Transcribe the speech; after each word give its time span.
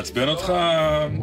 מעצבן 0.00 0.28
אותך, 0.28 0.52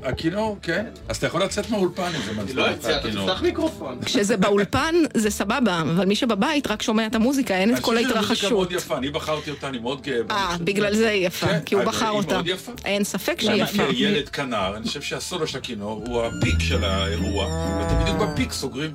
הכינור, 0.03 0.57
כן? 0.61 0.85
אז 1.09 1.17
אתה 1.17 1.27
יכול 1.27 1.43
לצאת 1.43 1.69
מהאולפן 1.69 2.11
אם 2.15 2.21
זה 2.25 2.33
מעצבן 2.33 2.55
לא 2.55 2.69
אותך, 2.69 2.79
יצא, 2.79 2.89
אתה 2.89 3.07
הכינור. 3.07 3.27
תפתח 3.27 3.41
מיקרופון. 3.41 3.99
כשזה 4.05 4.37
באולפן 4.37 4.95
זה 5.13 5.29
סבבה, 5.29 5.81
אבל 5.81 6.05
מי 6.05 6.15
שבבית 6.15 6.67
רק 6.67 6.81
שומע 6.81 7.05
את 7.07 7.15
המוזיקה, 7.15 7.57
אין 7.57 7.75
את 7.75 7.79
כל 7.79 7.97
אני 7.97 8.05
חושב 8.05 8.13
שזו 8.13 8.15
מוזיקה 8.15 8.33
ההתרחשות. 8.33 8.51
מאוד 8.51 8.71
יפה, 8.71 8.97
אני 8.97 9.09
בחרתי 9.09 9.51
אותה, 9.51 9.67
אני 9.67 9.79
מאוד 9.79 10.01
גאה 10.01 10.23
בה. 10.23 10.35
אני 10.35 10.51
אה, 10.51 10.57
בגלל 10.57 10.95
זה 10.95 11.09
היא 11.09 11.27
יפה, 11.27 11.47
כן, 11.47 11.59
כי 11.65 11.75
הוא 11.75 11.83
אבל 11.83 11.91
בחר 11.91 12.09
אותה. 12.09 12.41
אין 12.85 13.03
ספק 13.03 13.41
שהיא 13.41 13.51
אני 13.51 13.61
יפה. 13.61 13.83
כילד 13.89 14.29
כנר, 14.29 14.77
אני 14.77 14.87
חושב 14.87 15.01
שהסולו 15.01 15.47
של 15.47 15.57
הכינור 15.57 16.03
הוא 16.07 16.23
הפיק 16.23 16.59
של 16.59 16.83
האירוע, 16.83 17.45
ואתם 17.79 18.01
בדיוק 18.01 18.17
בפיק 18.17 18.51
סוגרים. 18.51 18.91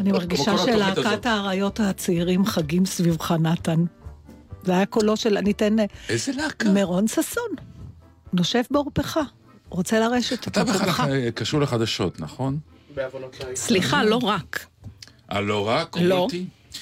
אני 0.00 0.12
מרגישה 0.12 0.58
שלהקת. 0.58 1.26
האריות 1.26 1.80
הצעירים 1.80 2.46
חגים 2.46 2.86
סביבך, 2.86 3.32
נתן. 3.32 3.84
זה 4.64 4.72
היה 4.72 4.86
קולו 4.86 5.16
של, 5.16 5.36
אני 5.36 5.50
אתן 5.50 5.78
אה, 5.78 5.84
איזה 6.08 6.32
להקה. 6.36 6.68
מרון 6.68 7.08
ששון. 7.08 7.75
נושף 8.36 8.66
בעורפך. 8.70 9.18
רוצה 9.68 10.00
לרשת 10.00 10.42
את 10.42 10.48
אתה 10.48 10.64
בכלל. 10.64 11.12
אה, 11.12 11.30
קשור 11.30 11.60
לחדשות, 11.60 12.20
נכון? 12.20 12.58
סליחה, 13.54 14.04
לא 14.04 14.16
רק. 14.22 14.66
אה, 15.32 15.40
לא 15.40 15.68
רק? 15.68 15.96
לא. 16.00 16.28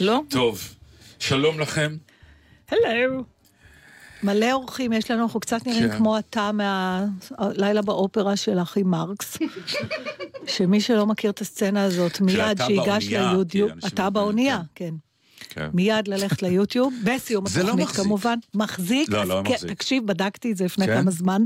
לא? 0.01 0.21
טוב, 0.29 0.75
שלום 1.19 1.61
לכם. 1.61 1.97
הלו. 2.71 3.25
מלא 4.23 4.53
אורחים 4.53 4.93
יש 4.93 5.11
לנו, 5.11 5.23
אנחנו 5.23 5.41
קצת 5.41 5.67
נראים 5.67 5.89
כן. 5.89 5.97
כמו 5.97 6.19
אתה 6.19 6.51
מהלילה 6.53 7.83
באופרה 7.83 8.37
של 8.37 8.59
אחי 8.59 8.83
מרקס. 8.83 9.37
שמי 10.47 10.81
שלא 10.81 11.07
מכיר 11.07 11.31
את 11.31 11.41
הסצנה 11.41 11.85
הזאת, 11.85 12.21
מיד 12.21 12.63
ליוטיוב, 13.11 13.71
כי 13.71 13.75
אנשים 13.75 13.89
אתה 13.89 14.11
באונייה, 14.11 14.61
כן. 14.75 14.95
כן. 15.55 15.69
מיד 15.75 16.09
ללכת 16.09 16.43
ליוטיוב, 16.43 16.95
בסיום 17.05 17.45
לא 17.45 17.61
התוכנית 17.61 17.87
מחזיק. 17.87 18.05
כמובן. 18.05 18.39
מחזיק? 18.55 19.09
לא, 19.09 19.25
לא 19.25 19.43
כן, 19.45 19.53
מחזיק. 19.53 19.71
תקשיב, 19.71 20.07
בדקתי 20.07 20.53
את 20.53 20.57
זה 20.57 20.65
לפני 20.65 20.87
כן? 20.87 21.01
כמה 21.03 21.11
זמן, 21.11 21.43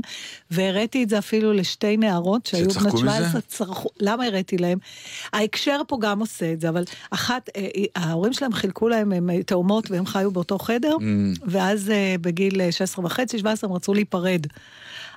והראיתי 0.51 1.03
את 1.03 1.09
זה 1.09 1.17
אפילו 1.17 1.53
לשתי 1.53 1.97
נערות 1.97 2.45
שהיו 2.45 2.69
בנות 2.69 2.93
מזה? 2.93 2.97
17, 2.97 3.41
צרחו, 3.41 3.89
למה 3.99 4.25
הראיתי 4.25 4.57
להם? 4.57 4.77
ההקשר 5.33 5.81
פה 5.87 5.97
גם 6.01 6.19
עושה 6.19 6.53
את 6.53 6.61
זה, 6.61 6.69
אבל 6.69 6.83
אחת, 7.11 7.49
אה, 7.55 7.67
אה, 7.77 7.83
ההורים 7.95 8.33
שלהם 8.33 8.53
חילקו 8.53 8.89
להם, 8.89 9.11
הם 9.11 9.29
אה, 9.29 9.43
תאומות 9.43 9.91
והם 9.91 10.05
חיו 10.05 10.31
באותו 10.31 10.59
חדר, 10.59 10.95
Mm. 10.99 11.39
ואז 11.47 11.89
אה, 11.89 12.15
בגיל 12.21 12.61
אה, 12.61 12.71
16 12.71 13.05
וחצי, 13.05 13.39
17 13.39 13.69
הם 13.69 13.75
רצו 13.75 13.93
להיפרד. 13.93 14.41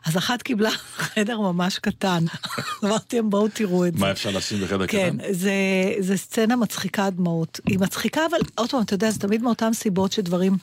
אז 0.07 0.17
אחת 0.17 0.43
קיבלה 0.43 0.71
חדר 0.97 1.41
ממש 1.41 1.79
קטן. 1.79 2.25
אמרתי 2.85 3.17
להם, 3.17 3.31
בואו 3.31 3.49
תראו 3.49 3.87
את 3.87 3.95
זה. 3.95 4.01
מה 4.01 4.11
אפשר 4.11 4.31
לשים 4.31 4.61
בחדר 4.61 4.87
כן, 4.87 5.17
קטן? 5.19 5.33
זה, 5.33 5.53
זה 5.99 6.17
סצנה 6.17 6.57
מצחיקה 6.57 7.11
דמעות. 7.11 7.61
היא 7.67 7.79
מצחיקה, 7.79 8.21
אבל 8.31 8.39
עוד 8.55 8.71
פעם, 8.71 8.83
אתה 8.83 8.95
יודע, 8.95 9.11
זה 9.11 9.21
תמיד 9.21 9.43
מאותן 9.43 9.73
סיבות 9.73 10.13
שדברים... 10.13 10.57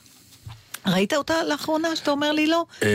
ראית 0.86 1.12
אותה 1.12 1.34
לאחרונה 1.48 1.96
שאתה 1.96 2.10
אומר 2.10 2.32
לי 2.32 2.46
לא? 2.46 2.64
אה, 2.82 2.88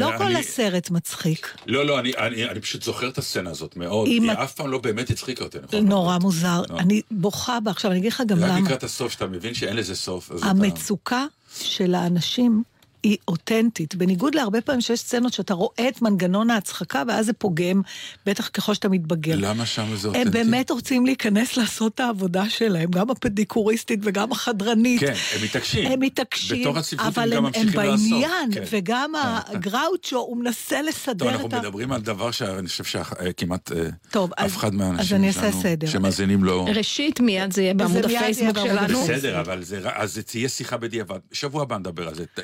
לא 0.00 0.10
כל 0.18 0.36
הסרט 0.36 0.90
מצחיק. 0.90 1.56
לא, 1.66 1.86
לא, 1.86 1.98
אני, 1.98 2.60
פשוט 2.60 2.82
זוכר 2.82 3.08
את 3.08 3.18
הסצנה 3.18 3.50
הזאת 3.50 3.76
מאוד. 3.76 4.08
היא 4.08 4.32
אף 4.32 4.54
פעם 4.54 4.70
לא 4.70 4.78
באמת 4.78 5.10
הצחיקה 5.10 5.44
אותי, 5.44 5.58
נכון? 5.62 5.88
נורא 5.88 6.18
מוזר. 6.18 6.62
לא. 6.70 6.78
אני 6.78 7.02
בוכה 7.10 7.60
בה. 7.60 7.70
עכשיו, 7.70 7.90
אני 7.90 8.00
אגיד 8.00 8.12
לך 8.12 8.22
גם 8.26 8.44
רק 8.44 8.50
למה. 8.50 8.60
לקראת 8.60 8.84
הסוף, 8.84 9.12
שאתה 9.12 9.26
מבין 9.26 9.54
שאין 9.54 9.76
לזה 9.76 9.96
סוף. 9.96 10.30
המצוקה 10.42 11.24
של 11.60 11.94
האנשים 11.94 12.62
היא 13.04 13.16
אותנטית. 13.28 13.94
בניגוד 13.94 14.34
להרבה 14.34 14.60
פעמים 14.60 14.80
שיש 14.80 15.00
סצנות 15.00 15.32
שאתה 15.32 15.54
רואה 15.54 15.88
את 15.88 16.02
מנגנון 16.02 16.50
ההצחקה, 16.50 17.02
ואז 17.08 17.26
זה 17.26 17.32
פוגם, 17.32 17.82
בטח 18.26 18.48
ככל 18.48 18.74
שאתה 18.74 18.88
מתבגר. 18.88 19.34
למה 19.38 19.66
שם 19.66 19.96
זה 19.96 20.08
אותנטי? 20.08 20.26
הם 20.26 20.32
באמת 20.32 20.70
רוצים 20.70 21.06
להיכנס 21.06 21.56
לעשות 21.56 21.94
את 21.94 22.00
העבודה 22.00 22.48
שלהם, 22.48 22.90
גם 22.90 23.10
הפדיקוריסטית 23.10 24.00
וגם 24.02 24.32
החדרנית. 24.32 25.00
כן, 25.00 25.14
הם 25.34 25.42
מתעקשים. 25.44 25.92
הם 25.92 26.00
מתעקשים, 26.00 26.60
בתור 26.60 26.76
אבל 26.98 27.32
הם 27.32 27.36
גם 27.38 27.46
הם, 27.46 27.52
הם 27.54 27.66
ממשיכים 27.66 27.80
לעשות. 27.80 28.10
בעניין, 28.10 28.52
כן. 28.54 28.62
וגם 28.70 29.12
הגראוצ'ו, 29.46 30.16
הוא 30.18 30.36
מנסה 30.36 30.76
טוב, 30.76 30.88
לסדר 30.88 31.28
אנחנו 31.28 31.48
את 31.48 31.52
ה... 31.52 31.58
מדברים 31.58 31.92
על 31.92 32.00
דבר 32.00 32.30
שאני 32.30 32.68
חושב 32.68 32.84
שכמעט 32.84 33.72
טוב, 34.10 34.30
אף 34.32 34.38
אז- 34.44 34.52
אחד 34.56 34.74
מהאנשים 34.74 35.32
שלנו 35.32 35.62
סדר. 35.62 35.86
שמאזינים 35.86 36.44
לו... 36.44 36.64
ראשית, 36.64 37.20
מיד 37.20 37.52
זה 37.52 37.62
יהיה 37.62 37.74
בעמוד 37.74 38.04
הפייסבוק 38.04 38.58
שלנו. 38.58 39.02
בסדר, 39.02 39.40
אבל 39.40 39.62
זה, 39.62 39.80
אז 39.94 40.14
זה 40.14 40.22
תהיה 40.22 40.48
שיחה 40.48 40.76
בדיעבד. 40.76 41.18
שבוע 41.32 41.62
הבא 41.62 41.78
נדבר 41.78 42.08
על 42.08 42.14
זה. 42.14 42.24
ת- 42.26 42.38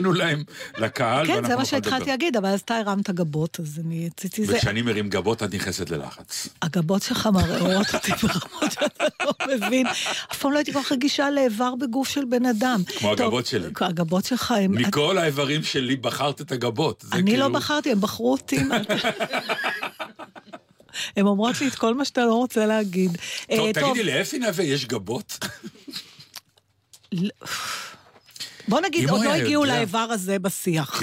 תקרינו 0.00 0.12
להם 0.12 0.44
לקהל, 0.78 1.26
כן, 1.26 1.46
זה 1.46 1.56
מה. 1.56 1.64
שהתחלתי 1.64 2.10
להגיד, 2.10 2.36
אבל 2.36 2.48
אז 2.48 2.60
אתה 2.60 2.76
הרמת 2.76 3.10
גבות, 3.10 3.60
אז 3.60 3.80
אני 3.84 4.06
רציתי 4.06 4.46
זה... 4.46 4.56
וכשאני 4.56 4.82
מרים 4.82 5.08
גבות, 5.08 5.42
את 5.42 5.54
נכנסת 5.54 5.90
ללחץ. 5.90 6.48
הגבות 6.62 7.02
שלך 7.02 7.28
מראות 7.32 7.86
אותי 7.94 8.12
ברמות 8.12 8.72
שאתה 8.72 9.04
לא 9.22 9.32
מבין. 9.56 9.86
אף 10.32 10.38
פעם 10.38 10.52
לא 10.52 10.56
הייתי 10.58 10.72
כל 10.72 10.82
כך 10.82 10.92
רגישה 10.92 11.30
לאיבר 11.30 11.74
בגוף 11.74 12.08
של 12.08 12.24
בן 12.24 12.46
אדם. 12.46 12.82
כמו 12.98 13.12
הגבות 13.12 13.46
שלי. 13.46 13.68
הגבות 13.80 14.24
שלך 14.24 14.50
הם... 14.50 14.72
מכל 14.72 15.18
האיברים 15.18 15.62
שלי 15.62 15.96
בחרת 15.96 16.40
את 16.40 16.52
הגבות. 16.52 17.04
אני 17.12 17.22
לא 17.22 17.44
כאילו- 17.44 17.52
בחרתי, 17.52 17.92
הם 17.92 18.00
בחרו 18.00 18.32
אותי. 18.32 18.58
הן 21.16 21.26
אומרות 21.26 21.60
לי 21.60 21.68
את 21.68 21.74
כל 21.74 21.94
מה 21.94 22.04
שאתה 22.04 22.24
לא 22.24 22.34
רוצה 22.34 22.66
להגיד. 22.66 23.10
טוב, 23.56 23.66
אה, 23.66 23.72
תגידי, 23.72 24.02
לאפי 24.04 24.38
נווה 24.38 24.64
יש 24.64 24.86
גבות? 24.86 25.38
בוא 28.70 28.80
נגיד, 28.80 29.10
עוד 29.10 29.24
לא 29.24 29.32
הגיעו. 29.32 29.64
לאיבר 29.64 29.98
הזה 29.98 30.38
בשיח. 30.38 31.02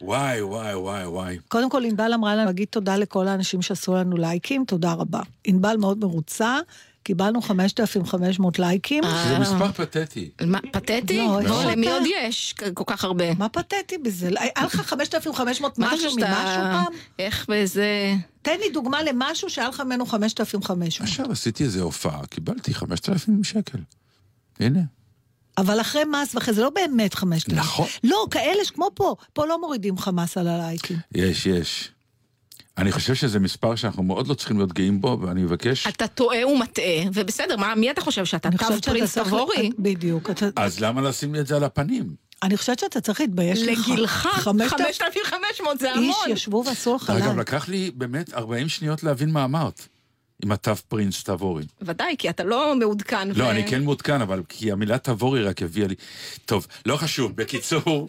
וואי, 0.00 0.42
וואי, 0.42 0.74
וואי, 0.74 1.06
וואי. 1.06 1.38
קודם 1.48 1.70
כל, 1.70 1.84
ענבל 1.84 2.12
אמרה 2.14 2.34
לנו 2.34 2.46
להגיד 2.46 2.68
תודה 2.70 2.96
לכל 2.96 3.28
האנשים 3.28 3.62
שעשו 3.62 3.94
לנו 3.94 4.16
לייקים, 4.16 4.64
תודה 4.64 4.92
רבה. 4.92 5.20
ענבל 5.44 5.76
מאוד 5.76 5.98
מרוצה, 5.98 6.58
קיבלנו 7.02 7.42
5,500 7.42 8.58
לייקים. 8.58 9.04
זה 9.28 9.38
מספר 9.38 9.72
פתטי. 9.72 10.30
מה, 10.46 10.58
פתטי? 10.72 11.18
לא, 11.18 11.40
איך 11.40 11.52
למי? 11.66 11.90
עוד 11.90 12.02
יש 12.20 12.54
כל 12.74 12.84
כך 12.86 13.04
הרבה? 13.04 13.34
מה 13.34 13.48
פתטי 13.48 13.98
בזה? 13.98 14.28
היה 14.38 14.66
לך 14.66 14.80
5,500 14.80 15.78
מה 15.78 15.90
משהו 15.92 16.10
ממשהו. 16.16 16.24
פעם? 16.24 16.92
איך 17.18 17.46
בזה... 17.48 18.14
תן 18.42 18.56
לי 18.60 18.70
דוגמה 18.70 19.02
למשהו 19.02 19.50
שהיה 19.50 19.68
לך 19.68 19.80
ממנו 19.80 20.06
5,500. 20.06 21.08
עכשיו 21.08 21.32
עשיתי 21.32 21.64
איזה 21.64 21.82
הופעה, 21.82 22.26
קיבלתי 22.26 22.74
5,000 22.74 23.44
שקל. 23.44 23.78
הנה. 24.60 24.80
אבל 25.58 25.80
אחרי 25.80 26.02
מס 26.04 26.34
ואחרי 26.34 26.54
זה 26.54 26.62
לא 26.62 26.70
באמת 26.70 27.14
5,000. 27.14 27.58
נכון. 27.58 27.86
לא, 28.04 28.26
כאלה 28.30 28.64
שכמו 28.64 28.90
פה, 28.94 29.14
פה 29.32 29.46
לא 29.46 29.60
מורידים 29.60 29.94
לך 29.94 30.10
מס 30.12 30.36
על 30.38 30.48
הלייקים. 30.48 30.96
יש, 31.14 31.46
יש. 31.46 31.90
אני 32.78 32.92
חושב 32.92 33.14
שזה 33.14 33.38
מספר 33.38 33.74
שאנחנו 33.76 34.02
מאוד 34.02 34.28
לא 34.28 34.34
צריכים 34.34 34.56
להיות 34.58 34.72
גאים 34.72 35.00
בו, 35.00 35.18
ואני 35.22 35.42
מבקש... 35.42 35.86
אתה 35.86 36.06
טועה 36.06 36.46
ומטעה, 36.46 36.84
ובסדר, 37.14 37.56
מה, 37.56 37.74
מי 37.74 37.90
אתה 37.90 38.00
חושב 38.00 38.24
שאתה? 38.24 38.48
אני 38.48 38.56
תו 38.56 38.64
חושבת 38.64 38.82
שאתה 38.82 38.90
פרינס 38.92 39.14
צריך... 39.14 39.26
תבורי? 39.28 39.70
בדיוק. 39.78 40.30
אתה- 40.30 40.46
אז 40.56 40.80
למה 40.80 41.00
לשים 41.02 41.34
לי 41.34 41.40
את 41.40 41.46
זה 41.46 41.56
על 41.56 41.64
הפנים? 41.64 42.14
אני 42.42 42.56
חושבת 42.56 42.78
שאתה 42.78 43.00
צריך 43.00 43.20
להתבייש 43.20 43.62
לך. 43.62 43.88
לגילך, 43.88 44.28
5,000 44.32 44.76
5,500 45.24 45.78
זה 45.78 45.88
איש 45.88 45.96
המון. 45.98 46.14
ישבו 46.28 46.62
ועשו 46.66 46.94
לך 46.96 47.10
אגב. 47.10 47.38
לקח 47.38 47.68
לי 47.68 47.90
באמת 47.94 48.34
40 48.34 48.68
שניות 48.68 49.02
להבין 49.02 49.30
מה 49.30 49.44
אמרת. 49.44 49.88
עם 50.44 50.52
התו 50.52 50.76
פרינס 50.76 51.22
תבורי. 51.24 51.64
ודאי, 51.82 52.14
כי 52.18 52.30
אתה 52.30 52.44
לא 52.44 52.74
מעודכן. 52.76 53.28
לא, 53.30 53.44
ו- 53.44 53.50
אני 53.50 53.66
כן 53.66 53.82
מעודכן, 53.84 54.20
אבל 54.20 54.42
כי 54.48 54.72
המילה 54.72 54.98
תבורי 54.98 55.42
רק 55.42 55.62
הביאה 55.62 55.88
לי... 55.88 55.94
טוב, 56.44 56.66
לא 56.86 56.96
חשוב. 56.96 57.36
בקיצור, 57.36 58.08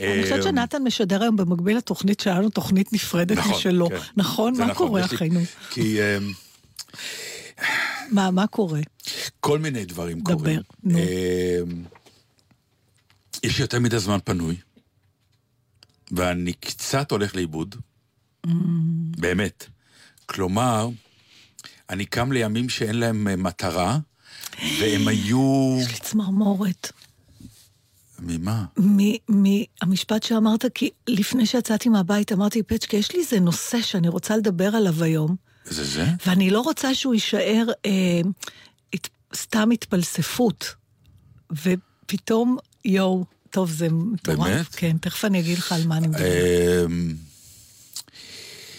אני 0.00 0.22
חושבת 0.22 0.42
שנתן 0.42 0.82
משדר 0.82 1.22
היום 1.22 1.36
במקביל 1.36 1.76
לתוכנית 1.76 2.20
שלנו, 2.20 2.50
תוכנית 2.50 2.92
נפרדת 2.92 3.38
נכון, 3.38 3.52
משלו. 3.52 3.88
כן. 3.88 3.96
נכון? 4.16 4.58
מה 4.58 4.66
נכון, 4.66 4.86
קורה, 4.88 5.04
אחינו? 5.04 5.40
כי 5.70 5.98
אמ, 6.00 6.32
מה, 8.10 8.30
מה 8.30 8.46
קורה? 8.46 8.80
כל 9.40 9.58
מיני 9.58 9.84
דברים 9.84 10.20
דבר, 10.20 10.34
קורים. 10.34 10.60
נו. 10.84 10.98
אמ, 10.98 11.84
יש 13.42 13.60
יותר 13.60 13.80
מדי 13.80 13.98
זמן 13.98 14.18
פנוי, 14.24 14.56
ואני 16.10 16.52
קצת 16.52 17.10
הולך 17.10 17.36
לאיבוד. 17.36 17.74
Mm. 18.46 18.50
באמת. 19.18 19.66
כלומר, 20.26 20.88
אני 21.90 22.04
קם 22.04 22.32
לימים 22.32 22.68
שאין 22.68 22.98
להם 22.98 23.28
אה, 23.28 23.36
מטרה, 23.36 23.98
והם 24.80 25.08
היו... 25.08 25.76
יש 25.80 25.88
לי 25.88 25.98
צמרמורת. 25.98 26.92
ממה? 28.18 28.64
מהמשפט 29.28 30.22
שאמרת, 30.22 30.64
כי 30.74 30.90
לפני 31.08 31.46
שיצאתי 31.46 31.88
מהבית 31.88 32.32
אמרתי, 32.32 32.62
פצ'קה, 32.62 32.96
יש 32.96 33.12
לי 33.12 33.20
איזה 33.20 33.40
נושא 33.40 33.82
שאני 33.82 34.08
רוצה 34.08 34.36
לדבר 34.36 34.76
עליו 34.76 35.04
היום, 35.04 35.36
זה 35.64 35.84
זה? 35.84 36.06
ואני 36.26 36.50
לא 36.50 36.60
רוצה 36.60 36.94
שהוא 36.94 37.14
יישאר 37.14 37.66
אה, 37.86 38.20
הת, 38.94 39.08
סתם 39.34 39.70
התפלספות. 39.70 40.74
ופתאום, 41.50 42.56
יואו, 42.84 43.24
טוב, 43.50 43.70
זה 43.70 43.88
מטורף. 43.90 44.38
באמת? 44.38 44.66
כן, 44.66 44.98
תכף 44.98 45.24
אני 45.24 45.40
אגיד 45.40 45.58
לך 45.58 45.72
על 45.72 45.86
מה 45.86 45.96
אני 45.96 46.08
מדברת. 46.08 46.22
אמ, 46.86 47.14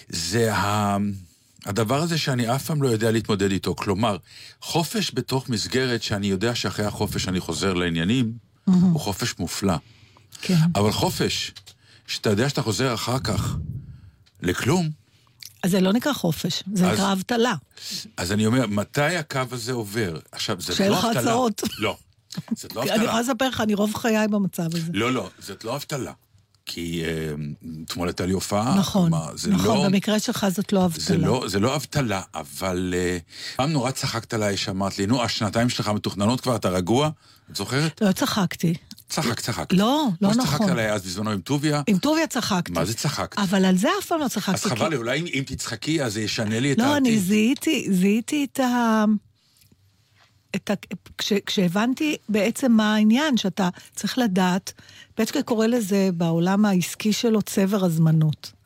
זה 0.10 0.54
ה... 0.56 0.98
הדבר 1.68 2.02
הזה 2.02 2.18
שאני 2.18 2.56
אף 2.56 2.66
פעם 2.66 2.82
לא 2.84 2.88
יודע 2.88 3.12
להתמודד 3.12 3.52
איתו. 3.52 3.76
כלומר, 3.76 4.18
חופש 4.62 5.12
בתוך 5.14 5.50
מסגרת 5.50 6.04
שאני 6.04 6.28
יודע 6.28 6.56
שאחרי 6.56 6.86
החופש 6.86 7.28
אני 7.28 7.40
חוזר 7.40 7.74
לעניינים, 7.74 8.34
הוא 8.66 9.00
חופש 9.00 9.40
מופלא. 9.40 9.74
כן. 10.42 10.58
אבל 10.76 10.92
חופש, 10.92 11.52
שאתה 12.08 12.30
יודע 12.30 12.50
שאתה 12.50 12.62
חוזר 12.62 12.94
אחר 12.94 13.20
כך 13.20 13.56
לכלום, 14.42 14.90
אז 15.64 15.72
זה 15.72 15.82
לא 15.82 15.94
נקרא 15.94 16.14
חופש, 16.14 16.64
זה 16.74 16.88
אז- 16.88 16.94
נקרא 16.94 17.14
אבטלה. 17.14 17.54
אז 18.18 18.32
אני 18.32 18.46
אומר, 18.46 18.68
מתי 18.68 19.02
הקו 19.18 19.42
הזה 19.52 19.72
עובר? 19.74 20.20
עכשיו, 20.32 20.62
זאת 20.62 20.76
שאין 20.76 20.92
לא 20.92 20.98
לך 20.98 21.06
אבטלה. 21.06 21.22
הצעות. 21.22 21.62
לא. 21.80 21.98
זאת 22.56 22.76
לא 22.76 22.82
אני 22.82 22.90
יכולה 22.90 23.06
אבטלה. 23.20 23.22
לספר 23.22 23.50
לך, 23.50 23.62
אני 23.62 23.74
רוב 23.74 23.96
חיי 23.96 24.28
במצב 24.28 24.76
הזה. 24.76 24.92
לא, 24.94 25.12
לא, 25.14 25.30
זאת 25.40 25.64
לא 25.64 25.76
אבטלה. 25.76 26.12
כי 26.68 27.04
אה, 27.06 27.34
אתמול 27.86 28.08
הייתה 28.08 28.26
לי 28.26 28.34
הופעה. 28.34 28.76
נכון, 28.78 29.10
כלומר, 29.12 29.32
נכון, 29.50 29.78
לא... 29.78 29.86
במקרה 29.90 30.20
שלך 30.20 30.46
זאת 30.50 30.74
לא 30.74 30.86
אבטלה. 30.86 31.04
זה 31.06 31.18
לא, 31.18 31.44
זה 31.48 31.60
לא 31.60 31.76
אבטלה, 31.76 32.22
אבל 32.36 32.94
אה, 32.98 33.18
פעם 33.56 33.72
נורא 33.72 33.92
צחקת 33.92 34.34
עליי 34.34 34.58
שאמרת 34.58 34.98
לי, 35.00 35.08
נו, 35.08 35.24
השנתיים 35.24 35.70
שלך 35.70 35.88
מתוכננות 35.88 36.42
כבר, 36.42 36.56
אתה 36.56 36.70
רגוע? 36.70 37.10
את 37.52 37.56
זוכרת? 37.56 38.02
לא 38.02 38.12
צחקתי. 38.12 38.74
צחק, 39.10 39.40
צחק. 39.40 39.74
לא, 39.74 40.08
לא 40.22 40.34
כמו 40.34 40.42
שצחקת 40.44 40.54
נכון. 40.54 40.70
עליי 40.70 40.92
אז 40.92 41.02
בזמנו 41.06 41.32
עם 41.32 41.42
טוביה, 41.42 41.82
עם 41.88 41.98
טוביה 41.98 42.28
צחקתי. 42.28 42.72
מה 42.72 42.86
זה 42.86 42.94
צחקת? 42.94 43.40
אבל 43.40 43.66
על 43.66 43.78
זה 43.78 43.88
אף 44.02 44.06
פעם 44.06 44.20
לא 44.20 44.26
אז 44.26 44.32
צחקתי. 44.32 44.62
כי- 44.70 44.70
חבל 44.70 44.90
לי, 44.90 44.96
אולי 44.96 45.20
אם, 45.20 45.44
תצחקי, 45.46 46.04
אז 46.04 46.14
זה 46.14 46.22
ישנה 46.22 46.60
לי 46.60 46.72
את 46.72 46.78
לא, 46.78 46.84
העתיד. 46.84 47.08
אני 47.08 47.20
זיהיתי, 47.20 47.88
זיהיתי 47.92 48.48
את 48.54 48.60
ה... 48.60 49.04
את 50.56 50.70
ה... 50.70 50.74
כש, 51.18 51.34
כשהבנתי 51.34 52.16
בעצם 52.30 52.72
מה 52.72 52.96
העניין, 52.96 53.38
שאתה 53.38 53.70
צריך 53.96 54.18
לדעת, 54.18 54.74
פצ'קה 55.16 55.44
קורא 55.44 55.68
לזה 55.68 56.10
בעולם 56.14 56.66
העסקי 56.66 57.14
שלו 57.14 57.42
צבר 57.42 57.86
הזמנות. 57.86 58.57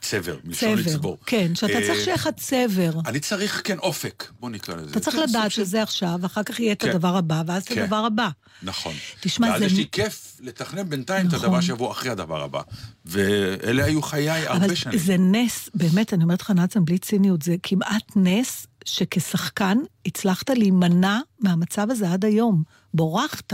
צבר, 0.00 0.36
מלשון 0.44 0.78
לצבור. 0.78 1.18
כן, 1.26 1.54
שאתה 1.54 1.72
אה, 1.72 1.86
צריך 1.86 2.00
שיהיה 2.04 2.14
לך 2.14 2.28
צבר. 2.36 2.90
אני 3.06 3.20
צריך, 3.20 3.60
כן, 3.64 3.78
אופק, 3.78 4.30
בוא 4.40 4.50
נקרא 4.50 4.74
לזה. 4.76 4.90
אתה 4.90 5.00
צריך 5.00 5.16
לדעת 5.16 5.50
שזה 5.50 5.82
עכשיו, 5.82 6.18
ואחר 6.20 6.42
כך 6.42 6.60
יהיה 6.60 6.72
את 6.72 6.82
כן. 6.82 6.88
הדבר 6.90 7.16
הבא, 7.16 7.42
ואז 7.46 7.62
את 7.62 7.68
כן. 7.68 7.82
הדבר 7.82 7.96
הבא. 8.06 8.28
נכון. 8.62 8.94
תשמע, 9.20 9.46
ואז 9.50 9.58
זה- 9.60 9.66
יש 9.66 9.72
לי 9.72 9.86
כיף 9.92 10.36
לתכנן 10.40 10.88
בינתיים 10.88 11.26
את 11.26 11.32
נכון. 11.34 11.46
הדבר 11.46 11.60
שיבוא 11.60 11.90
אחרי 11.92 12.10
הדבר 12.10 12.42
הבא. 12.42 12.60
ואלה 13.04 13.84
היו 13.84 14.02
חיי 14.02 14.30
הרבה 14.30 14.64
אבל 14.66 14.74
שנים. 14.74 14.98
זה 14.98 15.16
נס, 15.18 15.70
באמת, 15.74 16.14
אני 16.14 16.24
אומרת 16.24 16.40
לך, 16.42 16.50
נאצן, 16.50 16.84
בלי 16.84 16.98
ציניות, 16.98 17.42
זה 17.42 17.56
כמעט 17.62 18.12
נס 18.16 18.66
שכשחקן 18.84 19.78
הצלחת 20.06 20.50
להימנע 20.50 21.18
מהמצב 21.40 21.86
הזה 21.90 22.12
עד 22.12 22.24
היום. 22.24 22.62
בורחת. 22.94 23.52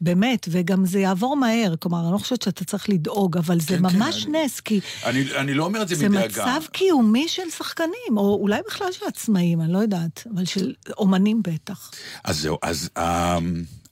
באמת, 0.00 0.48
וגם 0.50 0.86
זה 0.86 0.98
יעבור 1.00 1.36
מהר. 1.36 1.74
כלומר, 1.80 2.04
אני 2.04 2.12
לא 2.12 2.18
חושבת 2.18 2.42
שאתה 2.42 2.64
צריך 2.64 2.88
לדאוג, 2.88 3.36
אבל 3.36 3.60
זה 3.60 3.66
כן, 3.66 3.76
כן, 3.76 3.96
ממש 3.98 4.26
אני- 4.26 4.44
נס, 4.44 4.60
כי 4.60 4.80
אני, 5.04 5.24
אני 5.36 5.54
לא 5.54 5.64
אומר 5.64 5.82
את 5.82 5.88
זה 5.88 5.94
זה 5.94 6.08
מדאגה. 6.08 6.26
מצב 6.26 6.60
קיומי 6.72 7.28
של 7.28 7.50
שחקנים, 7.58 8.16
או 8.16 8.38
אולי 8.40 8.60
בכלל 8.66 8.92
של 8.92 9.04
עצמאים, 9.08 9.60
אני 9.60 9.72
לא 9.72 9.78
יודעת, 9.78 10.26
אבל 10.34 10.44
של 10.44 10.74
אומנים 10.98 11.42
בטח. 11.42 11.90
אז 12.24 12.40
זהו, 12.40 12.58
אז 12.62 12.90
אה, 12.96 13.38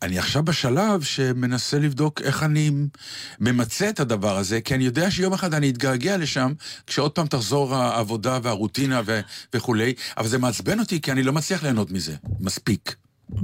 אני 0.03 0.19
עכשיו 0.19 0.43
בשלב 0.43 1.03
שמנסה 1.03 1.79
לבדוק 1.79 2.21
איך 2.23 2.43
אני 2.43 2.71
ממצה 3.41 3.89
את 3.89 4.01
הדבר 4.01 4.37
הזה, 4.39 4.61
כי 4.61 4.75
אני 4.75 4.85
יודע 4.85 5.11
שיום 5.11 5.33
אחד 5.33 5.55
אני 5.55 5.71
אתגעגע 5.71 6.17
לשם, 6.17 6.53
כשעוד 6.87 7.11
פעם 7.11 7.27
תחזור 7.27 7.75
העבודה 7.75 8.39
והרוטינה 8.43 9.01
ו- 9.07 9.21
וכולי, 9.55 9.95
אבל 10.17 10.29
זה 10.29 10.39
מעצבן 10.39 10.81
אותי 10.81 11.01
כי 11.01 11.13
אני 11.13 11.23
לא 11.23 11.33
מצליח 11.33 11.63
ליהנות 11.63 11.91
מזה, 11.91 12.15
מספיק. 12.41 12.97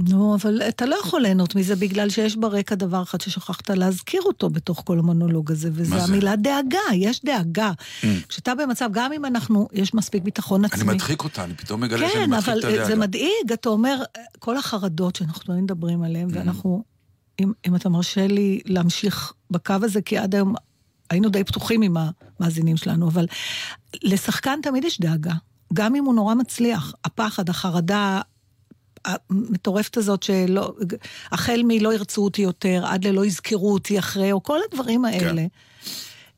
נו, 0.09 0.35
אבל 0.35 0.61
אתה 0.61 0.85
לא 0.85 0.95
יכול 1.03 1.21
ליהנות 1.21 1.55
מזה 1.55 1.75
בגלל 1.75 2.09
שיש 2.09 2.35
ברקע 2.35 2.75
דבר 2.75 3.03
אחד 3.03 3.21
ששכחת 3.21 3.69
להזכיר 3.69 4.21
אותו 4.25 4.49
בתוך 4.49 4.81
כל 4.85 4.99
המונולוג 4.99 5.51
הזה, 5.51 5.69
וזה? 5.73 5.95
Mm. 5.95 6.07
המילה 6.07 6.35
דאגה, 6.35 6.79
יש 6.93 7.21
דאגה. 7.25 7.71
כשאתה 8.29 8.55
במצב, 8.55 8.89
גם 8.91 9.13
אם 9.13 9.25
אנחנו, 9.25 9.67
יש 9.73 9.93
מספיק 9.93 10.23
ביטחון 10.23 10.65
עצמי. 10.65 10.81
אני 10.81 10.93
מדחיק 10.93 11.23
אותה, 11.23 11.43
אני 11.43 11.53
פתאום 11.53 11.81
מגלה 11.81 12.09
שאני 12.09 12.25
כן, 12.25 12.31
מדחיק 12.31 12.49
אבל 12.49 12.59
את 12.59 12.63
הדאגה. 12.63 12.85
זה 12.85 12.95
מדאיג, 12.95 13.51
אתה 13.53 13.69
אומר, 13.69 14.03
כל 14.39 14.57
החרדות 14.57 15.15
שאנחנו 15.15 15.43
תמיד 15.43 15.63
מדברים 15.63 16.03
עליהן, 16.03 16.29
Mm. 16.29 16.33
ואנחנו, 16.35 16.83
אם, 17.39 17.51
אם 17.67 17.75
אתה 17.75 17.89
מרשה 17.89 18.27
לי 18.27 18.61
להמשיך 18.65 19.33
בקו 19.51 19.73
הזה, 19.81 20.01
כי 20.01 20.17
עד 20.17 20.35
היום 20.35 20.55
היינו 21.09 21.29
די 21.29 21.43
פתוחים 21.43 21.81
עם 21.81 21.97
המאזינים 22.39 22.77
שלנו, 22.77 23.07
אבל 23.07 23.25
לשחקן 24.03 24.59
תמיד 24.63 24.83
יש 24.83 24.99
דאגה, 25.01 25.33
גם 25.73 25.95
אם 25.95 26.05
הוא 26.05 26.15
נורא 26.15 26.35
מצליח. 26.35 26.93
הפחד, 27.05 27.49
החרדה, 27.49 28.21
המטורפת 29.05 29.97
הזאת 29.97 30.23
שלא, 30.23 30.73
החל 31.31 31.61
מלא 31.67 31.93
ירצו 31.93 32.23
אותי 32.23 32.41
יותר, 32.41 32.83
עד 32.85 33.07
ללא 33.07 33.25
יזכרו 33.25 33.73
אותי 33.73 33.99
אחרי, 33.99 34.31
או 34.31 34.43
כל 34.43 34.59
הדברים 34.71 35.05
האלה. 35.05 35.41
כן. 35.41 35.47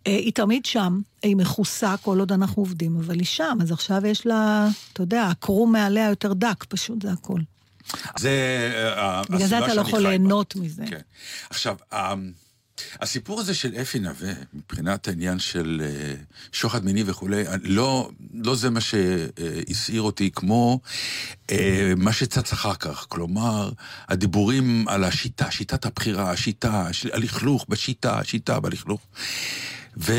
אה, 0.07 0.15
היא 0.17 0.33
תמיד 0.33 0.65
שם, 0.65 0.99
היא 1.23 1.35
מכוסה 1.35 1.95
כל 2.01 2.19
עוד 2.19 2.31
אנחנו 2.31 2.61
עובדים, 2.61 2.97
אבל 2.97 3.15
היא 3.15 3.25
שם, 3.25 3.57
אז 3.61 3.71
עכשיו 3.71 4.07
יש 4.07 4.25
לה, 4.25 4.67
אתה 4.93 5.03
יודע, 5.03 5.23
הקרום 5.23 5.71
מעליה 5.71 6.09
יותר 6.09 6.33
דק, 6.33 6.63
פשוט 6.63 7.01
זה 7.01 7.11
הכל. 7.11 7.39
זה 8.17 8.29
אה, 8.97 9.21
בגלל 9.23 9.37
זה 9.39 9.45
הסיבה 9.45 9.65
אתה 9.65 9.73
לא 9.73 9.73
שאני 9.73 9.87
יכול 9.87 9.99
חי 9.99 10.03
בה. 10.03 10.09
ליהנות 10.09 10.55
מזה. 10.55 10.83
כן. 10.89 10.99
עכשיו, 11.49 11.75
ה- 11.93 12.13
הסיפור 13.01 13.39
הזה 13.39 13.53
של 13.53 13.75
אפי 13.81 13.99
נווה, 13.99 14.31
מבחינת 14.53 15.07
העניין 15.07 15.39
של 15.39 15.81
אה, 15.85 16.13
שוחד 16.51 16.85
מיני 16.85 17.03
וכולי, 17.05 17.43
לא, 17.63 18.09
לא 18.33 18.55
זה 18.55 18.69
מה 18.69 18.81
שהסעיר 18.81 20.01
אותי 20.01 20.31
כמו 20.31 20.79
אה, 21.51 21.93
מה 21.97 22.13
שצץ 22.13 22.53
אחר 22.53 22.75
כך. 22.75 23.05
כלומר, 23.09 23.71
הדיבורים 24.07 24.87
על 24.87 25.03
השיטה, 25.03 25.51
שיטת 25.51 25.85
הבחירה, 25.85 26.31
השיטה, 26.31 26.87
הלכלוך 27.13 27.65
בשיטה, 27.69 28.19
השיטה 28.19 28.59
בלכלוך. 28.59 29.01
ו... 29.97 30.13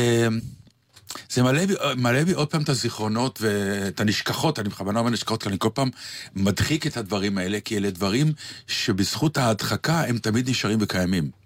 זה 1.29 1.43
מעלה 1.43 1.67
בי, 1.67 1.73
מעלה 1.97 2.25
בי 2.25 2.31
עוד 2.31 2.47
פעם 2.47 2.61
את 2.61 2.69
הזיכרונות 2.69 3.39
ואת 3.41 3.99
הנשכחות, 3.99 4.59
אני 4.59 4.69
בכוונה 4.69 4.99
אומר 4.99 5.09
נשכחות, 5.09 5.43
כי 5.43 5.49
אני 5.49 5.55
כל 5.59 5.69
פעם 5.73 5.89
מדחיק 6.35 6.87
את 6.87 6.97
הדברים 6.97 7.37
האלה, 7.37 7.59
כי 7.59 7.77
אלה 7.77 7.89
דברים 7.89 8.33
שבזכות 8.67 9.37
ההדחקה 9.37 10.01
הם 10.01 10.17
תמיד 10.17 10.49
נשארים 10.49 10.77
וקיימים. 10.81 11.38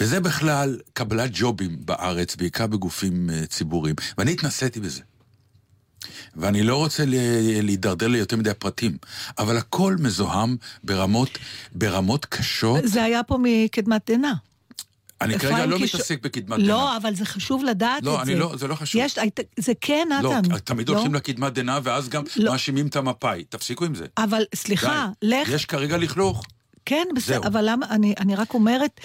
וזה 0.00 0.20
בכלל 0.20 0.78
קבלת 0.92 1.30
ג'ובים 1.34 1.76
בארץ, 1.80 2.36
בעיקר 2.36 2.66
בגופים 2.66 3.30
אה, 3.30 3.46
ציבוריים, 3.46 3.94
ואני 4.18 4.32
התנסיתי 4.32 4.80
בזה. 4.80 5.00
ואני 6.36 6.62
לא 6.62 6.76
רוצה 6.76 7.04
להידרדר 7.62 8.08
ליותר 8.08 8.36
מדי 8.36 8.54
פרטים, 8.58 8.96
אבל 9.38 9.56
הכל 9.56 9.96
מזוהם 10.00 10.56
ברמות, 10.84 11.38
ברמות 11.72 12.24
קשות. 12.26 12.80
זה 12.84 13.02
היה 13.04 13.22
פה 13.22 13.38
מקדמת 13.42 14.10
דנא. 14.10 14.32
אני 15.20 15.38
כרגע 15.38 15.66
לא 15.66 15.76
קיש- 15.78 15.94
מתעסק 15.94 16.22
בקדמת 16.22 16.58
לא, 16.58 16.66
דנא. 16.66 16.96
אבל 16.96 17.14
זה 17.14 17.24
חשוב 17.24 17.64
לדעת 17.64 18.02
לא, 18.02 18.20
את 18.20 18.26
זה. 18.26 18.34
לא, 18.34 18.54
זה 18.56 18.66
לא 18.66 18.74
חשוב. 18.74 19.00
יש, 19.04 19.18
זה 19.56 19.72
כן, 19.80 20.08
לא, 20.22 20.38
נתן. 20.40 20.58
תמיד 20.58 20.88
לא? 20.88 20.94
הולכים 20.94 21.14
לקדמת 21.14 21.52
דנא, 21.52 21.80
ואז 21.82 22.08
גם 22.08 22.22
לא. 22.36 22.52
מאשימים 22.52 22.86
את 22.86 22.96
המפא"י. 22.96 23.44
תפסיקו 23.44 23.84
עם 23.84 23.94
זה. 23.94 24.06
אבל 24.18 24.42
סליחה, 24.54 25.08
די. 25.24 25.28
לך, 25.42 25.48
יש 25.48 25.64
כרגע 25.66 25.96
לכלוך. 25.96 26.44
כן, 26.84 27.04
בסדר. 27.16 27.46
אבל 27.46 27.60
למה, 27.70 27.86
אני, 27.90 28.14
אני 28.20 28.34
רק 28.36 28.54
אומרת, 28.54 29.00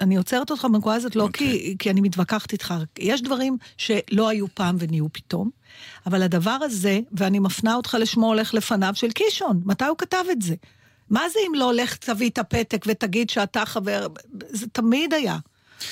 אני 0.00 0.16
עוצרת 0.16 0.50
אותך 0.50 0.66
בנקודה 0.72 0.96
הזאת 0.96 1.16
לא 1.16 1.22
אוקיי. 1.22 1.46
כי, 1.48 1.76
כי 1.78 1.90
אני 1.90 2.00
מתווכחת 2.00 2.52
איתך, 2.52 2.74
יש 2.98 3.22
דברים 3.22 3.56
שלא 3.76 4.28
היו 4.28 4.46
פעם 4.54 4.76
ונהיו 4.78 5.12
פתאום, 5.12 5.50
אבל 6.06 6.22
הדבר 6.22 6.58
הזה, 6.62 7.00
ואני 7.12 7.38
מפנה 7.38 7.74
אותך 7.74 7.96
לשמו 8.00 8.26
הולך 8.26 8.54
לפניו 8.54 8.92
של 8.94 9.10
קישון, 9.10 9.60
מתי 9.64 9.84
הוא 9.84 9.98
כתב 9.98 10.24
את 10.32 10.42
זה? 10.42 10.54
מה 11.10 11.28
זה 11.32 11.38
אם 11.48 11.54
לא 11.54 11.74
לך 11.74 11.96
תביא 11.96 12.30
את 12.30 12.38
הפתק 12.38 12.84
ותגיד 12.86 13.30
שאתה 13.30 13.66
חבר, 13.66 14.06
זה 14.48 14.66
תמיד 14.72 15.14
היה. 15.14 15.38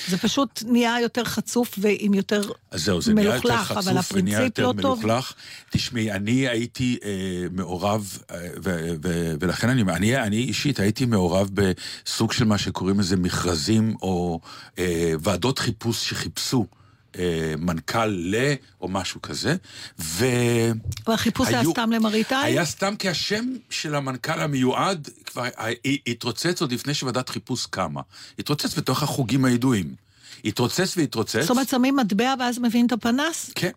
זה 0.07 0.17
פשוט 0.17 0.63
נהיה 0.65 1.01
יותר 1.01 1.23
חצוף 1.23 1.75
ועם 1.77 2.13
יותר 2.13 2.41
אז 2.71 2.83
זהו, 2.83 3.01
זה 3.01 3.13
נהיה 3.13 3.35
יותר 3.35 3.49
מלוכלך, 3.49 3.71
אבל 3.71 4.01
חצוף 4.01 4.11
ונהיה 4.13 4.41
יותר 4.41 4.67
לא 4.67 4.73
טוב. 4.81 4.99
מלוכלך. 5.05 5.33
תשמעי, 5.69 6.11
אני 6.11 6.47
הייתי 6.47 6.97
אה, 7.05 7.09
מעורב, 7.51 8.17
אה, 8.31 8.37
ו- 8.63 8.95
ו- 9.03 9.33
ולכן 9.39 9.69
אני, 9.69 9.81
אני, 9.81 10.17
אני 10.17 10.37
אישית 10.37 10.79
הייתי 10.79 11.05
מעורב 11.05 11.49
בסוג 11.53 12.31
של 12.31 12.45
מה 12.45 12.57
שקוראים 12.57 12.99
לזה 12.99 13.15
מכרזים 13.17 13.95
או 14.01 14.39
אה, 14.79 15.13
ועדות 15.19 15.59
חיפוש 15.59 16.09
שחיפשו. 16.09 16.65
מנכ"ל 17.57 18.05
ל... 18.05 18.53
או 18.81 18.87
משהו 18.87 19.21
כזה, 19.21 19.55
ו... 19.99 20.25
והחיפוש 21.07 21.47
היה 21.47 21.63
סתם 21.63 21.91
למראית 21.91 22.31
עין? 22.31 22.41
היה 22.41 22.65
סתם 22.65 22.95
כי 22.95 23.09
השם 23.09 23.45
של 23.69 23.95
המנכ"ל 23.95 24.39
המיועד 24.39 25.09
כבר 25.25 25.45
התרוצץ 26.07 26.61
עוד 26.61 26.71
לפני 26.71 26.93
שוועדת 26.93 27.29
חיפוש 27.29 27.65
קמה. 27.65 28.01
התרוצץ 28.39 28.77
בתוך 28.77 29.03
החוגים 29.03 29.45
הידועים. 29.45 29.95
התרוצץ 30.45 30.97
והתרוצץ. 30.97 31.41
זאת 31.41 31.49
אומרת, 31.49 31.69
שמים 31.69 31.95
מטבע 31.95 32.33
ואז 32.39 32.59
מביאים 32.59 32.85
את 32.85 32.91
הפנס? 32.91 33.51
כן. 33.55 33.71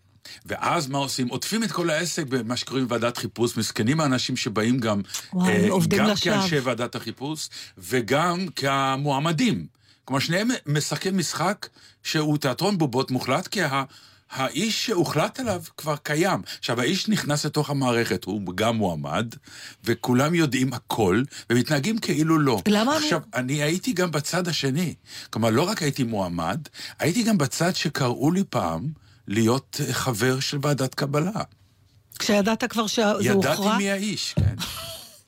ואז 0.45 0.87
מה 0.87 0.97
עושים? 0.97 1.27
עוטפים 1.27 1.63
את 1.63 1.71
כל 1.71 1.89
העסק 1.89 2.23
במה 2.27 2.57
שקוראים 2.57 2.85
ועדת 2.89 3.17
חיפוש. 3.17 3.57
מסכנים 3.57 4.01
האנשים 4.01 4.37
שבאים 4.37 4.79
גם, 4.79 5.01
וואי, 5.33 5.53
אה, 5.53 5.69
גם 5.87 6.05
לשווא. 6.05 6.35
כאנשי 6.35 6.59
ועדת 6.59 6.95
החיפוש, 6.95 7.49
וגם 7.77 8.47
כמועמדים. 8.55 9.65
כלומר, 10.05 10.19
שניהם 10.19 10.49
משחקים 10.65 11.17
משחק 11.17 11.67
שהוא 12.03 12.37
תיאטרון 12.37 12.77
בובות 12.77 13.11
מוחלט, 13.11 13.47
כי 13.47 13.63
ה... 13.63 13.83
האיש 14.31 14.85
שהוחלט 14.85 15.39
עליו 15.39 15.61
כבר 15.77 15.95
קיים. 15.95 16.41
עכשיו, 16.59 16.81
האיש 16.81 17.09
נכנס 17.09 17.45
לתוך 17.45 17.69
המערכת, 17.69 18.23
הוא 18.23 18.41
גם 18.55 18.75
מועמד, 18.75 19.35
וכולם 19.83 20.35
יודעים 20.35 20.73
הכל, 20.73 21.23
ומתנהגים 21.49 21.97
כאילו 21.97 22.39
לא. 22.39 22.61
למה 22.67 22.97
עכשיו, 22.97 23.21
אני 23.35 23.63
הייתי 23.63 23.93
גם 23.93 24.11
בצד 24.11 24.47
השני. 24.47 24.93
כלומר, 25.29 25.49
לא 25.49 25.61
רק 25.61 25.81
הייתי 25.81 26.03
מועמד, 26.03 26.61
הייתי 26.99 27.23
גם 27.23 27.37
בצד 27.37 27.75
שקראו 27.75 28.31
לי 28.31 28.43
פעם 28.49 28.87
להיות 29.27 29.79
אה, 29.79 29.93
חבר 29.93 30.39
של 30.39 30.57
ועדת 30.61 30.95
קבלה. 30.95 31.41
כשידעת 32.19 32.63
כבר 32.63 32.87
שזה 32.87 33.03
ידעתי 33.21 33.47
הוכרע? 33.47 33.77
מי 33.77 33.91
האיש, 33.91 34.33
כן. 34.33 34.55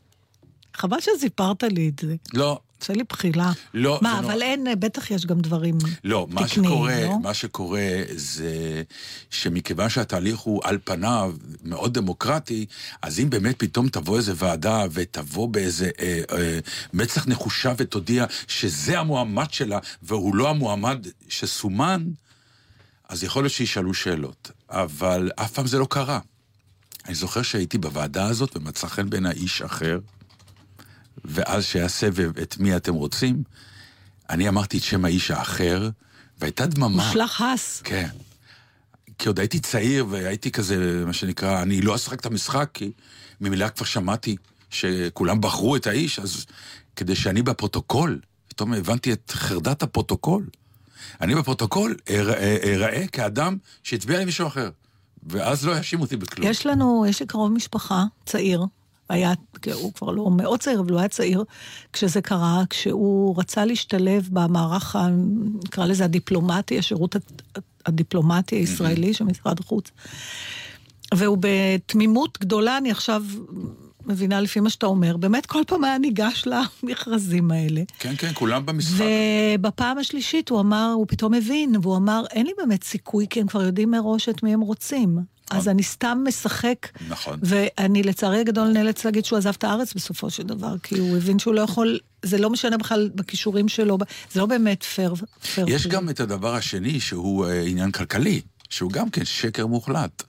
חבל 0.79 0.97
שסיפרת 0.99 1.63
לי 1.63 1.89
את 1.89 1.99
זה. 1.99 2.15
לא, 2.33 2.59
עושה 2.83 2.93
לי 2.93 3.03
בחילה. 3.09 3.51
לא, 3.73 3.99
מה, 4.01 4.09
זה 4.15 4.21
נורא. 4.21 4.33
אבל 4.33 4.41
אין, 4.41 4.67
בטח 4.79 5.11
יש 5.11 5.25
גם 5.25 5.39
דברים 5.39 5.77
לא, 6.03 6.27
מה 6.29 6.47
תקניים, 6.47 6.69
שקורה, 6.69 7.03
לא? 7.03 7.19
מה 7.23 7.33
שקורה 7.33 7.89
זה 8.15 8.83
שמכיוון 9.29 9.89
שהתהליך 9.89 10.39
הוא 10.39 10.61
על 10.63 10.77
פניו 10.83 11.33
מאוד 11.63 11.93
דמוקרטי, 11.93 12.65
אז 13.01 13.19
אם 13.19 13.29
באמת 13.29 13.55
פתאום 13.59 13.89
תבוא 13.89 14.17
איזה 14.17 14.33
ועדה 14.35 14.85
ותבוא 14.91 15.49
באיזה 15.49 15.89
אה, 15.99 16.21
אה, 16.31 16.59
מצח 16.93 17.27
נחושה 17.27 17.73
ותודיע 17.77 18.25
שזה 18.47 18.99
המועמד 18.99 19.51
שלה 19.51 19.79
והוא 20.03 20.35
לא 20.35 20.49
המועמד 20.49 21.07
שסומן, 21.29 22.03
אז 23.09 23.23
יכול 23.23 23.43
להיות 23.43 23.53
שישאלו 23.53 23.93
שאלות. 23.93 24.51
אבל 24.69 25.31
אף 25.35 25.51
פעם 25.51 25.67
זה 25.67 25.79
לא 25.79 25.87
קרה. 25.89 26.19
אני 27.05 27.15
זוכר 27.15 27.41
שהייתי 27.41 27.77
בוועדה 27.77 28.25
הזאת 28.25 28.57
ומצא 28.57 28.87
חן 28.87 29.09
בין 29.09 29.25
האיש 29.25 29.61
אחר, 29.61 29.99
ואז 31.25 31.63
שהיה 31.63 31.89
סבב 31.89 32.37
את 32.37 32.57
מי 32.57 32.75
אתם 32.75 32.93
רוצים, 32.93 33.43
אני 34.29 34.49
אמרתי 34.49 34.77
את 34.77 34.83
שם 34.83 35.05
האיש 35.05 35.31
האחר, 35.31 35.89
והייתה 36.39 36.65
דממה. 36.65 36.87
מושלך 36.87 37.41
הס. 37.41 37.81
כן. 37.83 38.09
כי 39.17 39.27
עוד 39.27 39.39
הייתי 39.39 39.59
צעיר 39.59 40.05
והייתי 40.09 40.51
כזה, 40.51 41.03
מה 41.05 41.13
שנקרא, 41.13 41.61
אני 41.61 41.81
לא 41.81 41.95
אשחק 41.95 42.19
את 42.19 42.25
המשחק, 42.25 42.69
כי 42.73 42.91
ממילא 43.41 43.69
כבר 43.69 43.85
שמעתי 43.85 44.35
שכולם 44.69 45.41
בחרו 45.41 45.75
את 45.75 45.87
האיש, 45.87 46.19
אז 46.19 46.45
כדי 46.95 47.15
שאני 47.15 47.41
בפרוטוקול, 47.41 48.19
פתאום 48.47 48.73
הבנתי 48.73 49.13
את 49.13 49.31
חרדת 49.35 49.83
הפרוטוקול. 49.83 50.47
אני 51.21 51.35
בפרוטוקול 51.35 51.95
אראה 52.09 52.57
אראה 52.63 53.07
כאדם 53.07 53.57
שהצביע 53.83 54.19
למישהו 54.19 54.47
אחר, 54.47 54.69
ואז 55.23 55.65
לא 55.65 55.71
יאשימו 55.71 56.03
אותי 56.03 56.17
בכלום. 56.17 56.49
יש 56.49 56.65
לנו, 56.65 57.05
יש 57.09 57.19
לי 57.19 57.25
קרוב 57.27 57.51
משפחה, 57.51 58.03
צעיר, 58.25 58.65
היה, 59.09 59.33
הוא 59.73 59.93
כבר 59.93 60.11
לא 60.11 60.31
מאוד 60.31 60.59
צעיר, 60.59 60.79
אבל 60.79 60.91
הוא 60.91 60.99
היה 60.99 61.07
צעיר 61.09 61.43
כשזה 61.93 62.21
קרה, 62.21 62.63
כשהוא 62.69 63.35
רצה 63.39 63.65
להשתלב 63.65 64.29
במערך, 64.31 64.95
נקרא 65.65 65.85
לזה 65.85 66.03
הדיפלומטי, 66.05 66.79
השירות 66.79 67.15
הד- 67.15 67.41
הדיפלומטי 67.85 68.55
הישראלי 68.55 69.13
של 69.13 69.23
משרד 69.23 69.59
החוץ. 69.59 69.91
והוא 71.13 71.37
בתמימות 71.39 72.37
גדולה, 72.41 72.77
אני 72.77 72.91
עכשיו 72.91 73.23
מבינה 74.05 74.41
לפי 74.41 74.59
מה 74.59 74.69
שאתה 74.69 74.85
אומר, 74.85 75.17
באמת 75.17 75.45
כל 75.45 75.61
פעם 75.67 75.83
היה 75.83 75.97
ניגש 75.97 76.43
למכרזים 76.83 77.51
האלה. 77.51 77.81
כן, 77.99 78.13
כן, 78.17 78.31
כולם 78.33 78.65
במשחק. 78.65 79.03
ובפעם 79.59 79.97
השלישית 79.97 80.49
הוא 80.49 80.59
אמר, 80.59 80.91
הוא 80.95 81.05
פתאום 81.09 81.33
הבין, 81.33 81.75
והוא 81.81 81.97
אמר, 81.97 82.23
אין 82.31 82.45
לי 82.45 82.51
באמת 82.57 82.83
סיכוי, 82.83 83.25
כי 83.29 83.41
הם 83.41 83.47
כבר 83.47 83.63
יודעים 83.63 83.91
מראש 83.91 84.29
את 84.29 84.43
מי 84.43 84.53
הם 84.53 84.61
רוצים. 84.61 85.17
אז 85.49 85.67
אני 85.67 85.83
סתם 85.83 86.23
משחק, 86.27 86.87
נכון. 87.09 87.39
ואני 87.43 88.03
לצערי 88.03 88.39
הגדול 88.39 88.67
נאלץ 88.67 89.05
להגיד 89.05 89.25
שהוא 89.25 89.37
עזב 89.37 89.53
את 89.57 89.63
הארץ 89.63 89.93
בסופו 89.93 90.29
של 90.29 90.43
דבר, 90.43 90.75
כי 90.83 90.97
הוא 90.97 91.17
הבין 91.17 91.39
שהוא 91.39 91.53
לא 91.53 91.61
יכול, 91.61 91.99
זה 92.21 92.37
לא 92.37 92.49
משנה 92.49 92.77
בכלל 92.77 93.09
בכישורים 93.15 93.69
שלו, 93.69 93.97
זה 94.31 94.39
לא 94.39 94.45
באמת 94.45 94.83
פייר. 94.83 95.13
פייר 95.53 95.69
יש. 95.69 95.87
גם 95.87 96.09
את 96.09 96.19
הדבר 96.19 96.55
השני, 96.55 96.99
שהוא 96.99 97.45
אה, 97.45 97.63
עניין 97.63 97.91
כלכלי, 97.91 98.41
שהוא 98.69 98.91
גם 98.91 99.09
כן 99.09 99.25
שקר 99.25 99.67
מוחלט. 99.67 100.23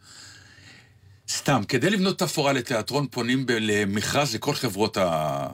סתם, 1.28 1.62
כדי 1.68 1.90
לבנות 1.90 2.18
תפאורה 2.18 2.52
לתיאטרון 2.52 3.06
פונים 3.10 3.46
למכרז 3.48 4.34
לכל 4.34 4.54
חברות 4.54 4.96
ה... 4.96 5.46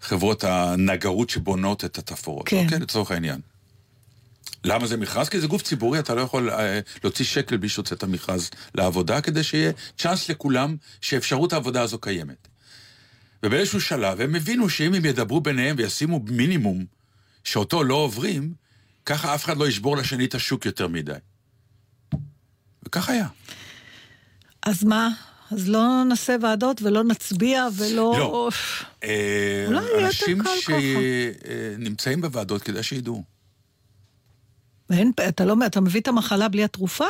חברות 0.00 0.44
הנגרות 0.44 1.30
שבונות 1.30 1.84
את 1.84 1.98
התפאורות. 1.98 2.48
כן. 2.48 2.64
אוקיי? 2.64 2.78
לצורך 2.78 3.10
העניין. 3.10 3.40
למה 4.64 4.86
זה 4.86 4.96
מכרז? 4.96 5.28
כי 5.28 5.40
זה 5.40 5.46
גוף 5.46 5.62
ציבורי, 5.62 5.98
אתה 5.98 6.14
לא 6.14 6.20
יכול 6.20 6.50
אה, 6.50 6.80
להוציא 7.04 7.24
שקל 7.24 7.56
בלי 7.56 7.68
שהוצאת 7.68 8.04
מכרז 8.04 8.50
לעבודה, 8.74 9.20
כדי 9.20 9.42
שיהיה 9.42 9.72
צ'אנס 9.98 10.28
לכולם 10.28 10.76
שאפשרות 11.00 11.52
העבודה 11.52 11.82
הזו 11.82 11.98
קיימת. 11.98 12.48
ובאיזשהו 13.42 13.80
שלב 13.80 14.20
הם 14.20 14.34
הבינו 14.34 14.68
שאם 14.68 14.94
הם 14.94 15.04
ידברו 15.04 15.40
ביניהם 15.40 15.76
וישימו 15.78 16.20
מינימום 16.28 16.84
שאותו 17.44 17.84
לא 17.84 17.94
עוברים, 17.94 18.54
ככה 19.06 19.34
אף 19.34 19.44
אחד 19.44 19.56
לא 19.56 19.68
ישבור 19.68 19.96
לשני 19.96 20.24
את 20.24 20.34
השוק 20.34 20.66
יותר 20.66 20.88
מדי. 20.88 21.12
וכך 22.86 23.08
היה. 23.08 23.26
אז 24.62 24.84
מה? 24.84 25.08
אז 25.50 25.68
לא 25.68 26.02
נעשה 26.08 26.36
ועדות 26.42 26.82
ולא 26.82 27.04
נצביע 27.04 27.66
ולא... 27.76 28.14
לא. 28.18 28.48
אה, 29.04 29.64
אולי 29.66 29.80
יהיה 29.80 29.90
יותר 29.90 30.06
אנשים 30.06 30.42
קל 30.42 30.50
שנמצאים 31.78 32.20
בוועדות, 32.20 32.62
כדאי 32.62 32.82
שידעו. 32.82 33.31
ואין, 34.92 35.12
אתה 35.28 35.44
לא, 35.44 35.56
אתה 35.66 35.80
מביא 35.80 36.00
את 36.00 36.08
המחלה 36.08 36.48
בלי 36.48 36.64
התרופה? 36.64 37.04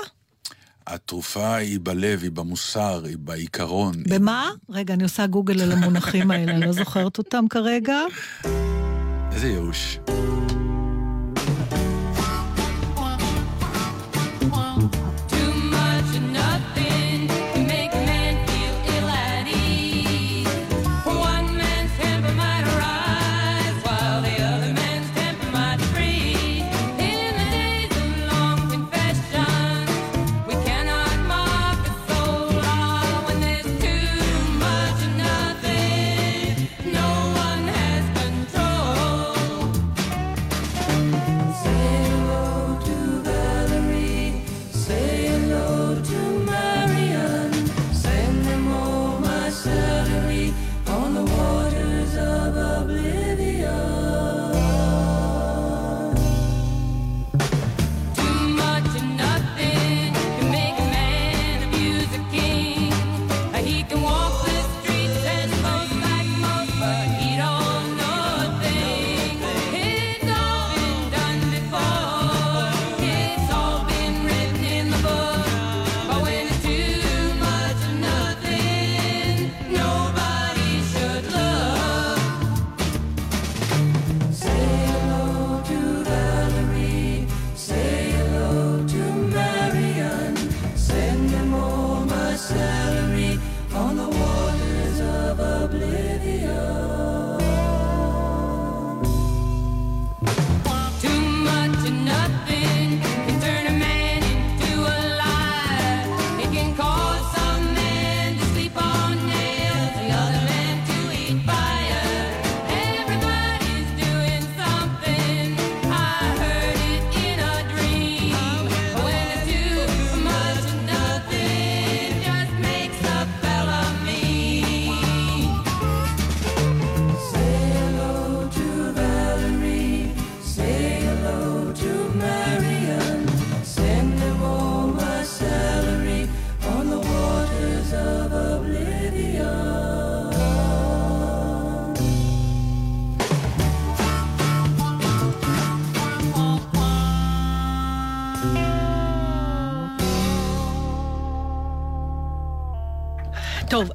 התרופה 0.87 1.55
היא 1.55 1.79
בלב, 1.83 2.23
היא 2.23 2.31
במוסר, 2.31 3.05
היא 3.05 3.17
בעיקרון. 3.19 3.95
היא- 3.95 4.05
במה? 4.19 4.51
רגע, 4.71 4.95
אני 4.95 5.03
עושה 5.03 5.27
גוגל 5.27 5.61
על 5.63 5.73
המונחים 5.73 6.31
האלה, 6.31 6.53
אני 6.53 6.67
לא 6.67 6.73
זוכרת 6.73 7.19
אותם 7.19 7.45
כרגע. 7.51 7.99
איזה 9.33 9.49
ייאוש. 9.49 9.99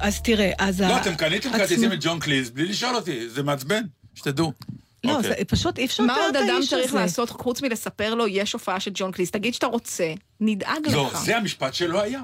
אז 0.08 0.20
תראה, 0.22 0.50
אז... 0.58 0.80
לא, 0.80 0.86
ה- 0.86 1.00
אתם 1.00 1.14
קניתם 1.14 1.48
עצמי- 1.48 1.60
כרטיסים 1.60 1.92
את 1.92 1.98
ג'ון 2.00 2.18
קליז 2.20 2.50
בלי 2.50 2.64
לשאול 2.64 2.94
אותי, 2.96 3.28
זה 3.28 3.42
מעצבן, 3.42 3.82
שתדעו. 4.14 4.52
לא, 5.04 5.16
אוקיי. 5.16 5.28
זה 5.30 5.44
פשוט 5.48 5.78
אי 5.78 5.84
אפשר 5.84 6.02
מה 6.02 6.16
עוד 6.16 6.36
אדם 6.36 6.60
צריך 6.68 6.88
הזה. 6.90 6.98
לעשות 7.00 7.30
חוץ 7.30 7.62
מלספר 7.62 8.14
לו, 8.14 8.26
יש 8.26 8.52
הופעה 8.52 8.80
של 8.80 8.90
ג'ון 8.94 9.12
קליס? 9.12 9.30
תגיד 9.30 9.54
שאתה 9.54 9.66
רוצה, 9.66 10.12
נדאג 10.40 10.86
לך. 10.86 10.92
לא, 10.94 11.10
זה 11.24 11.36
המשפט 11.36 11.74
שלא 11.74 12.02
היה. 12.02 12.20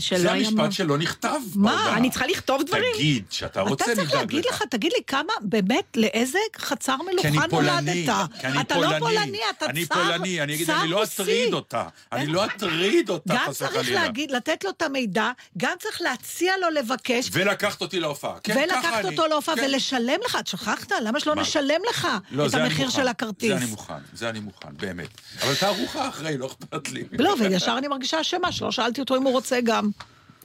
שלא 0.00 0.18
זה 0.18 0.32
היה 0.32 0.50
מה. 0.50 0.62
המשפט 0.62 0.72
שלא 0.76 0.98
נכתב. 0.98 1.40
מה? 1.54 1.96
אני 1.96 2.10
צריכה 2.10 2.26
לכתוב 2.26 2.62
דברים? 2.62 2.84
תגיד 2.94 3.24
שאתה 3.30 3.60
רוצה, 3.60 3.84
אתה 3.84 3.92
נדאג 3.92 4.04
צריך 4.06 4.14
להגיד 4.20 4.44
לך, 4.46 4.62
תגיד 4.70 4.92
לי 4.96 5.02
כמה, 5.06 5.32
באמת, 5.40 5.96
לאיזה 5.96 6.38
חצר 6.58 6.96
כי 7.20 7.28
אני 7.28 7.30
מלוכה 7.36 7.48
פולני, 7.48 8.04
נולדת? 8.06 8.28
כי 8.40 8.46
אני 8.46 8.60
אתה 8.60 8.74
פולני, 8.74 8.92
לא 8.92 8.98
פולני, 8.98 9.38
אתה 9.50 9.64
צר 9.64 9.70
אני 9.70 9.86
פולני, 9.86 10.42
אני 10.42 10.54
אגיד, 10.54 10.70
אני 10.70 10.88
לא 10.90 11.00
רוסי. 11.00 11.22
אטריד 11.22 11.54
אותה, 11.54 11.84
אני 12.12 12.26
לא 12.26 12.44
לך- 12.44 12.54
אטריד 12.56 13.10
אותה, 13.10 13.34
גם 13.34 13.40
חס 13.48 13.58
צריך 13.58 13.70
וחלילה. 13.74 14.02
להגיד, 14.02 14.30
לתת 14.30 14.64
לו 14.64 14.70
את 14.70 14.82
המידע, 14.82 15.30
גם 15.58 15.72
צריך 15.78 16.00
להציע 16.02 16.52
לו 16.62 16.70
לבקש, 16.70 17.28
ולקחת 17.32 17.80
אותי 17.80 18.00
להופעה, 18.00 18.34
כן, 18.42 18.56
ולקחת. 18.64 19.04
אותו 19.04 19.26
להופעה 19.26 19.56
כן. 19.56 19.64
ולשלם 19.64 20.18
לך, 20.24 20.36
את 20.40 20.46
שכחת? 20.46 20.92
למה 21.02 21.20
שלא? 21.20 21.34
נשלם 21.34 21.80
לך 21.90 22.08
לא, 22.30 22.46
את 22.46 22.50
זה 22.50 22.64
המחיר. 22.64 22.90
של 22.90 23.08
הכרטיס? 23.08 23.50
זה 23.50 23.56
אני 23.56 23.66
מוכן, 23.66 23.94
זה 24.12 24.28
אני 24.30 24.40
מוכן, 24.40 24.68
באמת. 24.72 25.08
אבל 25.42 25.54
תערוכה 25.54 26.08
אחרי, 26.08 26.38
לא 26.38 26.46
אכפת 26.46 26.88
לי. 26.92 27.04
לא, 27.12 27.34
וישר 27.40 27.74
אני 27.78 27.88
מרגישה 27.88 28.20
אשמה, 28.20 28.52
שלא 28.52 28.72
שאלתי 28.72 29.00
אותו 29.00 29.16
אם 29.16 29.22
הוא 29.22 29.32
רוצה 29.32 29.60
גם. 29.60 29.89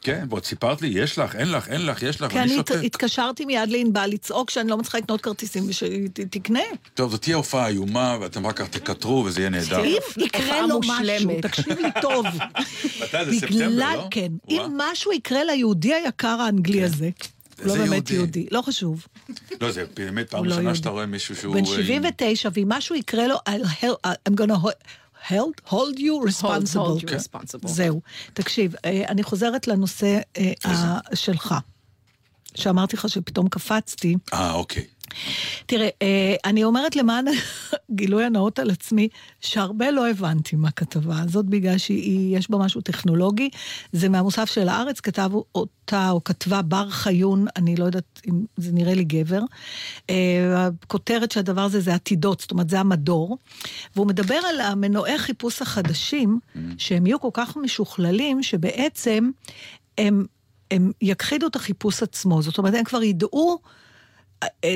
כן, 0.01 0.25
ועוד 0.29 0.45
סיפרת 0.45 0.81
לי, 0.81 0.87
יש 0.87 1.19
לך, 1.19 1.35
אין 1.35 1.51
לך, 1.51 1.67
אין 1.69 1.85
לך, 1.85 2.03
יש 2.03 2.21
לך, 2.21 2.31
כי 2.31 2.37
ואני 2.37 2.51
אני 2.51 2.59
הת- 2.59 2.67
שותק. 2.67 2.83
התקשרתי 2.83 3.45
מיד 3.45 3.69
לענבל 3.69 4.07
לצעוק 4.07 4.49
שאני 4.49 4.69
לא 4.69 4.77
מצליחה 4.77 4.97
לקנות 4.97 5.21
כרטיסים 5.21 5.63
ושתקנה. 5.69 6.59
טוב, 6.93 7.11
זאת 7.11 7.21
תהיה 7.21 7.35
הופעה 7.35 7.67
איומה, 7.67 8.17
ואתם 8.21 8.47
רק 8.47 8.57
כך 8.57 8.67
תקטרו, 8.67 9.23
וזה 9.25 9.39
יהיה 9.41 9.49
נהדר. 9.49 9.83
אם 9.85 9.97
יקרה 10.17 10.67
לו. 10.67 10.79
משהו, 10.87 11.31
תקשיב 11.41 11.79
לי 11.79 11.89
טוב. 12.01 12.25
מתי 13.03 13.25
זה, 13.25 13.31
ספטמבר, 13.39 13.47
בגלל, 13.67 13.95
לא? 13.95 14.07
כן. 14.11 14.31
אם 14.49 14.61
משהו 14.77 15.11
יקרה 15.11 15.43
ליהודי 15.43 15.93
היקר 15.93 16.27
האנגלי 16.41 16.83
הזה, 16.83 17.09
הוא 17.63 17.67
לא 17.67 17.75
באמת 17.75 18.11
יהודי? 18.11 18.45
לא 18.51 18.61
חשוב. 18.61 19.07
לא, 19.61 19.71
זה 19.71 19.85
באמת 19.95 20.29
פעם 20.29 20.45
לא 20.45 20.49
ראשונה. 20.55 20.75
שאתה 20.75 20.89
רואה 20.89 21.05
מישהו 21.05 21.35
שהוא... 21.35 21.53
בן 21.55 21.61
אה, 21.61 21.65
79, 21.65 22.49
ואם 22.53 22.69
משהו 22.69 22.95
יקרה 22.95 23.27
לו, 23.27 23.35
I'm 24.27 24.31
gonna 24.41 24.67
hold- 25.29 25.61
hold 25.65 25.95
hold 25.95 25.97
you 25.99 26.27
responsible. 26.29 26.75
hold 26.75 27.01
you 27.01 27.07
כן. 27.07 27.17
responsible. 27.17 27.67
זהו. 27.67 28.01
תקשיב, 28.33 28.75
אה, 28.85 29.03
אני 29.07 29.23
חוזרת 29.23 29.67
לנושא 29.67 30.19
אה, 30.37 30.53
שלך, 31.13 31.55
שאמרתי 32.55 32.95
לך 32.95 33.09
שפתאום 33.09 33.49
קפצתי. 33.49 34.15
אה, 34.33 34.53
אוקיי. 34.53 34.85
תראה, 35.65 35.89
אה, 36.01 36.35
אני 36.45 36.63
אומרת 36.63 36.95
למען 36.95 37.25
גילוי 37.91 38.23
הנאות 38.23 38.59
על 38.59 38.69
עצמי, 38.69 39.07
שהרבה 39.41 39.91
לא 39.91 40.09
הבנתי 40.09 40.55
מהכתבה 40.55 41.19
הזאת, 41.19 41.45
בגלל 41.45 41.77
שיש 41.77 42.51
בה 42.51 42.57
משהו 42.57 42.81
טכנולוגי. 42.81 43.49
זה 43.91 44.09
מהמוסף 44.09 44.45
של 44.45 44.69
הארץ, 44.69 44.99
כתב 44.99 45.29
אותה, 45.55 46.09
או 46.09 46.23
כתבה 46.23 46.61
בר 46.61 46.89
חיון, 46.89 47.45
אני 47.55 47.75
לא 47.75 47.85
יודעת 47.85 48.21
אם 48.27 48.45
זה 48.57 48.71
נראה 48.71 48.93
לי 48.93 49.03
גבר. 49.03 49.41
אה, 50.09 50.67
הכותרת 50.83 51.31
של 51.31 51.39
הדבר 51.39 51.61
הזה 51.61 51.79
זה 51.79 51.93
עתידות, 51.93 52.39
זאת 52.39 52.51
אומרת, 52.51 52.69
זה 52.69 52.79
המדור. 52.79 53.37
והוא 53.95 54.07
מדבר 54.07 54.39
על 54.49 54.61
המנועי 54.61 55.17
חיפוש 55.17 55.61
החדשים, 55.61 56.39
שהם 56.77 57.07
יהיו 57.07 57.19
כל 57.19 57.29
כך 57.33 57.57
משוכללים, 57.57 58.43
שבעצם 58.43 59.29
הם... 59.97 60.25
הם 60.71 60.91
יכחידו 61.01 61.47
את 61.47 61.55
החיפוש 61.55 62.03
עצמו, 62.03 62.41
זאת 62.41 62.57
אומרת, 62.57 62.73
הם 62.73 62.83
כבר 62.83 63.03
ידעו 63.03 63.59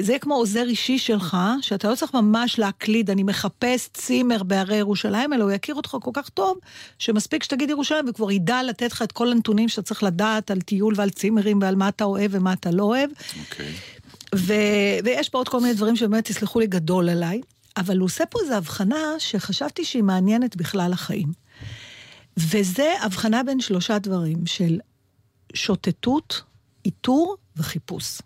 זה 0.01 0.19
כמו 0.21 0.35
עוזר 0.35 0.63
אישי 0.63 0.99
שלך, 0.99 1.37
שאתה 1.61 1.89
לא 1.89 1.95
צריך 1.95 2.13
ממש 2.13 2.59
להקליד, 2.59 3.09
אני 3.09 3.23
מחפש 3.23 3.89
צימר 3.93 4.43
בהרי 4.43 4.75
ירושלים, 4.75 5.33
אלא 5.33 5.43
הוא 5.43 5.51
יכיר 5.51 5.75
אותך 5.75 5.97
כל 6.01 6.11
כך 6.13 6.29
טוב, 6.29 6.57
שמספיק 6.99 7.43
שתגיד 7.43 7.69
ירושלים, 7.69 8.05
והוא 8.05 8.15
כבר 8.15 8.31
ידע 8.31 8.63
לתת 8.63 8.91
לך 8.91 9.01
את 9.01 9.11
כל 9.11 9.31
הנתונים 9.31 9.69
שאתה 9.69 9.81
צריך 9.81 10.03
לדעת 10.03 10.51
על 10.51 10.61
טיול 10.61 10.93
ועל 10.97 11.09
צימרים 11.09 11.61
ועל 11.61 11.75
מה 11.75 11.89
אתה 11.89 12.03
אוהב 12.03 12.31
ומה 12.33 12.53
אתה 12.53 12.71
לא 12.71 12.83
אוהב. 12.83 13.09
אוקיי. 13.39 13.73
ו- 14.35 14.99
ויש 15.03 15.29
פה 15.29 15.37
עוד 15.37 15.49
כל 15.49 15.59
מיני 15.59 15.73
דברים 15.73 15.95
שבאמת, 15.95 16.25
תסלחו 16.25 16.59
לי, 16.59 16.67
גדול 16.67 17.09
עליי, 17.09 17.41
אבל 17.77 17.97
הוא 17.97 18.05
עושה 18.05 18.25
פה 18.25 18.39
איזו 18.43 18.53
הבחנה 18.53 19.15
שחשבתי 19.19 19.85
שהיא 19.85 20.03
מעניינת 20.03 20.55
בכלל 20.55 20.93
החיים. 20.93 21.31
וזה 22.37 22.93
הבחנה 23.01 23.43
בין 23.43 23.59
שלושה 23.59 23.99
דברים, 23.99 24.45
של 24.45 24.79
שוטטות, 25.53 26.41
איתור 26.85 27.35
וחיפוש. 27.57 28.19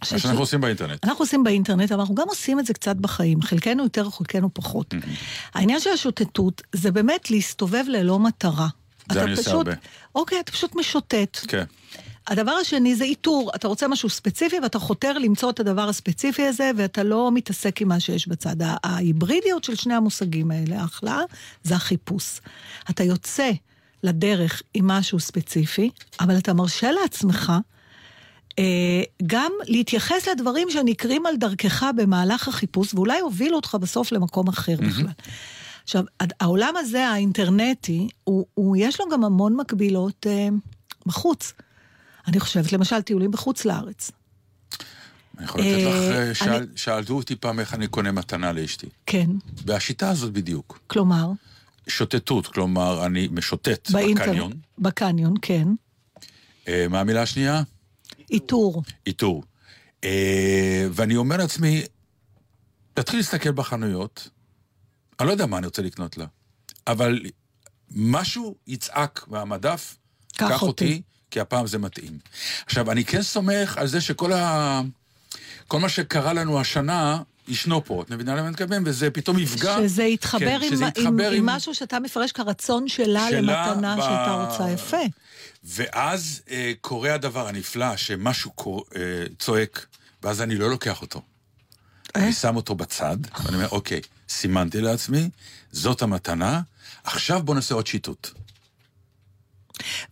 מה 0.00 0.18
שאנחנו 0.18 0.40
עושים 0.40 0.60
באינטרנט. 0.60 1.04
אנחנו 1.04 1.22
עושים 1.24 1.44
באינטרנט, 1.44 1.92
אבל 1.92 2.00
אנחנו 2.00 2.14
גם 2.14 2.26
עושים 2.28 2.60
את 2.60 2.66
זה 2.66 2.74
קצת 2.74 2.96
בחיים, 2.96 3.42
חלקנו 3.42 3.82
יותר, 3.82 4.10
חלקנו 4.10 4.54
פחות. 4.54 4.94
העניין 5.54 5.80
של 5.80 5.90
השוטטות 5.90 6.62
זה 6.72 6.90
באמת 6.90 7.30
להסתובב 7.30 7.84
ללא 7.88 8.18
מטרה. 8.18 8.68
זה 9.12 9.22
אני 9.22 9.30
עושה 9.30 9.42
פשוט- 9.42 9.54
הרבה. 9.54 9.72
אוקיי, 10.14 10.40
אתה 10.40 10.52
פשוט 10.52 10.74
משוטט. 10.76 11.38
כן. 11.48 11.64
הדבר 12.26 12.50
השני 12.52 12.94
זה 12.94 13.04
איתור, 13.04 13.50
אתה 13.54 13.68
רוצה 13.68 13.88
משהו 13.88 14.08
ספציפי 14.08 14.56
ואתה 14.62 14.78
חותר 14.78 15.18
למצוא 15.18 15.50
את 15.50 15.60
הדבר 15.60 15.88
הספציפי 15.88 16.46
הזה, 16.46 16.70
ואתה 16.76 17.02
לא 17.02 17.30
מתעסק 17.34 17.82
עם 17.82 17.88
מה 17.88 18.00
שיש 18.00 18.28
בצד. 18.28 18.56
ההיברידיות 18.60 19.64
של 19.64 19.74
שני 19.74 19.94
המושגים 19.94 20.50
האלה, 20.50 20.80
ההכלאה, 20.80 21.20
זה 21.62 21.74
החיפוש. 21.74 22.40
אתה 22.90 23.04
יוצא 23.04 23.50
לדרך 24.02 24.62
עם 24.74 24.86
משהו 24.86 25.20
ספציפי, 25.20 25.90
אבל 26.20 26.38
אתה 26.38 26.52
מרשה 26.52 26.90
לעצמך 26.92 27.52
גם 29.26 29.52
להתייחס 29.64 30.28
לדברים 30.28 30.70
שנקרים 30.70 31.26
על 31.26 31.36
דרכך 31.36 31.84
במהלך 31.96 32.48
החיפוש, 32.48 32.94
ואולי 32.94 33.20
הובילו 33.20 33.56
אותך 33.56 33.76
בסוף 33.80 34.12
למקום 34.12 34.48
אחר 34.48 34.74
בכלל. 34.88 35.06
עכשיו, 35.84 36.04
העולם 36.40 36.74
הזה, 36.76 37.08
האינטרנטי, 37.08 38.08
הוא, 38.24 38.46
הוא, 38.54 38.76
יש 38.78 39.00
לו 39.00 39.06
גם 39.12 39.24
המון 39.24 39.56
מקבילות 39.56 40.26
אה, 40.30 40.48
בחוץ. 41.06 41.52
אני 42.26 42.40
חושבת, 42.40 42.72
למשל, 42.72 43.02
טיולים 43.02 43.30
בחוץ 43.30 43.64
לארץ. 43.64 44.10
אני 45.38 45.44
יכול 45.44 45.60
לתת 45.60 45.70
לך, 45.80 45.86
אה, 45.94 46.28
אה, 46.28 46.34
שאל- 46.34 46.48
אני- 46.52 46.66
שאלו 46.76 47.16
אותי 47.16 47.36
פעם 47.36 47.60
איך 47.60 47.74
אני 47.74 47.86
קונה 47.86 48.12
מתנה 48.12 48.52
לאשתי. 48.52 48.86
כן, 49.06 49.26
והשיטה 49.66 50.10
הזאת 50.10 50.32
בדיוק. 50.32 50.80
כלומר, 50.86 51.30
שוטטות, 51.88 52.46
כלומר, 52.46 53.06
אני 53.06 53.28
משוטט 53.32 53.90
באינטרנט. 53.90 54.28
בקניון. 54.28 54.52
בקניון, 54.78 55.34
כן. 55.42 55.68
אה, 56.68 56.86
מה 56.90 57.00
המילה 57.00 57.22
השנייה? 57.22 57.62
איתור. 58.30 58.82
איתור. 59.06 59.42
אה, 60.04 60.86
ואני 60.90 61.16
אומר 61.16 61.36
לעצמי, 61.36 61.82
תתחיל 62.94 63.18
להסתכל 63.18 63.50
בחנויות, 63.50 64.28
אני 65.20 65.26
לא 65.26 65.32
יודע 65.32 65.46
מה 65.46 65.58
אני 65.58 65.66
רוצה 65.66 65.82
לקנות 65.82 66.18
לה, 66.18 66.26
אבל 66.86 67.20
משהו 67.90 68.54
יצעק 68.66 69.24
מהמדף, 69.28 69.96
קח 70.36 70.48
קח 70.48 70.62
אותי. 70.62 70.84
אותי, 70.84 71.02
כי 71.30 71.40
הפעם 71.40 71.66
זה 71.66 71.78
מתאים. 71.78 72.18
עכשיו, 72.66 72.90
אני 72.90 73.04
כן 73.04 73.22
סומך 73.22 73.78
על 73.78 73.86
זה 73.86 74.00
שכל 74.00 74.32
ה... 74.32 74.80
כל 75.68 75.80
מה 75.80 75.88
שקרה 75.88 76.32
לנו 76.32 76.60
השנה, 76.60 77.22
ישנו 77.48 77.84
פה, 77.84 78.02
את 78.02 78.10
מבינה 78.10 78.32
למה 78.32 78.42
אני 78.42 78.50
מתכוון? 78.50 78.82
וזה 78.86 79.10
פתאום 79.10 79.38
יפגע. 79.38 79.76
שזה 79.78 80.04
יתחבר, 80.04 80.38
כן, 80.40 80.60
עם, 80.62 80.70
שזה 80.70 80.84
עם, 80.84 80.90
יתחבר 80.90 81.30
עם 81.30 81.46
משהו 81.46 81.74
שאתה 81.74 82.00
מפרש 82.00 82.32
כרצון 82.32 82.88
שלה, 82.88 83.26
שלה 83.30 83.40
למתנה 83.40 83.96
ב- 83.96 84.00
שאתה 84.00 84.46
רוצה. 84.46 84.70
יפה. 84.70 84.96
ואז 85.68 86.42
אה, 86.50 86.72
קורה 86.80 87.14
הדבר 87.14 87.48
הנפלא, 87.48 87.96
שמשהו 87.96 88.50
קור... 88.50 88.84
אה, 88.96 89.00
צועק, 89.38 89.86
ואז 90.22 90.42
אני 90.42 90.56
לא 90.56 90.70
לוקח 90.70 91.02
אותו. 91.02 91.22
אה? 92.16 92.22
אני 92.24 92.32
שם 92.32 92.56
אותו 92.56 92.74
בצד, 92.74 93.16
ואני 93.44 93.56
אומר, 93.56 93.68
אוקיי, 93.68 94.00
סימנתי 94.28 94.80
לעצמי, 94.80 95.30
זאת 95.72 96.02
המתנה, 96.02 96.60
עכשיו 97.04 97.42
בוא 97.42 97.54
נעשה 97.54 97.74
עוד 97.74 97.86
שיטוט. 97.86 98.30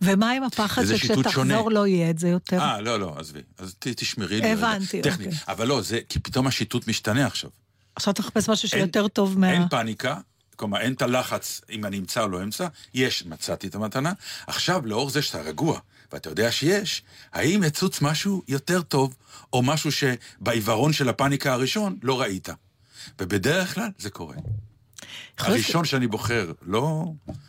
ומה 0.01 0.31
עם 0.31 0.43
הפחד 0.43 0.85
שכשתחזור. 0.85 1.71
לא 1.71 1.87
יהיה 1.87 2.09
את 2.09 2.19
זה 2.19 2.29
יותר? 2.29 2.59
אה, 2.59 2.81
לא, 2.81 2.99
לא, 2.99 3.15
עזבי. 3.17 3.39
אז 3.57 3.75
ת, 3.79 3.87
תשמרי 3.87 4.41
לי. 4.41 4.51
רגע. 4.51 4.53
הבנתי, 4.53 5.01
טכני. 5.01 5.25
אוקיי. 5.25 5.39
אבל 5.47 5.67
לא, 5.67 5.81
זה, 5.81 5.99
כי 6.09 6.19
פתאום 6.19 6.47
השיטוט 6.47 6.87
משתנה 6.87 7.25
עכשיו. 7.27 7.49
עכשיו 7.95 8.13
אתה 8.13 8.21
מחפש 8.21 8.49
משהו 8.49 8.69
אין- 8.73 8.81
שיותר 8.83 9.07
טוב 9.07 9.39
מה... 9.39 9.51
אין 9.51 9.67
פאניקה, 9.69 10.19
כלומר, 10.57 10.79
אין 10.81 10.93
את 10.93 11.01
הלחץ 11.01 11.61
אם 11.69 11.85
אני 11.85 11.97
אמצא 11.99 12.21
או 12.21 12.27
לא 12.27 12.43
אמצא, 12.43 12.67
יש, 12.93 13.25
מצאתי 13.25 13.67
את 13.67 13.75
המתנה. 13.75 14.13
עכשיו, 14.47 14.85
לאור 14.85 15.09
זה 15.09 15.21
שאתה 15.21 15.41
רגוע, 15.41 15.79
ואתה 16.11 16.29
יודע 16.29 16.51
שיש, 16.51 17.03
האם 17.33 17.63
יצוץ 17.63 18.01
משהו 18.01 18.43
יותר 18.47 18.81
טוב, 18.81 19.15
או 19.53 19.61
משהו 19.63 19.89
שבעיוורון 19.91 20.93
של 20.93 21.09
הפאניקה 21.09 21.53
הראשון 21.53 21.97
לא 22.03 22.21
ראית? 22.21 22.49
ובדרך 23.19 23.73
כלל 23.75 23.89
זה 23.97 24.09
קורה. 24.09 24.35
הראשון 25.37 25.85
שאני 25.85 26.07
בוחר, 26.07 26.51
לא, 26.61 27.05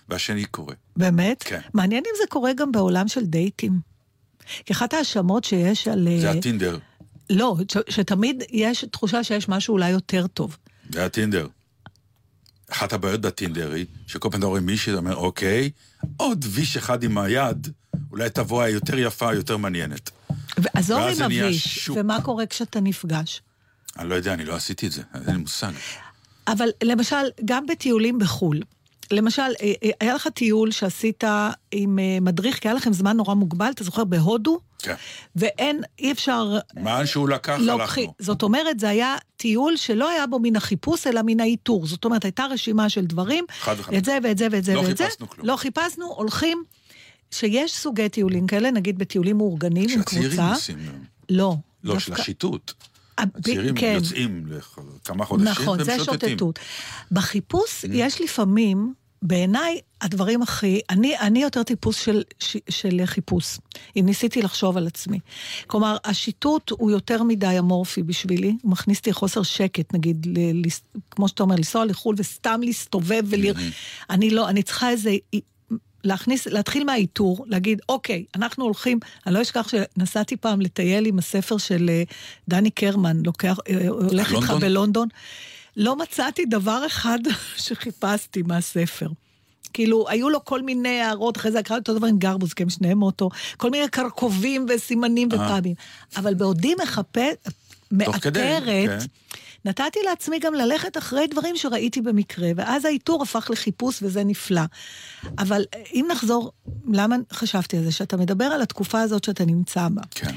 והשני 0.09 0.45
קורה. 0.45 0.75
באמת? 0.97 1.43
כן. 1.43 1.61
מעניין 1.75 2.03
אם 2.07 2.13
זה 2.19 2.25
קורה 2.29 2.53
גם 2.53 2.73
בעולם 2.73 3.09
של 3.09 3.25
דייטים. 3.27 3.81
כי 4.67 4.73
אחת 4.73 4.95
ההאשמות 4.95 5.45
שיש 5.45 5.89
על... 5.89 6.09
זה 6.21 6.29
אה, 6.31 6.39
הטינדר. 6.39 6.79
לא, 7.31 7.57
ש- 7.73 7.95
שתמיד 7.95 8.43
יש 8.51 8.85
תחושה 8.85 9.25
שיש 9.25 9.49
משהו 9.49 9.73
אולי 9.73 9.91
יותר 9.91 10.27
טוב. 10.27 10.57
זה 10.91 11.05
הטינדר. 11.05 11.47
אחת 12.73 12.93
הבעיות 12.93 13.21
בטינדר 13.21 13.73
היא, 13.73 13.87
שכל 14.07 14.29
פעם 14.31 14.39
אתה 14.39 14.47
רואה 14.47 14.61
מישהי, 14.61 14.93
אתה 14.93 14.99
אומר, 14.99 15.17
אוקיי, 15.17 15.71
עוד 16.17 16.45
ויש 16.49 16.77
אחד 16.77 17.03
עם 17.03 17.19
היד, 17.19 17.69
אולי 18.11 18.31
תבוא 18.31 18.63
היותר 18.63 18.99
יפה, 18.99 19.35
יותר 19.35 19.57
מעניינת. 19.57 20.11
ועזוב 20.59 20.99
ואז 21.01 21.21
עם 21.21 21.33
הוויש. 21.33 21.89
ומה 21.89 22.23
קורה 22.23 22.47
כשאתה 22.47 22.81
נפגש. 22.81 23.43
אני 23.99 24.09
לא 24.09 24.15
יודע, 24.15 24.33
אני 24.33 24.45
לא 24.45 24.55
עשיתי 24.57 24.87
את 24.87 24.93
זה, 24.93 25.03
אין 25.15 25.35
לי 25.35 25.37
מושג. 25.37 25.73
אבל 26.49 26.69
למשל, 26.83 27.17
גם 27.45 27.67
בטיולים 27.67 28.19
בחו"ל, 28.19 28.63
למשל, 29.11 29.43
אה, 29.43 29.73
אה, 29.85 29.91
היה 30.01 30.15
לך 30.15 30.29
טיול 30.29 30.71
שעשית 30.71 31.25
עם 31.73 31.99
אה, 31.99 32.19
מדריך, 32.21 32.59
כי 32.59 32.69
היה 32.69 32.75
לכם 32.75 32.93
זמן 32.93 33.17
נורא 33.17 33.35
מוגבל, 33.35 33.71
אתה 33.71 33.85
זוכר, 33.85 34.05
בהודו? 34.05 34.59
כן. 34.79 34.95
ואין, 35.37 35.81
אי 35.99 36.13
אפשר... 36.13 36.59
מה 36.77 37.07
שהוא 37.07 37.29
לקח, 37.29 37.57
לוקחי- 37.61 38.01
הלכנו. 38.01 38.15
זאת 38.19 38.43
אומרת, 38.43 38.81
זה 38.81 38.89
היה 38.89 39.17
טיול 39.37 39.77
שלא 39.77 40.09
היה 40.09 40.27
בו 40.27 40.39
מן 40.39 40.57
החיפוש, 40.57 41.07
אלא 41.07 41.21
מן 41.27 41.41
האיתור. 41.41 41.87
זאת 41.87 42.05
אומרת, 42.05 42.25
הייתה 42.25 42.47
רשימה 42.51 42.89
של 42.89 43.05
דברים, 43.07 43.45
חד 43.61 43.75
וחלק. 43.79 43.99
את 43.99 44.05
זה 44.05 44.19
ואת 44.23 44.39
זה 44.39 44.47
ואת 44.53 44.65
זה 44.65 44.75
לא 44.75 44.81
ואת 44.81 44.97
זה. 44.97 45.05
חיפשנו 45.05 45.29
כלום. 45.29 45.47
לא 45.47 45.57
חיפשנו, 45.57 46.07
הולכים, 46.07 46.63
שיש 47.31 47.73
סוגי 47.73 48.09
טיולים 48.09 48.47
כאלה, 48.47 48.71
נגיד 48.71 48.99
בטיולים 48.99 49.37
מאורגנים 49.37 49.83
עם 49.83 49.89
שהצעירים 49.89 50.29
קבוצה. 50.31 50.51
עושים, 50.55 50.79
לא. 51.31 51.55
לא, 51.85 51.99
של 51.99 52.11
דווקא- 52.11 52.23
השיטוט. 52.23 52.73
ה- 53.19 53.27
ב- 53.27 53.29
הצעירים 53.39 53.75
כן. 53.75 53.93
יוצאים 53.95 54.45
לכמה 54.47 55.25
חודשים 55.25 55.49
נכון, 55.49 55.85
זה 55.85 55.91
והם 55.91 56.05
שוטטים. 56.05 56.29
שוטטות. 56.29 56.59
בחיפוש 57.13 57.85
Mm. 57.85 57.89
יש 57.93 58.21
לפעמים, 58.21 58.95
בעיניי, 59.23 59.81
הדברים 60.01 60.43
הכי... 60.43 60.81
אני, 60.91 61.19
אני 61.19 61.43
יותר 61.43 61.63
טיפוס 61.63 62.01
של, 62.01 62.23
ש, 62.39 62.57
של 62.69 63.01
חיפוש, 63.05 63.59
אם 63.97 64.07
ניסיתי 64.07 64.43
לחשוב 64.43 64.77
על 64.77 64.87
עצמי. 64.87 65.19
כלומר, 65.67 65.97
השיטוט 66.05 66.71
הוא 66.71 66.91
יותר 66.91 67.23
מדי 67.23 67.59
אמורפי 67.59 68.03
בשבילי, 68.03 68.57
הוא 68.63 68.73
מכניס 68.73 68.99
אותי 68.99 69.13
חוסר 69.13 69.43
שקט, 69.43 69.95
נגיד, 69.95 70.27
ל, 70.27 70.39
ל, 70.39 70.69
כמו 71.11 71.29
שאתה 71.29 71.43
אומר, 71.43 71.57
לנסוע 71.57 71.85
לחו"ל 71.85 72.15
וסתם 72.19 72.61
להסתובב 72.63 73.23
ולראות. 73.27 73.57
אני 74.11 74.31
לא, 74.31 74.49
אני 74.49 74.63
צריכה 74.63 74.91
איזה... 74.91 75.17
להכניס, 76.05 76.47
להתחיל 76.47 76.85
מהאיתור, 76.85 77.45
להגיד, 77.49 77.81
אוקיי, 77.89 78.25
אנחנו 78.35 78.65
הולכים, 78.65 78.99
אני 79.27 79.35
לא 79.35 79.43
אשכח 79.43 79.69
שנסעתי 79.69 80.37
פעם 80.37 80.61
לטייל 80.61 81.07
עם 81.07 81.19
הספר 81.19 81.59
של 81.59 81.91
אה, 81.91 82.03
דני 82.49 82.71
קרמן, 82.71 83.23
לוקח, 83.25 83.59
אה, 83.69 83.89
הולך 83.89 84.33
איתך 84.33 84.51
לונדון? 84.51 84.61
בלונדון. 84.61 85.09
לא 85.79 85.97
מצאתי 85.97 86.45
דבר 86.45 86.87
אחד 86.87 87.19
שחיפשתי 87.57 88.43
מהספר. 88.43 89.09
כאילו, 89.73 90.09
היו 90.09 90.29
לו 90.29 90.45
כל 90.45 90.63
מיני 90.63 91.01
הערות, 91.01 91.37
אחרי 91.37 91.53
זה 91.53 91.63
קראתי 91.63 91.81
אותו 91.81 91.99
דבר 91.99 92.07
עם 92.07 92.19
גרבוז, 92.19 92.53
כי 92.53 92.63
הם 92.63 92.71
שניהם 92.71 92.99
מאותו, 92.99 93.31
כל 93.57 93.71
מיני 93.71 93.89
קרקובים 93.89 94.67
וסימנים 94.69 95.29
ופאבים. 95.33 95.75
אבל 96.17 96.35
בעודי 96.35 96.75
מחפש, 96.83 97.35
מאתרת, 97.93 98.89
כן. 98.89 98.99
נתתי 99.65 99.99
לעצמי 100.05 100.39
גם 100.39 100.55
ללכת 100.55 100.99
אחרי 100.99 101.27
דברים 101.27 101.57
שראיתי 101.57 102.01
במקרה, 102.01 102.51
ואז 102.57 102.85
האיתור 102.85 103.23
הפך 103.23 103.51
לחיפוש 103.51 104.03
וזה 104.03 104.25
נפלא. 104.25 104.63
אבל 105.39 105.65
אה, 105.75 105.83
אם 105.93 106.07
נחזור, 106.11 106.53
למה 106.93 107.17
חשבתי 107.33 107.77
על 107.77 107.85
זה? 107.85 107.93
שאתה 107.93 108.17
מדבר 108.17 108.45
על 108.45 108.63
התקופה 108.63 109.01
הזאת 109.01 109.25
שאתה 109.25 109.45
נמצא 109.45 109.89
בה. 109.89 110.03
כן. 110.11 110.35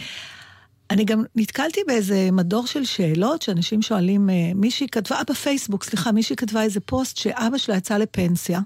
אני 0.91 1.05
גם 1.05 1.23
נתקלתי 1.35 1.81
באיזה 1.87 2.29
מדור 2.31 2.67
של 2.67 2.85
שאלות 2.85 3.41
שאנשים 3.41 3.81
שואלים, 3.81 4.29
אה, 4.29 4.51
מישהי 4.55 4.87
כתבה, 4.91 5.17
אה, 5.17 5.23
בפייסבוק, 5.23 5.83
סליחה, 5.83 6.11
מישהי 6.11 6.35
כתבה 6.35 6.63
איזה 6.63 6.79
פוסט 6.79 7.17
שאבא 7.17 7.57
שלה 7.57 7.77
יצא 7.77 7.97
לפנסיה. 7.97 8.59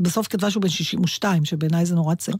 בסוף 0.00 0.28
כתבה 0.28 0.50
שהוא 0.50 0.62
בן 0.62 0.68
62, 0.68 1.44
שבעיניי 1.44 1.86
זה 1.86 1.94
נורא 1.94 2.14
צעיר. 2.14 2.36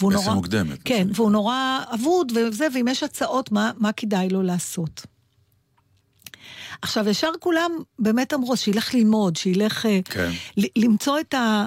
והוא 0.00 0.12
נורא... 0.12 0.34
מוקדמת, 0.34 0.78
כן, 0.84 0.98
שנקרא. 0.98 1.12
והוא 1.14 1.30
נורא 1.30 1.80
אבוד 1.94 2.32
וזה, 2.34 2.66
ואם 2.74 2.88
יש 2.88 3.02
הצעות, 3.02 3.52
מה, 3.52 3.70
מה 3.78 3.92
כדאי 3.92 4.28
לו 4.28 4.42
לעשות. 4.42 5.06
עכשיו, 6.82 7.08
ישר 7.08 7.30
כולם 7.40 7.70
באמת 7.98 8.32
אמרו, 8.32 8.56
שילך 8.56 8.94
ללמוד, 8.94 9.36
שילך 9.36 9.86
אה, 9.86 10.00
כן. 10.04 10.30
למצוא 10.76 11.20
את 11.20 11.34
ה... 11.34 11.66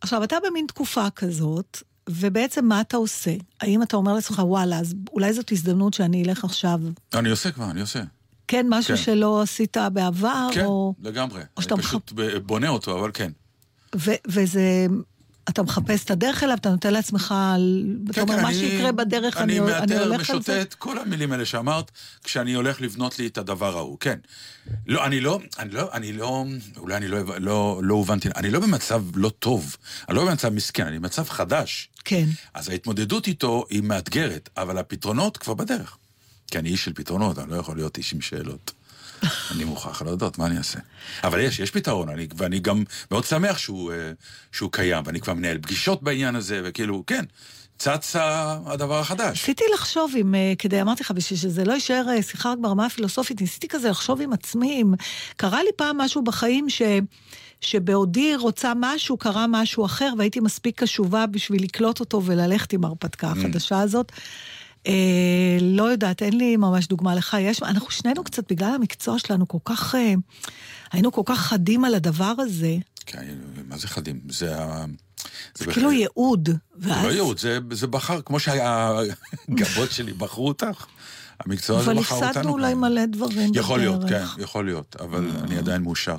עכשיו, 0.00 0.24
אתה 0.24 0.36
במין 0.46 0.66
תקופה 0.66 1.10
כזאת, 1.10 1.82
ובעצם 2.08 2.64
מה 2.64 2.80
אתה 2.80 2.96
עושה? 2.96 3.34
האם 3.60 3.82
אתה 3.82 3.96
אומר 3.96 4.14
לעצמך, 4.14 4.42
וואלה, 4.44 4.78
אז 4.78 4.94
אולי 5.12 5.32
זאת 5.32 5.52
הזדמנות 5.52 5.94
שאני 5.94 6.24
אלך 6.24 6.44
עכשיו, 6.44 6.80
אני 7.14 7.30
עושה 7.30 7.50
כבר, 7.50 7.70
אני 7.70 7.80
עושה. 7.80 8.02
כן, 8.48 8.66
משהו 8.68 8.96
כן. 8.96 9.02
שלא 9.02 9.42
עשית 9.42 9.76
בעבר, 9.92 10.48
כן, 10.52 10.64
או... 10.64 10.94
לגמרי. 11.02 11.42
או 11.56 11.62
שאתה 11.62 11.74
אני 11.74 11.82
פשוט 11.82 12.12
בונה 12.46 12.68
אותו, 12.68 12.98
אבל 12.98 13.10
כן. 13.14 13.32
ו- 13.96 14.20
וזה... 14.28 14.86
אתה 15.48 15.62
מחפש 15.62 16.04
את 16.04 16.10
הדרך 16.10 16.42
אליו, 16.42 16.56
אתה 16.56 16.70
נותן 16.70 16.92
לעצמך, 16.92 17.34
על- 17.54 17.96
אתה 18.10 18.20
אומר, 18.20 18.36
מה 18.42 18.48
אני- 18.48 18.54
שיקרה 18.58 18.92
בדרך, 18.92 19.36
אני, 19.36 19.60
אני 19.60 19.72
אני 19.72 19.80
מאתר, 19.80 20.04
הולך 20.04 20.30
על 20.30 20.42
זה. 20.42 20.60
משוטט, 20.60 20.74
כל 20.74 20.98
המילים 20.98 21.32
האלה 21.32 21.44
שאמרת, 21.44 21.90
כשאני 22.24 22.54
הולך 22.54 22.80
לבנות 22.80 23.18
לי 23.18 23.26
את 23.26 23.38
הדבר 23.38 23.76
ההוא, 23.76 23.96
כן. 24.00 24.18
לא, 24.86 25.06
אני 25.06 25.20
לא, 25.20 25.40
אני 25.58 25.70
לא, 25.70 25.88
אני 25.92 26.12
לא, 26.12 26.44
אולי 26.76 26.96
אני 26.96 27.08
לא, 27.08 27.18
לא, 27.38 27.80
לא 27.82 27.94
הובנתי, 27.94 28.28
אני 28.36 28.50
לא 28.50 28.60
במצב 28.60 29.02
לא 29.14 29.28
טוב, 29.38 29.76
אני 30.08 30.16
לא 30.16 30.24
במצב 30.24 30.48
מסכן, 30.48 30.86
אני 30.86 30.98
במצב 30.98 31.28
חדש. 31.28 31.88
כן. 32.04 32.24
אז 32.54 32.68
ההתמודדות 32.68 33.26
איתו 33.26 33.64
היא 33.70 33.82
מאתגרת, 33.82 34.48
אבל 34.56 34.78
הפתרונות 34.78 35.36
כבר 35.36 35.54
בדרך. 35.54 35.96
כי 36.50 36.58
אני 36.58 36.68
איש 36.68 36.84
של 36.84 36.92
פתרונות, 36.92 37.38
אני 37.38 37.50
לא 37.50 37.56
יכול 37.56 37.76
להיות 37.76 37.98
איש 37.98 38.12
עם 38.12 38.20
שאלות. 38.20 38.72
אני 39.50 39.64
מוכרח 39.64 40.02
להודות, 40.02 40.38
מה 40.38 40.46
אני 40.46 40.58
אעשה? 40.58 40.78
אבל 41.24 41.40
יש, 41.40 41.58
יש 41.58 41.70
פתרון, 41.70 42.08
אני, 42.08 42.26
ואני 42.36 42.58
גם 42.58 42.84
מאוד 43.10 43.24
שמח 43.24 43.58
שהוא, 43.58 43.92
אה, 43.92 44.12
שהוא 44.52 44.72
קיים, 44.72 45.02
ואני 45.06 45.20
כבר 45.20 45.34
מנהל 45.34 45.58
פגישות 45.58 46.02
בעניין 46.02 46.36
הזה, 46.36 46.60
וכאילו, 46.64 47.04
כן, 47.06 47.24
צץ 47.78 48.16
הדבר 48.66 48.98
החדש. 48.98 49.40
ניסיתי 49.40 49.64
לחשוב 49.74 50.12
אם, 50.20 50.34
אה, 50.34 50.52
כדי, 50.58 50.80
אמרתי 50.80 51.02
לך, 51.02 51.10
בשביל 51.10 51.38
שזה 51.38 51.64
לא 51.64 51.72
יישאר 51.72 52.04
אה, 52.08 52.22
שיחה 52.22 52.52
רק 52.52 52.58
ברמה 52.60 52.86
הפילוסופית, 52.86 53.40
ניסיתי 53.40 53.68
כזה 53.68 53.90
לחשוב 53.90 54.20
עם 54.20 54.32
עצמי, 54.32 54.82
אם 54.82 54.94
קרה 55.36 55.62
לי 55.62 55.70
פעם 55.76 55.98
משהו 55.98 56.24
בחיים 56.24 56.70
ש... 56.70 56.82
שבעודי 57.60 58.36
רוצה 58.36 58.72
משהו, 58.76 59.16
קרה 59.16 59.46
משהו 59.48 59.84
אחר, 59.84 60.12
והייתי 60.18 60.40
מספיק 60.40 60.80
קשובה 60.80 61.26
בשביל 61.26 61.62
לקלוט 61.62 62.00
אותו 62.00 62.22
וללכת 62.24 62.72
עם 62.72 62.84
ההרפתקה 62.84 63.28
החדשה 63.30 63.80
הזאת. 63.80 64.12
אה, 64.86 64.92
לא 65.60 65.82
יודעת, 65.84 66.22
אין 66.22 66.38
לי 66.38 66.56
ממש 66.56 66.86
דוגמה 66.86 67.14
לך. 67.14 67.36
יש, 67.40 67.62
אנחנו 67.62 67.90
שנינו 67.90 68.24
קצת, 68.24 68.52
בגלל 68.52 68.74
המקצוע 68.74 69.18
שלנו, 69.18 69.48
כל 69.48 69.58
כך... 69.64 69.94
אה, 69.94 70.14
היינו 70.92 71.12
כל 71.12 71.22
כך 71.24 71.38
חדים 71.40 71.84
על 71.84 71.94
הדבר 71.94 72.34
הזה. 72.38 72.76
כן, 73.06 73.24
מה 73.68 73.78
זה 73.78 73.88
חדים? 73.88 74.20
זה 74.28 74.56
ה... 74.62 74.84
זה 75.54 75.64
בהחלט- 75.64 75.72
כאילו 75.74 75.92
ייעוד. 75.92 76.48
זה 76.48 76.56
ואז... 76.90 77.04
לא 77.04 77.10
ייעוד, 77.12 77.38
זה, 77.38 77.58
זה 77.72 77.86
בחר, 77.86 78.20
כמו 78.22 78.40
שהגבות 78.40 79.90
שלי 79.96 80.12
בחרו 80.12 80.48
אותך, 80.48 80.86
המקצוע 81.40 81.78
הזה 81.78 81.90
אבל 81.90 82.00
בחר 82.00 82.14
אותנו. 82.14 82.28
הפסדנו 82.30 82.52
אולי. 82.52 82.74
מלא 82.74 83.06
דברים 83.06 83.52
יכול 83.54 83.78
להיות, 83.78 84.00
כן, 84.00 84.06
בדרך. 84.06 84.36
יכול 84.40 84.64
להיות, 84.64 84.96
אבל 85.00 85.30
אני 85.42 85.58
עדיין 85.58 85.82
מאושר 85.82 86.16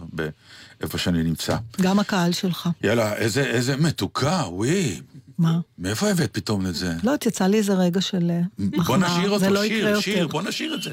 באיפה 0.80 0.98
שאני 0.98 1.24
נמצא. 1.24 1.58
גם 1.82 2.00
הקהל 2.00 2.32
שלך. 2.32 2.70
יאללה, 2.84 3.16
איזה, 3.16 3.44
איזה 3.44 3.78
מתוקה, 3.78 4.44
וואי. 4.50 5.02
מה? 5.38 5.60
מאיפה 5.78 6.10
הבאת 6.10 6.34
פתאום 6.34 6.68
את 6.68 6.76
זה? 6.76 6.94
לא 7.04 7.14
יצא 7.26 7.48
לי 7.48 7.58
איזה 7.58 7.74
רגע 7.74 8.02
של. 8.02 8.32
בוא 8.58 8.98
נשאיר 8.98 9.30
אותו, 9.30 9.50
לא 9.50 9.68
שיר, 9.68 10.00
שיר. 10.00 10.28
בוא 10.28 10.42
נשאיר 10.42 10.76
את 10.76 10.82
זה. 10.84 10.90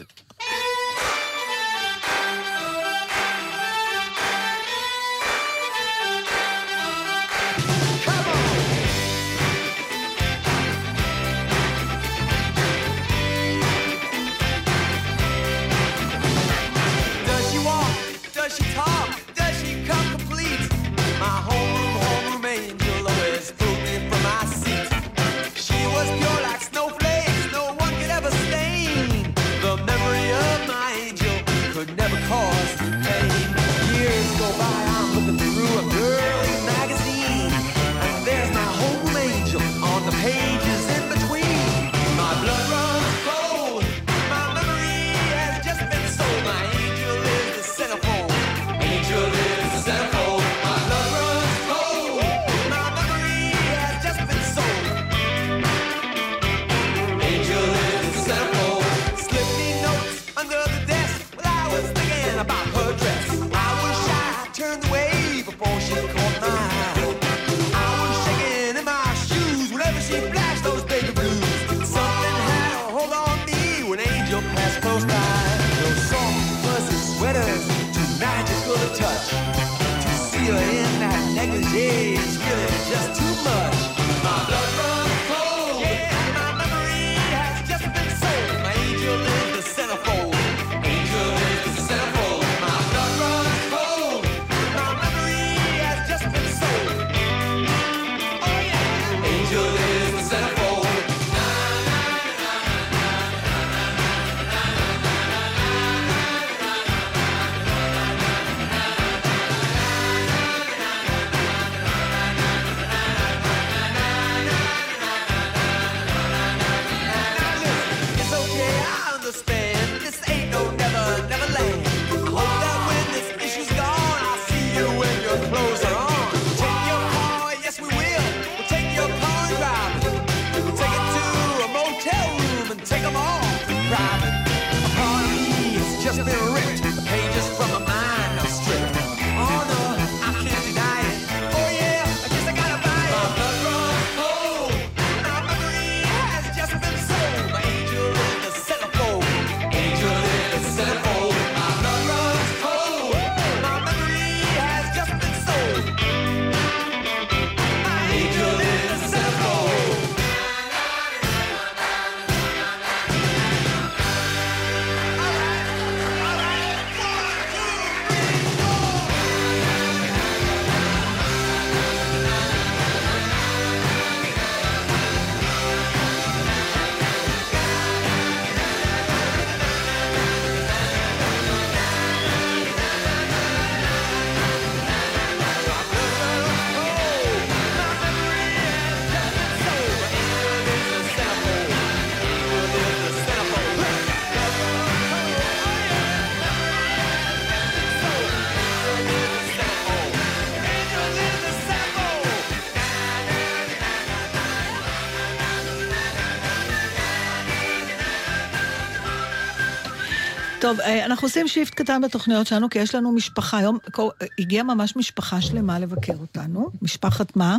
טוב, 210.64 210.80
אה, 210.80 211.04
אנחנו 211.04 211.26
עושים 211.26 211.48
שיפט 211.48 211.74
קטן 211.74 212.00
בתוכניות 212.00 212.46
שלנו, 212.46 212.70
כי 212.70 212.78
יש 212.78 212.94
לנו 212.94 213.12
משפחה. 213.12 213.58
היום 213.58 213.78
קו- 213.92 214.10
הגיעה 214.38 214.64
ממש 214.64 214.96
משפחה 214.96 215.40
שלמה 215.40 215.78
לבקר 215.78 216.12
אותנו. 216.20 216.70
משפחת 216.82 217.36
מה? 217.36 217.58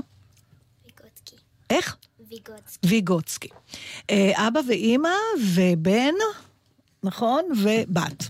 ויגוצקי. 0.85 1.35
איך? 1.69 1.95
ויגוצקי. 2.29 2.87
ויגוצקי. 2.87 3.47
אה, 4.09 4.47
אבא 4.47 4.59
ואימא 4.67 5.09
ובן, 5.55 6.13
נכון? 7.03 7.43
ובת. 7.63 8.29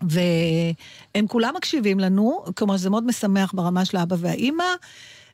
והם 0.00 1.26
כולם 1.26 1.54
מקשיבים 1.56 2.00
לנו, 2.00 2.44
כלומר 2.56 2.76
זה 2.76 2.90
מאוד 2.90 3.06
משמח 3.06 3.52
ברמה 3.52 3.84
של 3.84 3.96
האבא 3.96 4.16
והאימא. 4.18 4.64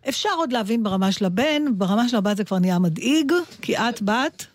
אפשר 0.09 0.31
עוד 0.37 0.53
להבין 0.53 0.83
ברמה 0.83 1.13
של 1.13 1.25
הבן, 1.25 1.63
ברמה 1.79 2.09
של 2.09 2.17
הבת 2.17 2.37
זה 2.37 2.45
כבר 2.45 2.59
נהיה 2.59 2.79
מדאיג, 2.79 3.33
כי 3.63 3.77
את 3.79 4.03
בת 4.03 4.47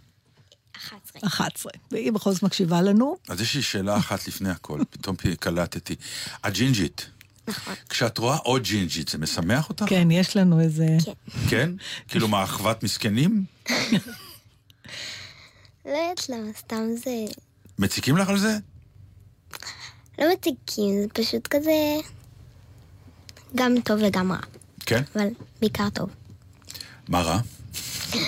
11. 1.24 1.50
11, 1.50 1.72
והיא 1.92 2.12
בכל 2.12 2.32
זאת 2.32 2.44
מקשיבה 2.44 2.82
לנו. 2.82 3.18
אז 3.30 3.42
יש 3.42 3.56
לי 3.56 3.62
שאלה 3.62 3.98
אחת 3.98 4.28
לפני 4.28 4.50
הכל, 4.50 4.82
פתאום 4.90 5.16
קלטתי. 5.40 5.96
הג'ינג'ית, 6.44 7.06
נכון. 7.48 7.74
כשאת 7.90 8.18
רואה 8.18 8.36
עוד 8.36 8.64
ג'ינג'ית, 8.64 9.08
זה 9.10 9.18
משמח 9.18 9.70
אותך? 9.70 9.86
כן, 9.88 10.12
יש 10.12 10.38
לנו 10.38 10.60
איזה... 10.60 10.88
כן. 11.06 11.12
כן? 11.50 11.72
כאילו 12.08 12.28
מה, 12.28 12.44
אחוות 12.44 12.84
מסכנים? 12.84 13.46
לא 13.70 13.80
יודעת 15.86 16.30
למה, 16.30 16.54
סתם 16.58 16.84
זה... 17.04 17.26
מציקים 17.80 18.18
לך 18.18 18.30
על 18.30 18.40
זה? 18.40 18.58
לא 20.20 20.26
מציקים, 20.34 21.02
זה 21.02 21.08
פשוט 21.14 21.48
כזה... 21.48 21.72
גם 23.56 23.76
טוב 23.86 24.00
וגם 24.08 24.32
רע. 24.32 24.38
כן. 24.86 25.04
אבל 25.16 25.28
בעיקר 25.62 25.90
טוב. 25.90 26.10
מה 27.08 27.22
רע? 27.22 27.40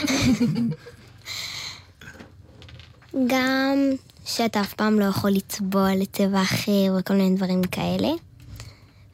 גם 3.28 3.90
שאתה 4.26 4.62
אף 4.62 4.74
פעם 4.74 5.00
לא 5.00 5.06
יכול 5.06 5.30
לצבוע 5.30 5.96
לצבע 5.96 6.42
אחר 6.42 6.96
וכל 7.00 7.14
מיני 7.14 7.36
דברים 7.36 7.64
כאלה. 7.64 8.10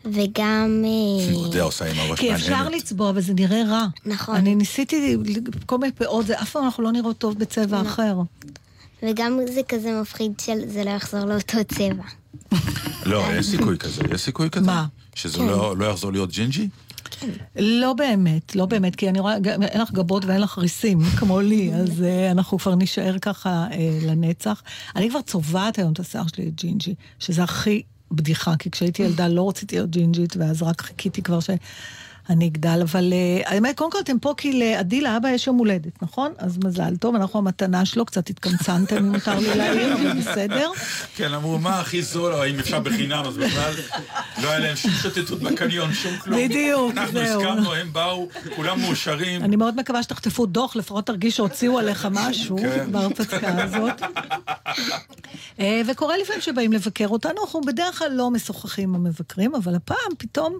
וגם... 0.05 0.83
אה, 0.85 1.27
אני 1.27 1.43
יודע, 1.43 1.63
עושה 1.63 1.85
עם 1.91 1.99
הראש 1.99 2.19
כי 2.19 2.35
אפשר. 2.35 2.69
לצבוע, 2.69 3.09
אבל 3.09 3.21
זה 3.21 3.33
נראה 3.33 3.63
רע. 3.67 3.85
נכון. 4.05 4.35
אני 4.35 4.55
ניסיתי 4.55 5.17
כל 5.65 5.77
מיני 5.77 5.93
פאות, 5.93 6.25
זה 6.25 6.41
אף 6.41 6.51
פעם 6.51 6.63
אנחנו 6.63 6.83
לא 6.83 6.91
נראות 6.91 7.17
טוב 7.17 7.39
בצבע 7.39 7.81
לא. 7.83 7.87
אחר. 7.87 8.15
וגם 9.03 9.39
זה 9.53 9.61
כזה 9.69 10.01
מפחיד 10.01 10.31
שזה 10.39 10.83
לא 10.83 10.89
יחזור 10.89 11.25
לאותו 11.25 11.57
צבע. 11.67 12.03
לא, 13.05 13.23
יש 13.33 13.45
סיכוי 13.45 13.77
כזה, 13.77 14.01
יש 14.13 14.21
סיכוי 14.21 14.49
כזה? 14.49 14.65
מה? 14.65 14.85
שזה 15.15 15.37
כן. 15.37 15.47
לא 15.47 15.77
לא 15.77 15.85
יחזור 15.85 16.11
להיות 16.11 16.31
ג'ינג'י? 16.31 16.69
לא 17.55 17.93
באמת, 17.93 18.55
לא 18.55 18.65
באמת, 18.65 18.95
כי 18.95 19.09
אני 19.09 19.19
רואה, 19.19 19.35
אין 19.61 19.81
לך 19.81 19.91
גבות 19.91 20.25
ואין 20.25 20.41
לך 20.41 20.57
ריסים, 20.57 20.99
כמו 21.19 21.41
לי, 21.41 21.73
אז 21.73 21.89
uh, 21.89 22.31
אנחנו 22.31 22.57
כבר 22.59 22.75
נישאר 22.75 23.19
ככה 23.19 23.67
uh, 23.71 24.05
לנצח. 24.05 24.63
אני 24.95 25.09
כבר 25.09 25.21
צובעת 25.21 25.77
היום 25.77 25.93
את 25.93 25.99
השיער 25.99 26.27
שלי 26.27 26.45
לג'ינג'י, 26.45 26.95
שזה 27.19 27.43
הכי 27.43 27.83
בדיחה, 28.11 28.53
כי 28.59 28.71
כשהייתי 28.71 29.03
ילדה 29.03 29.27
לא 29.27 29.49
רציתי 29.49 29.75
להיות 29.75 29.89
ג'ינג'ית, 29.89 30.37
ואז 30.37 30.61
רק 30.61 30.81
חיכיתי 30.81 31.21
כבר 31.21 31.39
שאני 32.27 32.47
אגדל, 32.47 32.79
אבל 32.81 33.13
uh, 33.13 33.49
האמת, 33.49 33.77
קודם 33.77 33.91
כל 33.91 33.97
אתם 33.99 34.19
פה 34.19 34.33
כי 34.37 34.53
לעדי 34.53 35.01
לאבא 35.01 35.29
יש 35.29 35.47
יום 35.47 35.57
הולדת, 35.57 36.01
נכון? 36.01 36.31
אז 36.37 36.57
מזל 36.63 36.95
טוב, 36.95 37.15
אנחנו 37.15 37.39
המתנה 37.39 37.85
שלו, 37.85 38.05
קצת 38.05 38.29
התקמצנתם, 38.29 38.97
אם 38.97 39.11
מותר 39.11 39.39
לי 39.39 39.55
להעיר, 39.55 39.93
אבל 39.93 40.13
בסדר. 40.13 40.71
כן, 41.15 41.33
אמרו, 41.33 41.57
מה 41.57 41.79
הכי 41.79 42.01
זול, 42.01 42.33
או 42.33 42.43
האם 42.43 42.59
אפשר 42.59 42.79
בחינם, 42.79 43.23
אז 43.27 43.37
בכלל 43.37 43.73
לא 44.43 44.49
היה 44.49 44.59
להם 44.59 44.75
שום 44.75 44.91
שוטטות 44.91 45.39
בקניון, 45.39 45.93
שום 45.93 46.17
כלום. 46.17 46.39
בדיוק, 46.39 46.91
אנחנו 46.97 47.19
זהו. 47.19 47.41
הסכמנו, 47.41 47.73
הם 47.73 47.93
באו, 47.93 48.27
כולם 48.55 48.81
מאושרים. 48.81 49.43
אני 49.43 49.55
מאוד 49.55 49.75
מקווה 49.75 50.03
שתחטפו 50.03 50.45
דוח, 50.45 50.75
לפחות 50.75 51.05
תרגיש 51.05 51.37
שהוציאו 51.37 51.79
עליך 51.79 52.07
משהו 52.11 52.57
כן. 52.57 52.91
בהרפתקה 52.91 53.63
הזאת. 53.63 54.01
אה, 55.59 55.81
וקורה 55.87 56.17
לפעמים 56.17 56.41
שבאים 56.41 56.73
לבקר 56.73 57.07
אותנו, 57.07 57.41
אנחנו 57.41 57.61
בדרך 57.61 57.99
כלל 57.99 58.11
לא 58.11 58.31
משוחחים 58.31 58.95
עם 58.95 59.05
המבקרים, 59.05 59.55
אבל 59.55 59.75
הפעם 59.75 60.11
פתאום, 60.17 60.59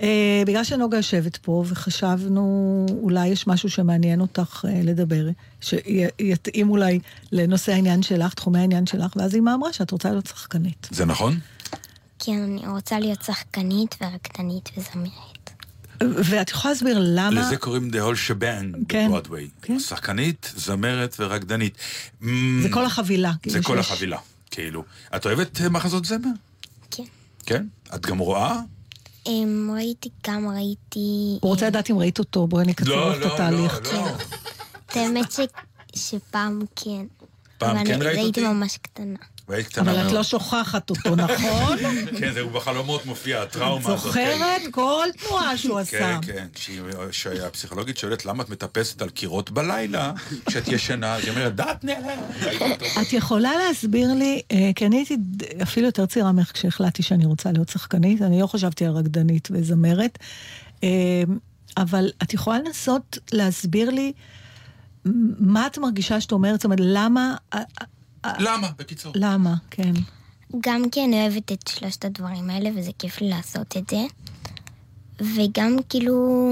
אה, 0.00 0.42
בגלל 0.46 0.64
שנוגה 0.64 1.02
יושבת 1.04 1.36
פה, 1.36 1.64
וחשבנו, 1.68 2.86
אולי 3.02 3.26
יש 3.28 3.46
משהו 3.46 3.70
שמעניין 3.70 4.20
אותך 4.20 4.64
אה, 4.68 4.80
לדבר, 4.82 5.26
שיתאים 5.60 6.70
אולי 6.70 6.98
לנושא 7.32 7.72
העניין 7.72 8.02
שלך, 8.02 8.34
תחומי 8.34 8.58
העניין 8.58 8.86
שלך, 8.86 9.16
ואז 9.16 9.34
אימא 9.34 9.54
אמרה 9.54 9.72
שאת 9.72 9.90
רוצה 9.90 10.10
להיות 10.10 10.26
שחקנית. 10.26 10.88
זה 10.90 11.04
נכון? 11.04 11.38
כן, 12.18 12.42
אני 12.42 12.66
רוצה 12.68 12.98
להיות 12.98 13.22
שחקנית 13.22 13.94
ורקדנית 14.00 14.70
וזמרת. 14.76 15.50
ואת 16.24 16.50
יכולה 16.50 16.74
להסביר 16.74 16.98
למה... 17.00 17.30
לזה 17.40 17.56
קוראים 17.56 17.90
The 17.90 17.96
whole 17.96 18.30
shebang 18.30 18.76
כן, 18.88 19.06
בברודוויי. 19.08 19.48
כן. 19.62 19.78
שחקנית, 19.78 20.52
זמרת 20.56 21.16
ורקדנית. 21.18 21.74
זה 22.62 22.68
כל 22.70 22.84
החבילה. 22.84 23.32
זה 23.32 23.50
כאילו 23.50 23.64
כל 23.64 23.76
שיש- 23.82 23.92
החבילה, 23.92 24.18
כאילו. 24.50 24.84
את 25.16 25.26
אוהבת 25.26 25.60
אה, 25.60 25.68
מחזות 25.68 26.04
זמר? 26.04 26.28
כן. 26.90 27.02
כן? 27.46 27.66
את 27.94 28.06
גם 28.06 28.18
רואה? 28.18 28.60
אמ, 29.26 29.70
ראיתי 29.74 30.08
גם, 30.26 30.48
ראיתי... 30.48 31.38
הוא 31.40 31.50
רוצה 31.50 31.66
לדעת 31.66 31.90
אם 31.90 31.98
ראית 31.98 32.18
אותו, 32.18 32.46
בואי 32.46 32.66
נקצר 32.66 32.90
לא, 32.90 33.10
לך 33.10 33.16
את 33.16 33.22
לא, 33.22 33.34
התהליך. 33.34 33.80
לא, 33.84 33.92
לא. 33.92 34.06
את 34.86 34.96
האמת 34.96 35.32
ש... 35.32 35.40
שפעם 35.94 36.60
כן. 36.76 37.06
פעם 37.58 37.76
אבל 37.76 37.86
כן 37.86 38.02
ראית 38.02 38.18
הייתי 38.18 38.40
אותי? 38.40 38.52
ממש 38.52 38.78
קטנה. 38.78 39.06
והיית 39.06 39.18
קטנה 39.18 39.33
אבל 39.78 40.06
את. 40.06 40.12
לא 40.12 40.22
שוכחת 40.22 40.90
אותו, 40.90 41.16
נכון? 41.16 41.78
כן, 42.18 42.32
זה 42.32 42.44
בחלומות 42.44 43.06
מופיע, 43.06 43.42
הטראומה 43.42 43.94
הזאת. 43.94 44.12
כן. 44.14 44.30
זוכרת 44.34 44.62
כל 44.70 45.06
תנועה 45.18 45.56
שהוא 45.56 45.78
עשה. 45.78 46.18
כן, 46.22 46.46
כן. 46.52 46.68
כשהפסיכולוגית 47.10 47.98
שואלת 47.98 48.26
למה 48.26 48.42
את 48.42 48.50
מטפסת 48.50 49.02
על 49.02 49.08
קירות 49.08 49.50
בלילה, 49.50 50.12
כשאת 50.46 50.68
ישנה, 50.68 51.14
אז 51.14 51.22
היא 51.24 51.30
אומרת, 51.30 51.54
דעת 51.54 51.84
נעלם. 51.84 52.18
את 53.02 53.12
יכולה 53.12 53.52
להסביר 53.56 54.14
לי, 54.14 54.42
אה, 54.52 54.70
כי 54.74 54.86
אני 54.86 54.96
הייתי 54.96 55.16
אפילו 55.62 55.86
יותר 55.86 56.06
צעירה 56.06 56.32
ממך 56.32 56.52
כשהחלטתי 56.52 57.02
שאני 57.02 57.26
רוצה 57.26 57.52
להיות 57.52 57.68
שחקנית, 57.68 58.22
אני 58.22 58.40
לא 58.40 58.46
חשבתי 58.46 58.86
על 58.86 58.92
רקדנית 58.92 59.48
וזמרת, 59.50 60.18
אה, 60.84 60.88
אבל 61.76 62.10
את 62.22 62.34
יכולה 62.34 62.58
לנסות 62.58 63.18
להסביר 63.32 63.90
לי 63.90 64.12
מה 65.38 65.66
את 65.66 65.78
מרגישה 65.78 66.20
שאת 66.20 66.32
אומרת, 66.32 66.54
זאת 66.54 66.64
אומרת, 66.64 66.78
למה, 66.82 67.36
אה, 67.54 67.62
למה? 68.38 68.68
בקיצור. 68.78 69.12
למה, 69.16 69.54
כן. 69.70 69.92
גם 70.60 70.90
כי 70.90 71.04
אני 71.04 71.22
אוהבת 71.22 71.52
את 71.52 71.68
שלושת 71.68 72.04
הדברים 72.04 72.50
האלה, 72.50 72.70
וזה 72.76 72.90
כיף 72.98 73.20
לי 73.20 73.28
לעשות 73.28 73.76
את 73.76 73.90
זה. 73.90 74.04
וגם 75.34 75.76
כאילו... 75.88 76.48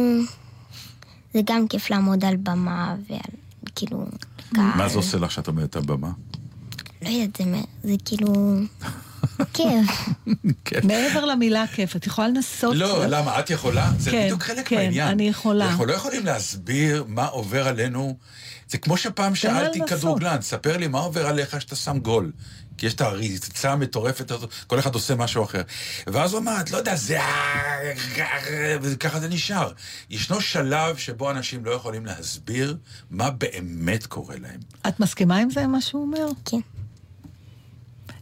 זה 1.34 1.40
גם 1.44 1.68
כיף 1.68 1.90
לעמוד 1.90 2.24
על 2.24 2.36
במה 2.36 2.94
ועל 3.08 3.20
כאילו... 3.74 4.06
מה 4.52 4.88
זה 4.88 4.96
עושה 4.96 5.18
לך 5.18 5.30
שאת 5.30 5.46
עומדת 5.46 5.76
על 5.76 5.82
במה? 5.82 6.10
לא 7.02 7.08
יודעת, 7.08 7.36
זה, 7.36 7.60
זה 7.82 7.94
כאילו... 8.04 8.32
כיף. 9.54 10.08
כן. 10.64 10.80
מעבר 10.84 11.24
למילה 11.24 11.66
כיף, 11.66 11.96
את 11.96 12.06
יכולה 12.06 12.28
לנסות... 12.28 12.76
לא, 12.76 13.06
למה? 13.06 13.40
את 13.40 13.50
יכולה? 13.50 13.90
זה 13.98 14.10
כן, 14.10 14.24
בדיוק 14.24 14.42
חלק 14.42 14.68
כן, 14.68 14.76
מהעניין. 14.76 15.08
אני 15.08 15.28
יכולה. 15.28 15.68
אנחנו 15.68 15.84
לא 15.84 15.92
יכולים 15.92 16.26
להסביר 16.26 17.04
מה 17.08 17.26
עובר 17.26 17.68
עלינו. 17.68 18.16
זה 18.72 18.78
כמו 18.78 18.96
שפעם 18.96 19.34
שאלתי. 19.34 19.80
כדורגלן, 19.86 20.42
ספר 20.42 20.76
לי 20.76 20.88
מה 20.88 20.98
עובר 20.98 21.26
עליך 21.26 21.60
שאתה 21.60 21.76
שם 21.76 21.98
גול. 21.98 22.32
כי 22.78 22.86
יש 22.86 22.94
את 22.94 23.00
הריצה 23.00 23.72
המטורפת 23.72 24.30
הזאת, 24.30 24.50
כל 24.66 24.78
אחד 24.78 24.94
עושה 24.94 25.14
משהו 25.14 25.44
אחר. 25.44 25.62
ואז 26.06 26.32
הוא 26.32 26.40
אמר, 26.40 26.60
את 26.60 26.70
לא 26.70 26.76
יודע, 26.76 26.96
זה... 26.96 27.18
וככה 28.82 29.20
זה 29.20 29.28
נשאר. 29.28 29.72
ישנו 30.10 30.40
שלב 30.40 30.96
שבו 30.96 31.30
אנשים 31.30 31.64
לא 31.64 31.70
יכולים 31.70 32.06
להסביר 32.06 32.76
מה 33.10 33.30
באמת 33.30 34.06
קורה 34.06 34.36
להם. 34.36 34.60
את 34.88 35.00
מסכימה 35.00 35.36
עם 35.36 35.50
זה, 35.50 35.66
מה 35.66 35.80
שהוא 35.80 36.02
אומר? 36.02 36.26
כן. 36.44 36.60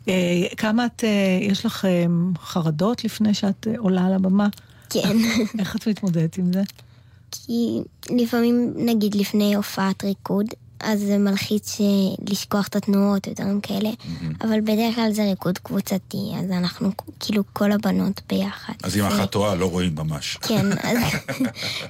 אה, 0.08 0.14
כמה 0.56 0.86
את, 0.86 1.04
אה, 1.04 1.38
יש 1.40 1.66
לך 1.66 1.84
אה, 1.84 2.04
חרדות 2.42 3.04
לפני 3.04 3.34
שאת 3.34 3.66
עולה 3.78 4.06
על 4.06 4.14
הבמה? 4.14 4.48
כן. 4.90 5.16
איך 5.58 5.76
את 5.76 5.88
מתמודדת 5.88 6.38
עם 6.38 6.52
זה? 6.52 6.62
כי 7.30 7.80
לפעמים, 8.10 8.72
נגיד 8.76 9.14
לפני 9.14 9.54
הופעת 9.54 10.04
ריקוד, 10.04 10.46
אז 10.80 11.00
זה 11.00 11.18
מלחיץ 11.18 11.76
ש- 11.76 12.30
לשכוח 12.30 12.68
את 12.68 12.76
התנועות 12.76 13.28
ודברים 13.28 13.60
כאלה, 13.60 13.90
אבל 14.44 14.60
בדרך 14.60 14.94
כלל 14.94 15.12
זה 15.12 15.24
ריקוד 15.24 15.58
קבוצתי, 15.58 16.32
אז 16.38 16.50
אנחנו 16.50 16.90
כאילו 17.20 17.42
כל 17.52 17.72
הבנות 17.72 18.20
ביחד. 18.28 18.72
אז 18.82 18.96
אם 18.96 19.04
אחת 19.04 19.30
טועה, 19.30 19.54
לא 19.54 19.70
רואים 19.70 19.94
ממש. 19.94 20.36
כן, 20.40 20.66
אז 20.82 20.98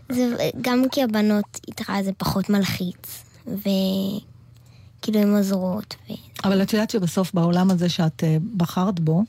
זה, 0.17 0.37
גם 0.61 0.83
כי 0.93 1.03
הבנות 1.03 1.61
איתך 1.69 1.93
זה 2.05 2.13
פחות 2.13 2.51
מלחיץ, 2.51 3.25
וכאילו 3.47 5.21
הן 5.21 5.37
עוזרות. 5.37 5.97
ו... 6.11 6.13
אבל 6.45 6.63
את 6.63 6.73
יודעת 6.73 6.91
שבסוף 6.91 7.35
בעולם 7.35 7.71
הזה 7.71 7.89
שאת 7.89 8.25
אה, 8.25 8.37
בחרת 8.57 9.01
בו, 9.01 9.25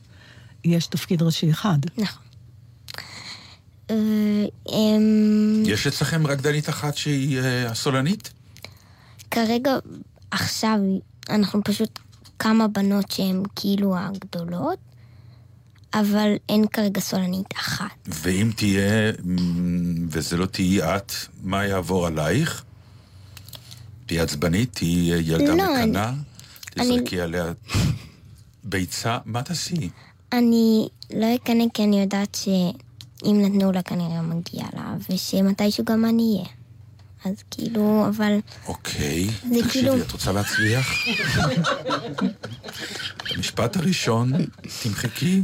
יש 0.65 0.87
תפקיד 0.87 1.21
ראשי 1.21 1.51
אחד. 1.51 1.77
נכון. 1.97 2.23
ו- 3.91 4.71
אמ, 4.71 5.63
יש 5.65 5.87
אצלכם 5.87 6.27
רקדנית 6.27 6.69
אחת 6.69 6.97
שהיא 6.97 7.39
אה, 7.39 7.69
הסולנית? 7.71 8.31
כרגע, 9.31 9.71
עכשיו, 10.31 10.77
אנחנו 11.29 11.63
פשוט 11.63 11.99
כמה 12.39 12.67
בנות 12.67 13.11
שהן 13.11 13.43
כאילו 13.55 13.95
הגדולות, 13.97 14.77
אבל 15.93 16.33
אין 16.49 16.67
כרגע 16.67 17.01
סולנית 17.01 17.47
אחת. 17.55 17.85
ואם 18.07 18.51
תהיה, 18.55 19.11
מ, 19.25 19.35
וזה 20.09 20.37
לא 20.37 20.45
תהיי 20.45 20.83
את, 20.95 21.11
מה 21.43 21.65
יעבור 21.65 22.07
עלייך? 22.07 22.63
תהיי 24.05 24.19
עצבנית? 24.19 24.69
תהיי 24.73 25.21
ילדה 25.23 25.55
לא, 25.55 25.73
מקנה? 25.79 26.13
אני- 26.77 26.97
תזרקי 26.97 27.21
עליה... 27.21 27.51
ביצה, 28.63 29.17
מה 29.25 29.43
תעשי? 29.43 29.89
אני 30.33 30.87
לא 31.13 31.35
אקנא 31.35 31.63
כי 31.73 31.83
אני 31.83 32.01
יודעת 32.01 32.35
שאם 33.21 33.41
נתנו 33.45 33.71
לה 33.71 33.81
כנראה 33.81 34.21
מגיע 34.21 34.65
לה, 34.73 34.95
ושמתישהו 35.09 35.85
גם 35.85 36.05
אני 36.05 36.35
אהיה. 36.37 36.49
אז 37.25 37.43
כאילו, 37.51 38.05
אבל 38.09 38.37
אוקיי. 38.67 39.25
זה 39.25 39.31
תקשיבי, 39.41 39.69
כאילו- 39.69 40.01
את 40.01 40.11
רוצה 40.11 40.31
להצליח? 40.31 40.87
המשפט 43.29 43.77
הראשון, 43.77 44.31
תמחקי. 44.83 45.41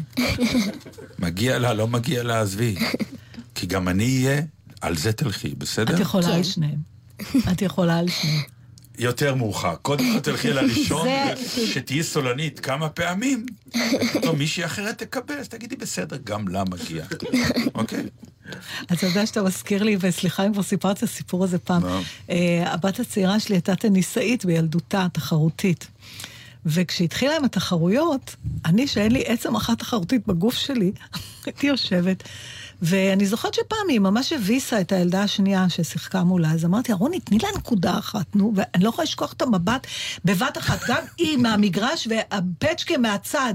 מגיע 1.20 1.60
לה, 1.60 1.74
לא 1.74 1.88
מגיע 1.88 2.24
לה, 2.24 2.42
עזבי. 2.42 2.76
כי 3.56 3.66
גם 3.68 3.88
אני 3.88 4.26
אהיה, 4.26 4.42
על 4.82 4.98
זה 4.98 5.12
תלכי, 5.14 5.56
בסדר? 5.58 5.96
את 5.96 6.00
יכולה 6.00 6.26
כן. 6.28 6.32
על 6.34 6.44
שניהם. 6.44 6.80
את 7.52 7.62
יכולה 7.62 7.98
על 7.98 8.08
שניהם. 8.10 8.57
יותר 8.98 9.36
מאוחר. 9.36 9.76
קודם 9.76 10.14
כל 10.14 10.20
תלכי 10.20 10.54
לראשון, 10.54 11.08
שתהיי 11.74 12.04
סולנית 12.04 12.60
כמה 12.60 12.90
פעמים, 12.90 13.46
ופתאום 14.02 14.38
מישהי 14.38 14.66
אחרת 14.66 14.98
תקבל, 14.98 15.36
אז 15.40 15.48
תגידי, 15.48 15.76
בסדר, 15.76 16.18
גם 16.24 16.48
לה 16.48 16.64
מגיע. 16.70 17.06
אוקיי? 17.76 18.04
אתה 18.94 19.06
יודע 19.06 19.26
שאתה 19.26 19.42
מזכיר 19.42 19.84
לי, 19.84 19.98
וסליחה 20.00 20.46
אם 20.46 20.54
כבר 20.54 20.64
סיפרתי 20.64 20.98
את 20.98 21.04
הסיפור 21.04 21.44
הזה 21.44 21.58
פעם. 21.60 21.84
אה, 22.30 22.74
הבת 22.74 23.00
הצעירה 23.00 23.40
שלי 23.40 23.56
הייתה 23.56 23.76
טניסאית 23.76 24.46
בילדותה, 24.46 25.08
תחרותית. 25.14 25.88
וכשהתחילה 26.66 27.36
עם 27.36 27.46
התחרויות, 27.46 28.36
אני, 28.66 28.88
שאין 28.88 29.12
לי 29.12 29.24
עצם 29.26 29.56
אחת 29.56 29.80
תחרותית 29.80 30.28
בגוף 30.28 30.56
שלי, 30.56 30.92
הייתי 31.46 31.68
יושבת, 31.68 32.24
ואני 32.82 33.26
זוכרת 33.26 33.54
שפעם 33.54 33.90
היא 33.90 34.00
ממש 34.00 34.34
הביסה 34.34 34.82
את 34.82 34.92
הילדה 34.92 35.24
השנייה 35.24 35.70
ששיחקה 35.70 36.24
מולה, 36.24 36.52
אז 36.52 36.66
אמרתי, 36.66 36.94
רוני, 36.94 37.20
תני 37.20 37.38
לה 37.38 37.50
נקודה 37.58 37.98
אחת, 37.98 38.36
נו, 38.36 38.54
ואני 38.56 38.84
לא 38.84 38.90
יכולה 38.90 39.04
לשכוח 39.04 39.34
את 39.34 39.42
המבט 39.42 39.88
בבת 40.26 40.58
אחת, 40.58 40.80
גם 40.88 41.04
היא 41.18 41.38
מהמגרש 41.38 42.08
והפצ'קה 42.08 42.98
מהצד. 42.98 43.54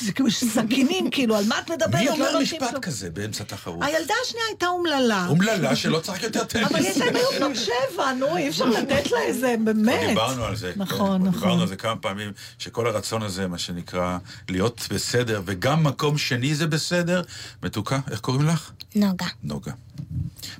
זה 0.00 0.12
סכינים, 0.30 1.10
כאילו, 1.10 1.36
על 1.36 1.44
מה 1.48 1.58
את 1.58 1.70
מדברת? 1.70 1.94
מי 1.94 2.06
לא 2.06 2.12
אומר 2.12 2.38
משפט. 2.42 2.78
כזה 2.82 3.10
באמצע 3.10 3.44
תחרות? 3.44 3.82
הילדה 3.82 4.14
השנייה 4.26 4.46
הייתה 4.48 4.66
אומללה. 4.66 5.26
אומללה 5.28 5.76
שלא 5.76 5.98
צריך 5.98 6.22
יותר 6.22 6.44
טניס. 6.44 6.66
אבל 6.66 6.76
היא 6.78 6.86
הייתה 6.88 7.04
בנות 7.04 7.34
בנות 7.38 7.56
שבע, 7.56 8.12
נו, 8.12 8.36
אי 8.36 8.48
אפשר 8.48 8.64
לתת 8.64 9.10
לה 9.10 9.20
איזה, 9.22 9.54
באמת. 9.64 10.08
דיברנו 10.08 10.44
על 10.44 10.56
זה. 10.56 10.72
נכון, 10.76 11.22
נכון. 11.22 11.40
דיברנו 11.40 11.62
על 11.62 11.68
זה 11.68 11.76
כמה 11.76 11.96
פעמים, 11.96 12.32
שכל 12.58 12.86
הרצון 12.86 13.22
הזה, 13.22 13.48
מה 13.48 13.58
שנקרא, 13.58 14.18
להיות 14.48 14.88
בסדר, 14.90 15.42
וגם 15.44 15.84
מקום 15.84 16.18
שני 16.18 16.54
זה 16.54 16.66
בסדר. 16.66 17.22
מתוקה, 17.62 18.00
איך 18.10 18.20
קוראים 18.20 18.46
לך? 18.46 18.70
נוגה. 18.94 19.26
נוגה. 19.42 19.72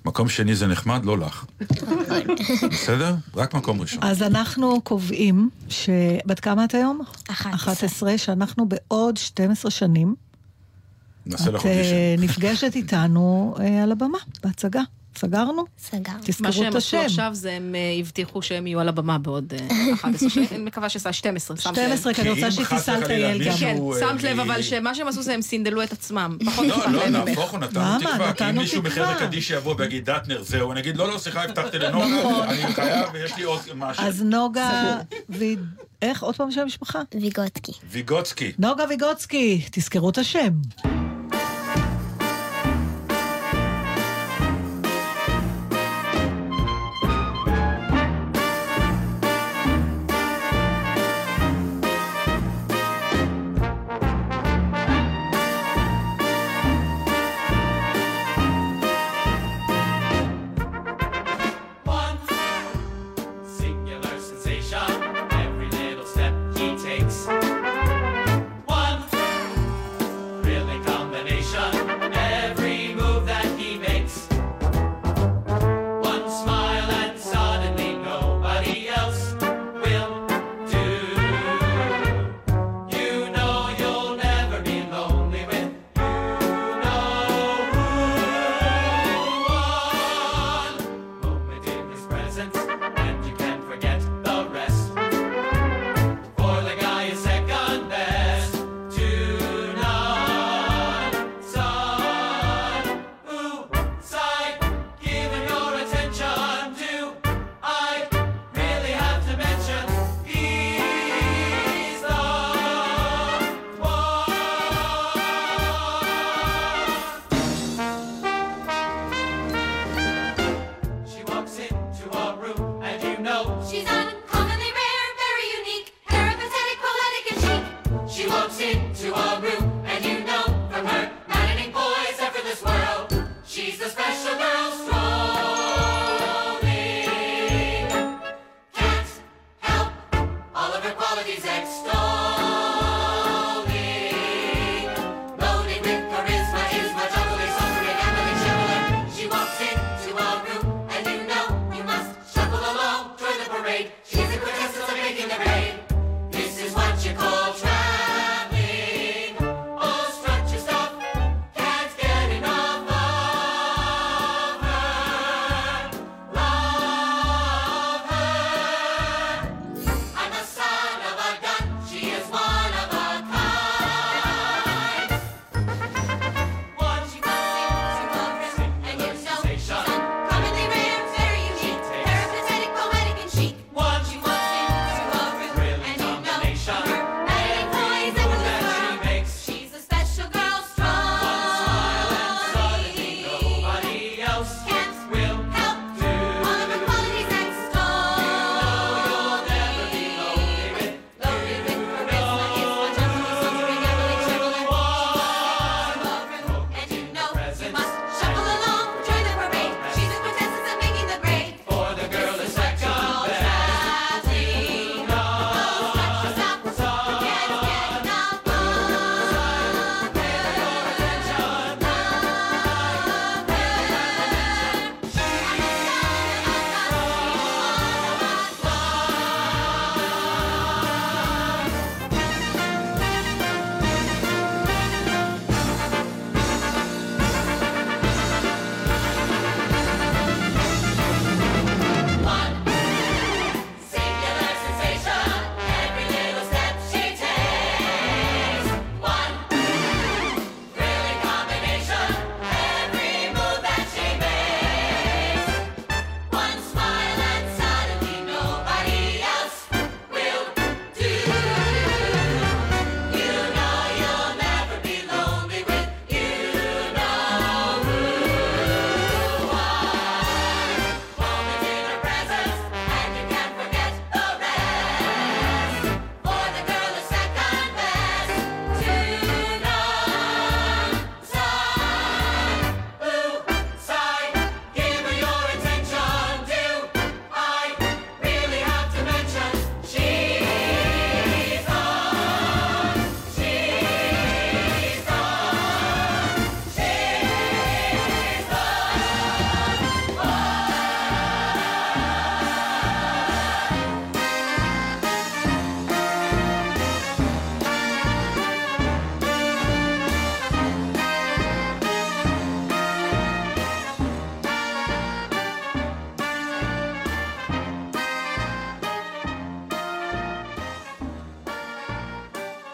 מקום 0.05 0.29
שני 0.29 0.55
זה 0.55 0.66
נחמד, 0.66 1.05
לא 1.05 1.18
לך. 1.18 1.45
בסדר? 2.71 3.14
רק 3.35 3.55
מקום 3.55 3.81
ראשון. 3.81 4.03
אז 4.03 4.23
אנחנו 4.23 4.81
קובעים 4.81 5.51
ש... 5.68 5.90
בת 6.27 6.40
כמה 6.40 6.64
את 6.64 6.75
היום? 6.75 7.01
11. 7.31 7.73
11, 7.73 8.18
שאנחנו 8.18 8.68
בעוד 8.68 9.16
12 9.16 9.71
שנים, 9.71 10.14
נעשה 11.27 11.51
לך 11.51 11.61
את 11.61 11.66
אה, 11.66 12.14
נפגשת 12.18 12.76
איתנו 12.76 13.55
אה, 13.61 13.83
על 13.83 13.93
הבמה, 13.93 14.18
בהצגה. 14.43 14.83
סגרנו? 15.17 15.65
סגר. 15.79 16.13
מה 16.13 16.19
תזכרו 16.23 16.53
שהם 16.53 16.71
את 16.71 16.75
עשו 16.75 16.97
השם. 16.97 17.07
עכשיו 17.07 17.31
זה 17.33 17.53
הם 17.53 17.75
אה, 17.75 17.81
הבטיחו 18.01 18.43
שהם 18.43 18.67
יהיו 18.67 18.81
על 18.81 18.89
הבמה 18.89 19.19
בעוד 19.19 19.53
אה, 19.55 19.95
11 19.95 20.31
שנים. 20.31 20.49
אני 20.51 20.65
מקווה 20.65 20.89
שזה 20.89 21.13
12, 21.13 21.57
שמת 21.57 21.79
לב. 21.79 21.85
12, 21.85 22.15
כי 22.15 22.21
אני 22.21 22.31
רוצה 22.31 22.51
שהיא 22.51 22.67
תיסע 22.67 22.99
וחלילה 23.03 23.35
לטייל 23.35 23.51
גם. 23.51 23.59
כן, 23.59 23.77
אה, 23.77 24.01
שמת 24.01 24.23
לב 24.23 24.41
אבל 24.41 24.63
שמה 24.63 24.95
שהם 24.95 25.09
עשו 25.09 25.23
זה 25.23 25.35
הם 25.35 25.43
סינדלו 25.43 25.83
את 25.83 25.93
עצמם. 25.93 26.39
פחות 26.47 26.67
לא, 26.67 26.91
לא. 26.91 27.09
נהפוך 27.09 27.51
הוא, 27.51 27.59
נתנו? 27.61 27.81
תקווה. 28.01 28.33
כי 28.33 28.51
אם 28.51 28.59
מישהו. 28.59 28.83
מחברה 28.83 29.19
קדיש 29.19 29.51
יבוא 29.51 29.75
ויגיד, 29.79 30.11
דטנר, 30.11 30.43
זהו, 30.43 30.73
אני 30.73 30.81
אגיד, 30.81 30.97
לא, 30.97 31.13
לא, 31.13 31.19
סליחה, 31.19 31.45
הבטחתי 31.45 31.79
לנוגה, 31.79 32.45
אני 32.45 32.75
חייב 32.75 33.09
ויש 33.13 33.37
לי 33.37 33.43
עוד 33.43 33.61
משהו. 33.75 34.05
אז 34.05 34.23
נוגה, 34.23 34.99
ו... 35.31 35.45
איך? 36.03 36.23
עוד 36.23 36.37
פעם 36.37 36.51
שם 36.51 36.61
המשפחה? 36.61 37.03
ויגוטקי. 37.21 37.73
ויגוצקי. 37.91 38.53
נוגה 38.59 38.85
ויגוצקי, 38.89 39.63
תזכרו 39.71 40.11
את 40.11 40.19
השם. 40.19 40.53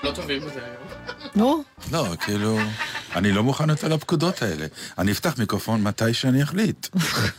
לא 0.08 0.14
טובים 0.14 0.40
בזה 0.40 0.60
היום. 0.64 0.88
נו, 1.34 1.62
לא, 1.92 2.06
כאילו, 2.20 2.58
אני 3.16 3.32
לא 3.32 3.42
מוכן 3.42 3.70
יותר 3.70 3.88
לפקודות 3.88 4.42
האלה. 4.42 4.66
אני 4.98 5.12
אפתח 5.12 5.38
מיקרופון 5.38 5.82
מתי 5.82 6.14
שאני 6.14 6.42
אחליט. 6.42 6.86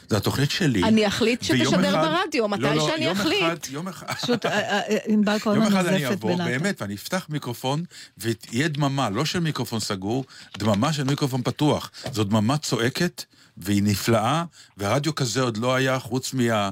זו 0.10 0.18
התוכנית 0.18 0.52
שלי. 0.52 0.84
אני 0.84 1.08
אחליט 1.08 1.44
שתשדר 1.44 1.96
ברדיו, 1.96 2.48
מתי 2.48 2.62
לא, 2.62 2.74
לא, 2.74 2.88
שאני 2.88 3.06
יום 3.06 3.18
אחליט. 3.18 3.44
אחד, 3.44 3.58
יום 3.70 3.88
אחד. 3.88 4.08
פשוט 4.08 4.46
אה, 4.46 4.52
אה, 4.52 4.80
אה, 4.80 4.98
ענבל 5.06 5.40
כל 5.40 5.50
יום 5.56 5.64
הזמן 5.64 5.78
אחד 5.80 5.86
אני 5.86 6.04
נוזפת 6.04 6.24
אבוא. 6.24 6.38
באמת, 6.38 6.82
ואני 6.82 6.96
אפתח 6.96 7.26
מיקרופון, 7.30 7.84
ותהיה 8.18 8.68
דממה, 8.68 9.10
לא 9.10 9.26
של 9.26 9.40
מיקרופון 9.40 9.80
סגור, 9.80 10.26
דממה 10.58 10.94
של 10.94 11.04
מיקרופון 11.04 11.42
פתוח. 11.44 11.92
זו 12.14 12.24
דממה 12.24 12.58
צועקת, 12.58 13.24
והיא 13.58 13.84
נפלאה, 13.84 14.44
והרדיו 14.78 15.16
כזה 15.16 15.42
עוד 15.42 15.58
לא 15.58 15.76
היה 15.76 16.00
חוץ 16.00 16.34
מה... 16.34 16.70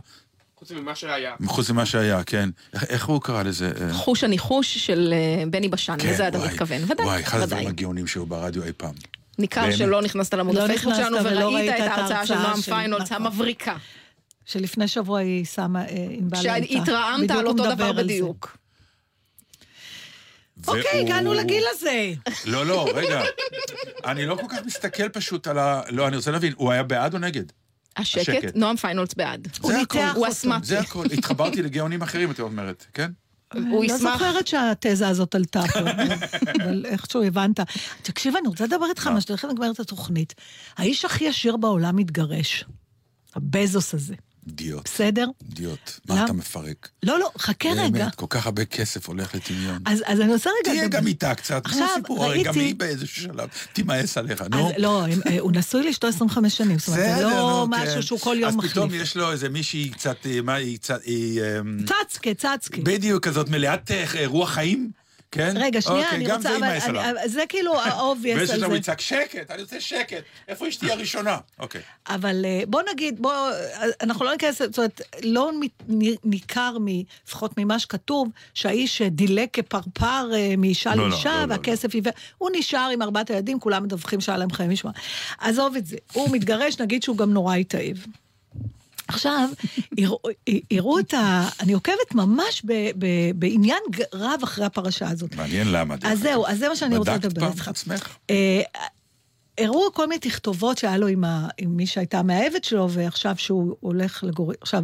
חוץ 0.59 0.71
ממה 0.71 0.95
שהיה. 0.95 1.35
חוץ 1.45 1.69
ממה 1.69 1.85
שהיה, 1.85 2.23
כן. 2.23 2.49
איך- 2.73 2.83
איך 2.83 3.05
הוא 3.05 3.21
קרא 3.21 3.43
לזה? 3.43 3.71
חוש 3.93 4.23
הניחוש 4.23 4.77
של 4.77 5.13
אה, 5.13 5.43
בני 5.49 5.69
בשן, 5.69 5.95
כן, 5.99 6.09
לזה 6.09 6.27
אתה 6.27 6.37
מתכוון. 6.37 6.81
ודאי, 6.87 7.05
וואי, 7.05 7.21
אחד 7.23 7.35
ודאי. 7.37 7.43
הדברים 7.43 7.67
הגאונים 7.67 8.07
שהיו 8.07 8.25
ברדיו 8.25 8.63
אי 8.63 8.71
פעם. 8.77 8.93
ניכר. 9.39 9.71
שלא 9.71 10.01
נכנסת 10.01 10.33
לעמוד 10.33 10.55
לא 10.55 10.63
הפייסבוק 10.65 10.93
שלנו 10.95 11.17
ולא 11.23 11.45
וראית 11.45 11.69
ראית 11.69 11.81
את 11.83 11.97
ההרצאה 11.97 12.25
של 12.25 12.35
נועם 12.37 12.61
פיינולס 12.61 13.11
נכון. 13.11 13.25
המבריקה. 13.25 13.77
שלפני 14.45 14.87
שבוע 14.87 15.19
היא 15.19 15.45
שמה, 15.45 15.85
אה, 15.85 15.87
ענבל 16.09 16.47
העלתה. 16.47 16.73
שהתרעמת 16.73 17.31
על 17.31 17.47
אותו 17.47 17.75
דבר. 17.75 17.91
בדיוק. 17.93 18.57
אוקיי, 20.67 20.81
והוא- 20.91 21.01
הגענו 21.05 21.33
לגיל 21.33 21.63
הזה. 21.71 22.11
לא, 22.45 22.65
לא, 22.65 22.87
רגע. 22.95 23.21
אני 24.05 24.25
לא 24.25 24.35
כל 24.35 24.47
כך 24.49 24.57
מסתכל 24.65 25.09
פשוט 25.09 25.47
על 25.47 25.57
ה... 25.59 25.81
לא, 25.89 26.07
אני 26.07 26.15
רוצה 26.15 26.31
להבין, 26.31 26.53
הוא 26.57 26.71
היה 26.71 26.83
בעד 26.83 27.13
או 27.13 27.19
נגד? 27.19 27.43
השקט, 27.97 28.21
השקט. 28.21 28.55
נועם 28.55 28.75
פיינולס 28.75 29.13
בעד. 29.13 29.47
הוא 29.61 29.71
זה 29.71 29.77
ניתח. 29.77 29.95
אותו. 29.95 30.19
הוא 30.19 30.27
אסמאטי. 30.27 30.65
זה 30.65 30.79
הכל. 30.79 31.05
התחברתי 31.17 31.61
לגאונים 31.61 32.01
אחרים, 32.01 32.31
את 32.31 32.39
אומרת, 32.39 32.85
כן? 32.93 33.11
הוא 33.53 33.61
לא 33.63 33.83
ישמח. 33.83 34.13
זוכרת 34.13 34.47
שהתזה 34.47 35.07
הזאת 35.07 35.35
עלתה 35.35 35.63
פה, 35.73 35.79
אבל 36.63 36.85
איכשהו 36.85 37.23
הבנת. 37.23 37.59
תקשיב, 38.01 38.35
אני 38.35 38.47
רוצה 38.47 38.65
לדבר 38.65 38.85
איתך 38.89 39.07
מה 39.07 39.21
שתכף 39.21 39.45
נגמרת 39.45 39.79
התוכנית. 39.79 40.35
האיש 40.77 41.05
הכי 41.05 41.27
עשיר 41.27 41.57
בעולם 41.57 41.95
מתגרש. 41.95 42.65
הבזוס 43.35 43.93
הזה. 43.93 44.15
אידיוט. 44.47 44.89
בסדר? 44.89 45.25
למה? 45.59 45.75
מה 46.19 46.25
אתה 46.25 46.33
מפרק? 46.33 46.89
לא, 47.03 47.19
לא, 47.19 47.31
חכה 47.37 47.69
רגע. 47.69 47.89
באמת, 47.89 48.15
כל 48.15 48.25
כך 48.29 48.45
הרבה 48.45 48.65
כסף 48.65 49.07
הולך 49.07 49.35
לטמיון. 49.35 49.77
אז, 49.85 50.03
אז 50.05 50.21
אני 50.21 50.33
רוצה 50.33 50.49
רגע... 50.63 50.71
תהיה. 50.73 50.87
גם 50.87 51.07
איתה 51.07 51.35
קצת, 51.35 51.65
עכשיו, 51.65 51.87
סיפור, 51.95 52.25
הרי 52.25 52.43
גם 52.43 52.53
ראיתי- 52.53 52.65
היא 52.67 52.75
באיזשהו 52.75 53.21
שלב 53.23 53.49
תימאס 53.73 54.17
עליך, 54.17 54.41
נו. 54.51 54.67
אז, 54.69 54.73
לא, 54.77 55.05
אה, 55.05 55.39
הוא 55.39 55.51
נשוי 55.55 55.83
לאשתו 55.83 56.07
25 56.07 56.57
שנים, 56.57 56.79
זאת 56.79 56.87
אומרת, 56.87 57.15
זה 57.17 57.23
לא 57.23 57.29
נו, 57.29 57.67
משהו 57.69 57.95
כן. 57.95 58.01
שהוא 58.01 58.19
כל 58.19 58.35
יום 58.39 58.49
אז 58.49 58.55
מחליף. 58.55 58.71
פתאום 58.71 58.89
יש 58.93 59.17
לו 59.17 59.31
איזה 59.31 59.49
מישהי 59.49 59.89
קצת, 59.89 60.17
אה, 60.25 60.41
מה 60.41 60.53
היא 60.55 60.77
קצת, 60.77 60.99
היא... 61.03 61.41
אמ, 61.59 61.77
צצקה, 62.09 62.33
צצקה. 62.33 62.81
בדיוק 62.83 63.27
כזאת 63.27 63.49
מלאת 63.49 63.91
אה, 63.91 64.05
רוח 64.25 64.49
חיים, 64.49 64.91
כן? 65.31 65.53
רגע, 65.55 65.81
שנייה, 65.81 66.03
אוקיי, 66.03 66.17
אני 66.17 66.25
גם 66.25 66.35
רוצה... 66.37 66.49
זה 66.49 66.57
אבל 66.57 66.65
יימאס 66.65 66.85
עליו. 66.85 67.13
זה 67.25 67.43
כאילו 67.49 67.73
באיזשהו 68.21 68.53
על 68.53 68.59
זה. 68.59 68.65
הוא 68.65 68.75
יצעק, 68.75 69.01
שקט, 69.01 69.51
אני 69.51 69.61
רוצה 69.61 69.81
שקט. 69.81 70.23
איפה 70.47 70.67
אשתי 70.67 70.91
הראשונה? 70.91 71.37
אוקיי. 71.59 71.81
אבל 72.09 72.45
אה, 72.45 72.61
בוא 72.67 72.81
נגיד, 72.93 73.21
בוא, 73.21 73.33
אה, 73.33 73.85
אנחנו 74.01 74.25
לא 74.25 74.31
ניכנס, 74.31 74.61
זאת 74.61 74.77
אומרת, 74.77 75.01
לא 75.23 75.51
ניכר, 76.23 76.77
לפחות 77.27 77.51
ממה 77.57 77.79
שכתוב, 77.79 78.29
שהאיש 78.53 79.01
דילג 79.01 79.47
כפרפר 79.53 80.29
אה, 80.33 80.53
מאישה 80.57 80.95
לא, 80.95 81.03
לא, 81.03 81.09
לאישה, 81.09 81.35
לא, 81.35 81.45
לא, 81.45 81.53
והכסף 81.53 81.93
עיוור. 81.93 82.13
הוא 82.37 82.49
נשאר 82.53 82.89
עם 82.93 83.01
ארבעת 83.01 83.29
הילדים, 83.29 83.59
כולם 83.59 83.83
מדווחים 83.83 84.21
שהיה 84.21 84.37
להם 84.37 84.51
חיי 84.51 84.67
משמע. 84.67 84.91
עזוב 85.39 85.75
את 85.75 85.85
זה. 85.85 85.97
הוא 86.13 86.29
מתגרש, 86.31 86.79
נגיד 86.79 87.03
שהוא 87.03 87.17
גם 87.17 87.33
נורא 87.33 87.55
התאהב. 87.55 87.97
עכשיו, 89.07 89.49
הראו- 90.71 90.99
את 90.99 91.13
ה... 91.13 91.49
אני 91.59 91.73
עוקבת 91.73 92.15
ממש 92.15 92.61
ב- 92.65 92.91
ב- 92.97 93.31
בעניין 93.35 93.79
רב 94.13 94.39
אחרי 94.43 94.65
הפרשה 94.65 95.09
הזאת. 95.09 95.35
מעניין 95.35 95.71
למה. 95.71 95.95
אז 96.03 96.19
זהו, 96.19 96.45
אז 96.47 96.59
זה 96.59 96.69
מה 96.69 96.75
שאני 96.75 96.97
רוצה 96.97 97.11
בדקת 97.11 97.25
לדבר 97.25 97.41
פעם 97.41 97.51
איתך. 97.51 97.67
עצמך? 97.67 98.17
אה, 98.29 98.61
הראו 99.57 99.93
כל 99.93 100.07
מיני 100.07 100.19
תכתובות 100.19 100.77
שהיה 100.77 100.97
לו 100.97 101.07
עם, 101.07 101.23
ה, 101.23 101.47
עם 101.57 101.77
מי 101.77 101.87
שהייתה 101.87 102.19
המאהבת 102.19 102.63
שלו, 102.63 102.89
ועכשיו 102.91 103.35
שהוא 103.37 103.75
הולך 103.79 104.23
לגור... 104.23 104.51
עכשיו, 104.61 104.83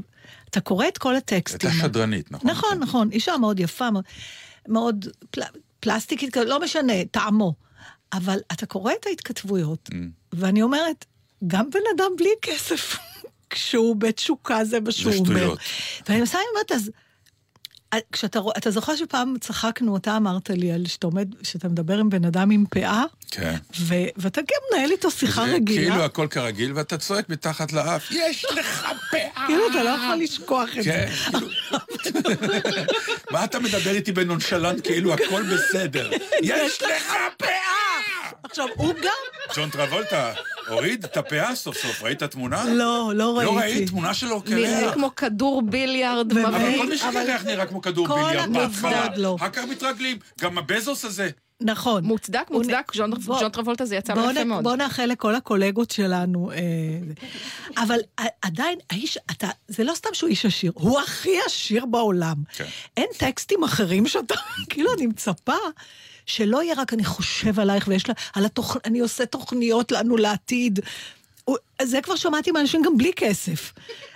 אתה 0.50 0.60
קורא 0.62 0.88
את 0.88 0.98
כל 0.98 1.16
הטקסטים. 1.16 1.70
הייתה 1.70 1.84
שדרנית, 1.84 2.32
נכון? 2.32 2.50
נכון, 2.52 2.80
נכון. 2.80 3.12
אישה 3.12 3.38
מאוד 3.38 3.60
יפה, 3.60 3.92
מאוד, 3.92 4.04
מאוד 4.68 5.06
פל, 5.32 5.42
פלסטיקית, 5.80 6.38
לא 6.38 6.62
משנה, 6.64 6.94
טעמו. 7.12 7.54
אבל 8.14 8.40
אתה 8.52 8.66
קורא 8.66 8.92
את 9.02 9.06
ההתכתבויות, 9.08 9.90
Mm. 9.92 9.96
ואני 10.34 10.62
אומרת, 10.62 11.06
גם 11.48 11.70
בן 11.70 11.80
אדם 11.96 12.12
בלי 12.18 12.30
כסף, 12.42 12.98
כשהוא 13.54 13.96
בתשוקה 13.96 14.66
זה 14.66 14.80
מה 14.80 14.92
שהוא 14.92 15.14
אומר. 15.16 15.26
שטויות. 15.40 15.60
ואני 16.10 16.22
עושה, 16.22 16.38
אני 16.38 16.46
אומרת, 16.54 16.72
אז... 16.72 16.92
אה, 17.94 17.98
כשאתה 18.12 18.40
רוא- 18.40 18.54
אתה 18.58 18.72
זוכר 18.72 18.96
שפעם 18.96 19.36
צחקנו, 19.42 19.98
אתה 19.98 20.18
אמרת 20.18 20.50
לי 20.50 20.72
על 20.72 20.86
שאתה 20.88 21.08
עומד, 21.08 21.28
שאתה 21.44 21.68
מדבר 21.68 21.98
עם 21.98 22.10
בן 22.10 22.26
אדם 22.26 22.52
עם 22.52 22.66
פאה, 22.70 23.04
כן. 23.32 23.56
ו- 23.80 23.94
ואתה 24.18 24.42
גם 24.42 24.48
מנהל 24.78 24.92
איתו 24.92 25.12
שיחה 25.12 25.46
זה 25.46 25.54
רגילה. 25.54 25.82
כאילו 25.92 26.04
הכל 26.04 26.28
כרגיל, 26.30 26.72
ואתה 26.76 26.98
צועק 26.98 27.30
מתחת 27.30 27.74
לאף, 27.74 28.12
יש 28.12 28.46
לך 28.56 28.88
פאה! 29.12 29.46
כאילו 29.48 29.68
אתה 29.72 29.84
לא 29.84 29.90
יכול 29.90 30.16
לשכוח 30.20 30.70
את 30.78 30.84
זה. 30.84 30.92
כן, 30.92 31.10
כאילו... 31.32 31.48
מה 33.32 33.44
אתה 33.44 33.60
מדבר 33.60 33.92
איתי 33.92 34.12
בנונשלנט 34.12 34.84
כאילו 34.88 35.14
הכל 35.14 35.44
בסדר? 35.44 36.12
יש 36.44 36.82
לך 36.82 37.14
פאה! 37.38 37.93
עכשיו, 38.44 38.66
הוא 38.76 38.94
גם... 38.94 39.54
ג'ון 39.56 39.70
טרבולטה 39.70 40.34
הוריד 40.68 41.04
את 41.04 41.18
הפאה 41.18 41.56
סוף 41.56 41.78
סוף, 41.78 42.04
ראית 42.04 42.24
תמונה? 42.24 42.64
לא, 42.66 43.12
לא 43.16 43.38
ראיתי. 43.38 43.54
לא 43.54 43.60
ראית 43.60 43.90
תמונה 43.90 44.14
שלו 44.14 44.44
נראה 44.48 44.80
כאלה? 44.80 44.94
כמו 44.94 45.16
כדור 45.16 45.62
ביליארד 45.62 46.34
באמת? 46.34 46.48
אבל. 46.48 46.78
כל 46.78 46.88
מי 46.88 46.98
שכך 46.98 47.44
נראה 47.46 47.66
כמו 47.66 47.82
כדור 47.82 48.08
כל 48.08 48.24
ביליארד 48.24 48.54
בהתחלה. 48.54 49.08
לו. 49.16 49.36
אחר 49.36 49.50
כך 49.50 49.64
מתרגלים, 49.64 50.18
גם 50.42 50.58
הבזוס 50.58 51.06
הזה. 51.06 51.30
נכון. 51.62 52.04
מוצדק, 52.04 52.48
מוצדק, 52.50 52.92
ג'ון 52.96 53.50
טרבולטה 53.52 53.86
זה 53.86 53.96
יצא 53.96 54.12
יפה 54.12 54.44
מאוד. 54.44 54.64
בוא 54.64 54.76
נאחל 54.76 55.06
לכל 55.06 55.36
הקולגות 55.36 55.92
שלנו. 55.92 56.52
אה. 56.52 56.58
אבל 57.84 58.00
עדיין, 58.42 58.80
האיש, 58.90 59.18
אתה, 59.32 59.48
זה 59.68 59.84
לא 59.84 59.94
סתם 59.96 60.10
שהוא 60.14 60.30
איש 60.30 60.46
עשיר, 60.46 60.72
הוא 60.76 61.00
הכי 61.00 61.40
עשיר 61.46 61.86
בעולם. 61.86 62.36
כן. 62.56 62.66
אין 62.98 63.08
טקסטים 63.18 63.64
אחרים 63.64 64.08
שאתה, 64.08 64.36
כאילו, 64.70 64.94
אני 64.94 65.08
מצפה 65.08 65.56
שלא 66.26 66.64
יהיה 66.64 66.76
רק 66.78 66.94
אני 66.94 67.06
חושב 67.06 67.60
עלייך 67.60 67.88
ויש 67.88 68.10
לה, 68.10 68.16
על 68.34 68.46
התוכ... 68.46 68.78
אני 68.86 69.00
עושה 69.00 69.26
תוכניות 69.26 69.92
לנו 69.92 70.18
לעתיד. 70.18 70.80
זה 71.82 72.02
כבר 72.02 72.16
שמעתי 72.16 72.52
מאנשים 72.52 72.82
גם 72.82 72.98
בלי 72.98 73.12
כסף. 73.16 73.74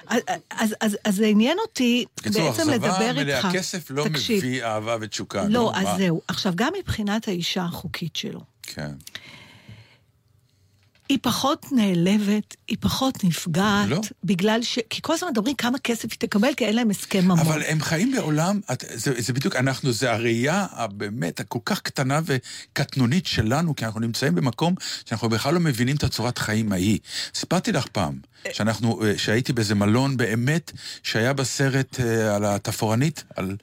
אז, 0.08 0.22
אז, 0.50 0.76
אז, 0.82 0.98
אז 1.04 1.16
זה 1.16 1.26
עניין 1.26 1.58
אותי 1.62 2.06
בעצם 2.24 2.42
אכזבה 2.50 2.76
לדבר 2.76 3.14
מלאה, 3.14 3.38
איתך. 3.38 3.48
כסף 3.54 3.92
לא 3.92 4.04
תקשיב, 4.04 4.38
מביא 4.38 4.64
אהבה 4.64 4.98
ותשוקה. 5.02 5.44
נו, 5.44 5.50
לא, 5.50 5.72
אז 5.76 5.84
מה? 5.84 5.98
זהו. 5.98 6.22
עכשיו, 6.28 6.54
גם 6.56 6.74
מבחינת 6.80 7.28
האישה 7.28 7.64
החוקית 7.64 8.16
שלו. 8.16 8.40
כן. 8.64 8.92
היא 11.10 11.18
פחות 11.22 11.66
נעלבת, 11.72 12.56
היא 12.68 12.78
פחות 12.80 13.24
נפגעת, 13.24 13.88
לא. 13.90 14.02
בגלל 14.24 14.62
ש... 14.64 14.80
כי 14.90 15.00
כל 15.02 15.14
הזמן 15.14 15.30
מדברים 15.32 15.56
כמה 15.56 15.80
כסף 15.80 16.04
היא 16.12 16.20
תקבל, 16.20 16.54
כי 16.58 16.66
אין 16.66 16.76
להם 16.76 16.90
הסכם 16.90 17.26
ממון. 17.26 17.40
אבל 17.40 17.62
הם 17.68 17.82
חיים 17.82 18.12
בעולם, 18.12 18.60
את- 18.72 18.84
זה, 18.94 19.14
זה 19.18 19.34
בדיוק, 19.34 19.56
אנחנו, 19.56 19.92
זה 19.92 20.12
הראייה 20.14 20.66
הבאמת 20.72 21.40
הכל 21.40 21.60
כך 21.66 21.82
קטנה 21.82 22.20
וקטנונית 22.26 23.26
שלנו, 23.26 23.76
כי 23.76 23.86
אנחנו 23.86 24.00
נמצאים 24.00 24.36
במקום 24.36 24.76
שאנחנו 25.06 25.30
בכלל 25.30 25.54
לא 25.54 25.60
מבינים 25.60 25.96
את 25.96 26.04
הצורת 26.04 26.38
חיים 26.38 26.72
ההיא. 26.72 27.00
סיפרתי 27.36 27.72
לך 27.72 27.88
פעם, 27.88 28.20
שאנחנו, 28.54 29.06
אה, 29.06 29.18
שהייתי 29.18 29.54
באיזה 29.54 29.76
מלון 29.76 30.18
באמת, 30.18 30.72
שהיה 31.04 31.34
בסרט 31.34 32.00
אה, 32.00 32.36
על 32.36 32.46
התפאורנית, 32.46 33.24
על 33.36 33.56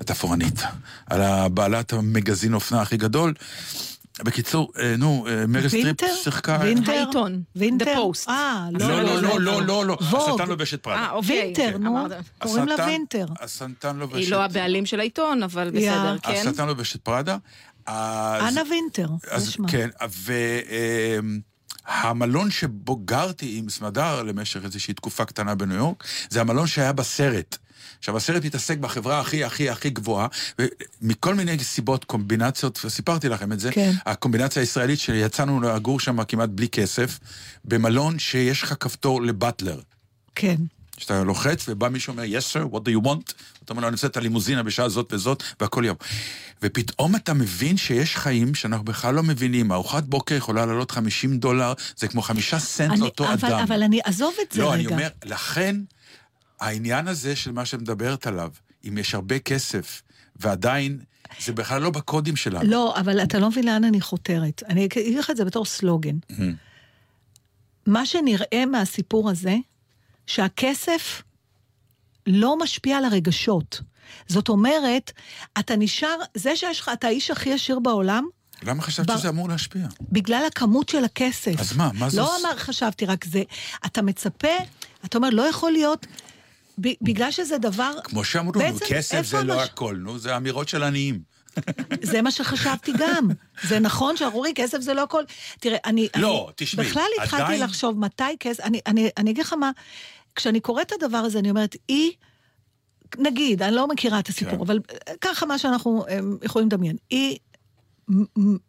התפאורנית, 0.00 0.60
על 1.06 1.22
הבעלת 1.22 1.92
המגזין 1.92 2.54
אופנה 2.54 2.82
הכי 2.82 2.96
גדול. 2.96 3.34
בקיצור, 4.18 4.72
אה, 4.78 4.94
נו, 4.98 5.26
אה, 5.28 5.46
מריל 5.46 5.68
סטריפ? 5.68 5.96
שיחקה... 6.22 6.58
וינטר? 6.62 6.92
העיתון. 6.92 7.42
וינטר? 7.56 7.84
The 7.84 7.96
Post. 7.96 8.28
אה, 8.28 8.66
לא, 8.72 9.02
לא, 9.02 9.22
לא, 9.22 9.40
לא, 9.40 9.62
לא, 9.62 9.86
לא, 9.86 9.98
Vogue. 10.00 10.30
השטן 10.30 10.48
לובש 10.48 10.74
את 10.74 10.82
פראדה. 10.82 11.00
אה, 11.00 11.10
אוקיי. 11.10 11.42
וינטר, 11.42 11.78
נו. 11.78 11.90
אמרת. 11.90 12.12
קוראים 12.38 12.68
לה 12.68 12.86
וינטר. 12.86 13.26
השטן 13.40 13.96
לובש 13.96 14.24
היא 14.24 14.30
לא 14.30 14.44
הבעלים 14.44 14.86
של 14.86 15.00
העיתון, 15.00 15.42
אבל 15.42 15.70
בסדר, 15.70 16.16
כן. 16.18 16.48
השטן 16.48 16.66
לובש 16.66 16.96
את 16.96 17.00
פראדה. 17.00 17.36
אנה 17.88 18.62
וינטר, 18.70 19.08
שמה. 19.38 19.68
כן, 19.68 19.88
והמלון 21.88 22.50
שבו 22.50 22.96
גרתי 22.96 23.58
עם 23.58 23.68
סמדר 23.68 24.22
למשך 24.22 24.64
איזושהי 24.64 24.94
תקופה 24.94 25.24
קטנה 25.24 25.54
בניו 25.54 25.76
יורק, 25.76 26.04
זה 26.30 26.40
המלון 26.40 26.66
שהיה 26.66 26.92
בסרט. 26.92 27.58
עכשיו, 28.00 28.16
הסרט 28.16 28.44
מתעסק 28.44 28.78
בחברה 28.78 29.20
הכי 29.20 29.44
הכי 29.44 29.70
הכי 29.70 29.90
גבוהה, 29.90 30.26
ומכל 31.02 31.34
מיני 31.34 31.58
סיבות, 31.58 32.04
קומבינציות, 32.04 32.80
וסיפרתי 32.84 33.28
לכם 33.28 33.52
את 33.52 33.60
זה, 33.60 33.72
כן. 33.72 33.92
הקומבינציה 34.06 34.62
הישראלית 34.62 34.98
שיצאנו 35.00 35.60
לגור 35.60 36.00
שם 36.00 36.24
כמעט 36.24 36.48
בלי 36.52 36.68
כסף, 36.68 37.18
במלון 37.64 38.18
שיש 38.18 38.62
לך 38.62 38.74
כפתור 38.80 39.22
לבטלר. 39.22 39.80
כן. 40.34 40.56
שאתה 40.98 41.24
לוחץ 41.24 41.64
ובא 41.68 41.88
מישהו 41.88 42.10
אומר, 42.10 42.22
yes 42.22 42.52
sir, 42.56 42.74
what 42.74 42.78
do 42.78 43.02
you 43.02 43.06
want? 43.06 43.32
אתה 43.64 43.70
אומר 43.72 43.82
לו, 43.82 43.88
אני 43.88 43.94
רוצה 43.94 44.06
את 44.06 44.16
הלימוזינה 44.16 44.62
בשעה 44.62 44.88
זאת 44.88 45.12
וזאת, 45.12 45.42
והכל 45.60 45.82
יום. 45.86 45.96
ופתאום 46.62 47.16
אתה 47.16 47.34
מבין 47.34 47.76
שיש 47.76 48.16
חיים 48.16 48.54
שאנחנו 48.54 48.84
בכלל 48.84 49.14
לא 49.14 49.22
מבינים. 49.22 49.72
ארוחת 49.72 50.04
בוקר 50.04 50.34
יכולה 50.34 50.66
לעלות 50.66 50.90
50 50.90 51.38
דולר, 51.38 51.72
זה 51.96 52.08
כמו 52.08 52.22
חמישה 52.22 52.58
סנט 52.58 52.98
לאותו 52.98 53.24
אבל- 53.32 53.48
אדם. 53.52 53.58
אבל 53.62 53.82
אני, 53.82 54.00
עזוב 54.04 54.34
את 54.48 54.52
זה 54.52 54.60
לא, 54.62 54.72
רגע. 54.72 54.74
אני 54.76 54.86
אומר, 54.86 55.08
לכן, 55.24 55.76
העניין 56.60 57.08
הזה 57.08 57.36
של 57.36 57.52
מה 57.52 57.64
שאת 57.64 57.80
מדברת 57.80 58.26
עליו, 58.26 58.50
אם 58.88 58.98
יש 58.98 59.14
הרבה 59.14 59.38
כסף, 59.38 60.02
ועדיין 60.36 60.98
זה 61.40 61.52
בכלל 61.52 61.82
לא 61.82 61.90
בקודים 61.90 62.36
שלנו. 62.36 62.70
לא, 62.70 62.96
אבל 62.96 63.22
אתה 63.22 63.38
לא 63.38 63.48
מבין 63.48 63.66
לאן 63.66 63.84
אני 63.84 64.00
חותרת. 64.00 64.62
אני 64.68 64.84
אגיד 64.84 65.18
לך 65.18 65.30
את 65.30 65.36
זה 65.36 65.44
בתור 65.44 65.64
סלוגן. 65.64 66.16
מה 67.86 68.06
שנראה 68.06 68.66
מהסיפור 68.66 69.30
הזה, 69.30 69.56
שהכסף 70.26 71.22
לא 72.26 72.58
משפיע 72.58 72.96
על 72.96 73.04
הרגשות. 73.04 73.80
זאת 74.28 74.48
אומרת, 74.48 75.12
אתה 75.58 75.76
נשאר, 75.76 76.16
זה 76.34 76.56
שיש 76.56 76.80
לך, 76.80 76.90
אתה 76.92 77.06
האיש 77.06 77.30
הכי 77.30 77.52
עשיר 77.52 77.78
בעולם, 77.78 78.24
למה 78.62 78.82
חשבת 78.82 79.10
ב- 79.10 79.16
שזה 79.18 79.28
אמור 79.28 79.48
להשפיע? 79.48 79.86
בגלל 80.12 80.42
הכמות 80.46 80.88
של 80.88 81.04
הכסף. 81.04 81.54
אז 81.58 81.76
מה, 81.76 81.90
מה 81.94 82.10
זה 82.10 82.20
לא 82.20 82.36
אמר, 82.40 82.56
חשבתי, 82.56 83.06
רק 83.06 83.24
זה, 83.24 83.42
אתה 83.86 84.02
מצפה, 84.02 84.48
אתה 85.04 85.18
אומר, 85.18 85.30
לא 85.30 85.42
יכול 85.42 85.72
להיות, 85.72 86.06
בגלל 87.02 87.30
שזה 87.30 87.58
דבר... 87.58 87.92
כמו 88.04 88.24
שאמרו 88.24 88.52
בעצם 88.52 88.84
כסף 88.88 89.22
זה 89.26 89.42
לא 89.44 89.54
המש- 89.62 89.64
הכל, 89.64 89.96
נו, 89.96 90.18
זה 90.18 90.36
אמירות 90.36 90.68
של 90.68 90.82
עניים. 90.82 91.20
זה 92.02 92.22
מה 92.22 92.30
שחשבתי 92.30 92.92
גם. 92.98 93.28
זה 93.62 93.78
נכון 93.78 94.14
אומרים, 94.20 94.54
כסף 94.54 94.80
זה 94.80 94.94
לא 94.94 95.02
הכל. 95.02 95.22
תראה, 95.60 95.78
אני... 95.84 96.08
לא, 96.16 96.44
אני 96.46 96.52
תשמעי, 96.56 96.86
בכלל 96.88 97.02
התחלתי 97.22 97.42
עדיין- 97.42 97.62
לחשוב 97.62 97.98
מתי 97.98 98.24
כסף... 98.40 98.60
אני, 98.64 98.80
אני, 98.86 99.08
אני 99.16 99.30
אגיד 99.30 99.44
לך 99.44 99.52
מה, 99.52 99.70
כשאני 100.36 100.60
קוראת 100.60 100.86
את 100.92 101.02
הדבר 101.02 101.18
הזה, 101.18 101.38
אני 101.38 101.50
אומרת, 101.50 101.76
היא... 101.88 102.12
נגיד, 103.18 103.62
אני 103.62 103.74
לא 103.74 103.88
מכירה 103.88 104.18
את 104.18 104.28
הסיפור, 104.28 104.54
כן. 104.54 104.60
אבל 104.60 104.78
אה, 105.08 105.12
ככה 105.20 105.46
מה 105.46 105.58
שאנחנו 105.58 106.04
אה, 106.08 106.18
יכולים 106.42 106.68
לדמיין. 106.68 106.96
היא 107.10 107.38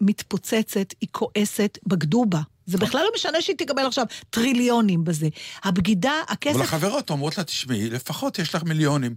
מתפוצצת, 0.01 0.93
היא 1.01 1.09
כועסת, 1.12 1.78
בגדו 1.88 2.26
בה. 2.26 2.41
זה 2.66 2.78
בכלל 2.78 3.01
לא 3.01 3.09
משנה 3.16 3.41
שהיא 3.41 3.55
תקבל 3.55 3.86
עכשיו 3.86 4.05
טריליונים 4.30 5.03
בזה. 5.03 5.28
הבגידה, 5.64 6.14
הכסף... 6.28 6.55
אבל 6.55 6.64
החברות 6.64 7.09
אומרות 7.09 7.38
לה, 7.38 7.43
תשמעי, 7.43 7.89
לפחות 7.89 8.39
יש 8.39 8.55
לך 8.55 8.64
מיליונים. 8.64 9.16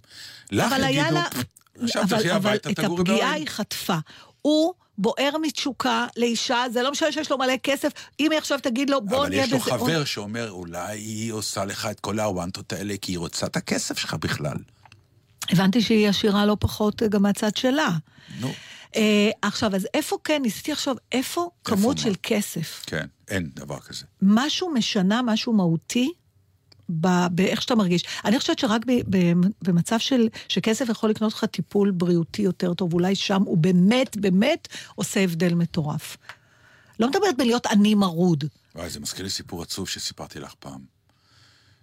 לך 0.53 0.73
אבל 0.73 0.85
יגידו, 0.85 1.15
לה... 1.15 1.25
"פפ, 1.31 1.43
עכשיו 1.83 2.03
אבל, 2.03 2.17
תלכי 2.17 2.31
אבל 2.31 2.37
הביתה, 2.37 2.71
את 2.71 2.81
תגורי 2.81 3.01
הפגיעה. 3.01 3.33
היא 3.33 3.49
חטפה. 3.49 3.97
הוא 4.43 4.75
בוער 4.99 5.31
מתשוקה 5.43 6.07
לאישה, 6.17 6.65
זה 6.73 6.83
לא 6.83 6.91
משנה 6.91 7.13
שיש 7.13 7.31
לו 7.31 7.39
מלא 7.39 7.57
כסף, 7.63 7.93
אם 8.21 8.31
היא 8.31 8.39
עכשיו 8.39 8.59
תגיד 8.63 8.91
לו, 8.91 9.01
בוא 9.01 9.19
אבל 9.19 9.29
נהיה 9.29 9.45
יש 9.45 9.53
לו 9.53 9.59
בזה... 9.59 9.71
חבר 9.71 10.05
שאומר, 10.05 10.51
אולי 10.51 10.99
היא 10.99 11.33
עושה 11.33 11.65
לך 11.65 11.89
את 11.91 12.01
כל 12.01 12.21
הוואנטות 12.21 12.73
האלה, 12.73 12.95
כי 13.03 13.13
היא 13.13 13.19
רוצה 13.19 13.47
את 13.47 13.57
הכסף 13.57 13.99
שלך 13.99 14.15
בכלל. 14.15 14.57
הבנתי 15.51 15.83
שהיא 15.83 16.09
עשירה 16.09 16.47
לא 16.47 16.57
פחות 16.61 17.03
אה, 17.03 17.09
גם 17.09 17.23
מהצד 17.23 17.57
שלה. 17.57 17.89
נו, 18.41 18.53
אה, 18.97 19.31
עכשיו, 19.43 19.77
אז 19.77 19.89
איפה 19.95 20.17
כן, 20.25 20.43
ניסיתי 20.43 20.73
לחשוב, 20.73 20.99
איפה 21.13 21.51
כמות 21.65 21.97
מה? 21.97 22.03
של 22.03 22.13
כסף? 22.23 22.83
כן, 22.87 23.07
אין 23.29 23.51
דבר 23.55 23.81
כזה. 23.81 24.05
משהו 24.23 24.71
משנה, 24.71 25.23
משהו 25.23 25.53
מהותי, 25.53 26.13
באיך 26.89 27.63
שאתה 27.63 27.75
מרגיש. 27.75 28.05
אני 28.25 28.39
חושבת 28.39 28.59
שרק 28.59 28.83
ב, 28.87 28.93
ב, 29.17 29.33
במצב 29.63 29.99
של, 29.99 30.29
שכסף 30.49 30.89
יכול 30.89 31.11
לקנות 31.11 31.33
לך 31.33 31.45
טיפול 31.45 31.91
בריאותי 31.91 32.43
יותר 32.43 32.75
טוב, 32.75 32.95
אולי 32.95 33.15
שם 33.15 33.43
הוא 33.43 33.59
באמת, 33.59 34.17
באמת 34.17 34.69
עושה 34.95 35.21
הבדל 35.21 35.55
מטורף. 35.55 36.17
לא 37.01 37.09
מדברת 37.09 37.37
בלהיות 37.37 37.67
עני 37.67 37.95
מרוד, 37.95 38.45
וואי, 38.75 38.91
זה 38.91 39.01
מזכיר 39.01 39.25
לי 39.25 39.31
סיפור 39.31 39.63
עצוב 39.63 39.89
שסיפרתי 39.89 40.41
לך 40.41 40.55
פעם. 40.59 40.81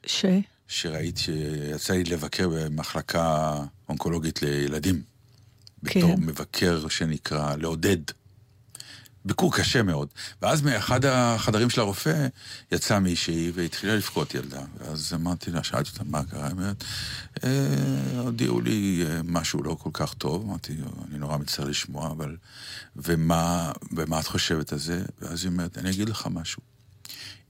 ש... 0.05 0.25
שראית 0.67 1.17
שיצא 1.17 1.93
לי 1.93 2.03
לבקר 2.03 2.49
במחלקה 2.49 3.55
אונקולוגית 3.89 4.41
לילדים. 4.41 5.03
כן. 5.85 5.99
בתור 5.99 6.15
מבקר 6.17 6.87
שנקרא 6.87 7.55
לעודד. 7.55 7.97
ביקור 9.25 9.53
קשה 9.55 9.83
מאוד. 9.83 10.07
ואז 10.41 10.61
מאחד 10.61 11.05
החדרים 11.05 11.69
של 11.69 11.81
הרופא 11.81 12.27
יצאה 12.71 12.99
מישהי 12.99 13.51
והתחילה 13.55 13.95
לבכות 13.95 14.35
ילדה. 14.35 14.61
ואז 14.77 15.13
אמרתי 15.15 15.51
לה, 15.51 15.63
שאלתי 15.63 15.89
אותה 15.93 16.03
מה 16.03 16.23
קרה, 16.23 16.43
היא 16.45 16.51
אומרת, 16.51 16.83
"אה, 17.43 18.19
הודיעו 18.19 18.61
לי 18.61 19.05
אה, 19.09 19.19
משהו 19.23 19.63
לא 19.63 19.77
כל 19.79 19.89
כך 19.93 20.13
טוב. 20.13 20.43
אמרתי, 20.47 20.77
אני 21.09 21.17
נורא 21.17 21.37
מצטער 21.37 21.65
לשמוע, 21.65 22.11
אבל... 22.11 22.35
ומה, 22.95 23.71
ומה 23.91 24.19
את 24.19 24.27
חושבת 24.27 24.71
על 24.73 24.79
זה? 24.79 25.03
ואז 25.21 25.43
היא 25.43 25.51
אומרת, 25.51 25.77
אני 25.77 25.89
אגיד 25.89 26.09
לך 26.09 26.27
משהו. 26.31 26.61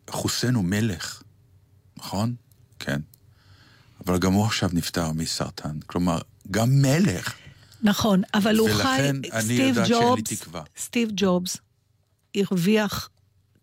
חוסיין 0.10 0.56
הוא 0.56 0.64
מלך, 0.64 1.22
נכון? 1.98 2.36
כן. 2.80 3.02
אבל 4.08 4.20
גם 4.20 4.34
הוא 4.34 4.46
עכשיו 4.46 4.70
נפטר 4.74 5.12
מסרטן. 5.12 5.80
כלומר, 5.88 6.20
גם 6.52 6.70
מלך. 6.82 7.34
נכון, 7.84 8.22
אבל 8.34 8.58
הוא 8.58 8.70
חי... 8.74 9.10
סטיב 9.40 9.76
ג'ובס-. 9.90 10.46
סטיב 10.78 11.10
ג'ובס 11.16 11.58
הרוויח 12.36 13.10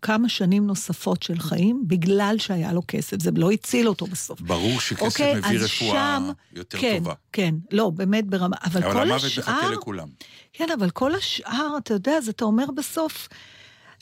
כמה 0.02 0.28
שנים 0.28 0.66
נוספות 0.66 1.22
של 1.22 1.38
חיים 1.38 1.84
בגלל 1.86 2.36
שהיה 2.38 2.72
לו 2.72 2.82
כסף, 2.88 3.22
זה 3.22 3.30
לא 3.36 3.50
הציל 3.50 3.88
אותו 3.88 4.06
בסוף. 4.06 4.40
ברור 4.40 4.80
שכסף 4.80 5.02
אוקיי, 5.02 5.34
מביא 5.34 5.58
רפואה 5.58 6.18
שם- 6.18 6.30
יותר 6.52 6.78
כן, 6.80 6.98
טובה. 6.98 7.14
כן, 7.32 7.54
לא, 7.72 7.90
באמת 7.90 8.26
ברמה, 8.26 8.56
אבל, 8.64 8.82
אבל 8.84 8.92
כל 8.92 9.02
המוות 9.02 9.22
מחכה 9.38 9.58
השאר... 9.58 9.70
לכולם. 9.70 10.08
כן, 10.52 10.66
אבל 10.78 10.90
כל 10.90 11.14
השאר, 11.14 11.74
אתה 11.78 11.94
יודע, 11.94 12.12
אז 12.12 12.28
אתה 12.28 12.44
אומר 12.44 12.64
בסוף, 12.76 13.28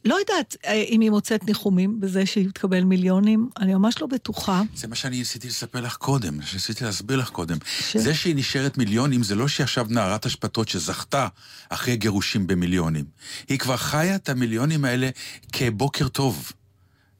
לא 0.06 0.14
יודעת 0.20 0.56
אה, 0.64 0.72
אם 0.72 1.00
היא 1.00 1.10
מוצאת 1.10 1.44
ניחומים 1.44 2.00
בזה 2.00 2.26
שהיא 2.26 2.48
תקבל 2.54 2.84
מיליונים, 2.84 3.48
אני 3.60 3.74
ממש 3.74 4.00
לא 4.00 4.06
בטוחה. 4.06 4.62
זה 4.76 4.86
מה 4.88 4.94
שאני 4.94 5.18
ניסיתי 5.18 5.48
לספר 5.48 5.80
לך 5.80 5.96
קודם, 5.96 6.42
שניסיתי 6.42 6.84
להסביר 6.84 7.16
לך 7.16 7.28
קודם. 7.28 7.58
ש- 7.80 7.96
זה 7.96 8.14
שהיא 8.14 8.36
נשארת 8.36 8.78
מיליונים, 8.78 9.22
זה 9.22 9.34
לא 9.34 9.48
שהיא 9.48 9.64
עכשיו 9.64 9.86
נערת 9.90 10.26
אשפתות 10.26 10.68
שזכתה 10.68 11.28
אחרי 11.68 11.96
גירושים 11.96 12.46
במיליונים. 12.46 13.04
היא 13.48 13.58
כבר 13.58 13.76
חיה 13.76 14.14
את 14.16 14.28
המיליונים 14.28 14.84
האלה 14.84 15.10
כבוקר 15.52 16.08
טוב, 16.08 16.52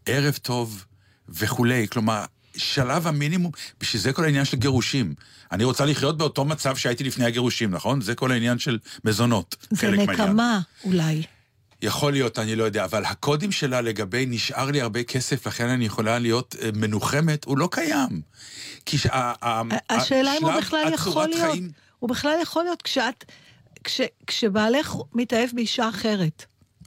ערב 0.07 0.35
טוב 0.43 0.85
וכולי. 1.29 1.87
כלומר, 1.89 2.25
שלב 2.57 3.07
המינימום, 3.07 3.53
בשביל 3.81 4.03
זה 4.03 4.13
כל 4.13 4.25
העניין 4.25 4.45
של 4.45 4.57
גירושים. 4.57 5.15
אני 5.53 5.65
רוצה 5.65 5.85
לחיות 5.85 6.17
באותו 6.19 6.45
מצב 6.45 6.77
שהייתי 6.77 7.05
לפני 7.05 7.25
הגירושים, 7.25 7.71
נכון? 7.71 8.01
זה 8.01 8.15
כל 8.15 8.33
העניין 8.33 8.59
של 8.59 8.79
מזונות. 9.05 9.57
זה 9.71 9.91
מהעניין. 9.91 10.11
נקמה, 10.11 10.61
אולי. 10.85 11.23
יכול 11.83 12.13
להיות, 12.13 12.39
אני 12.39 12.57
לא 12.57 12.65
יודע, 12.65 12.85
אבל 12.85 13.05
הקודים 13.05 13.53
שלה 13.53 13.81
לגבי 13.81 14.27
נשאר 14.27 14.71
לי 14.71 14.81
הרבה 14.81 15.03
כסף, 15.03 15.47
לכן 15.47 15.69
אני 15.69 15.85
יכולה 15.87 16.19
להיות 16.19 16.57
אה, 16.63 16.69
מנוחמת, 16.75 17.45
הוא 17.45 17.59
לא 17.59 17.69
קיים. 17.73 18.21
כי 18.87 18.97
השאלה 19.91 20.33
אם 20.39 20.45
הוא 20.45 20.53
בכלל 20.61 20.93
יכול 20.95 21.27
להיות, 21.29 21.51
חיים- 21.51 21.71
הוא 21.99 22.11
בכלל 22.11 22.35
יכול 22.43 22.65
להיות 22.65 22.83
כשאת, 22.83 23.25
כש, 23.85 24.01
כשבעלך 24.27 24.95
מתאהב 25.15 25.49
באישה 25.55 25.89
אחרת. 25.89 26.45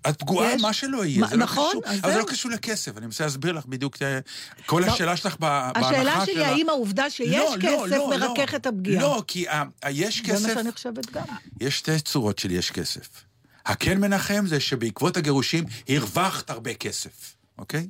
את 0.09 0.19
פגועה, 0.19 0.51
יש- 0.53 0.61
מה 0.61 0.73
שלא 0.73 1.05
יהיה, 1.05 1.19
מה- 1.19 1.27
זה 1.27 1.35
לא 1.37 1.43
נכון, 1.43 1.69
קשור, 1.69 1.81
אז 1.85 1.99
אבל 2.03 2.11
זה. 2.13 2.19
לא 2.19 2.23
קשור 2.23 2.51
לכסף, 2.51 2.97
אני 2.97 3.05
מנסה 3.05 3.23
להסביר 3.23 3.51
לך 3.51 3.65
בדיוק, 3.65 4.01
אה, 4.01 4.19
כל 4.65 4.83
לא. 4.87 4.91
השאלה 4.91 5.17
שלך 5.17 5.35
בהנחה 5.39 5.79
שלה... 5.89 5.89
השאלה 6.13 6.25
שלי, 6.25 6.43
האם 6.45 6.69
העובדה 6.69 7.09
שיש 7.09 7.27
לא, 7.35 7.55
לא, 7.61 7.85
כסף 7.87 7.95
לא, 7.97 8.09
מרכך 8.09 8.51
לא. 8.51 8.57
את 8.57 8.65
הפגיעה? 8.67 9.01
לא, 9.03 9.23
כי 9.27 9.47
ה- 9.47 9.53
ה- 9.83 9.91
יש 9.91 10.21
זה 10.25 10.33
מה 10.33 10.39
כסף, 10.39 10.53
שאני 10.53 10.71
חושבת 10.71 11.11
גם. 11.11 11.23
יש 11.61 11.77
שתי 11.77 11.99
צורות 11.99 12.39
של 12.39 12.51
יש 12.51 12.71
כסף. 12.71 13.07
הכן 13.69 13.99
מנחם 14.01 14.43
זה 14.47 14.59
שבעקבות 14.59 15.17
הגירושים 15.17 15.63
הרווחת 15.89 16.49
הרבה 16.49 16.73
כסף, 16.73 17.35
אוקיי? 17.57 17.87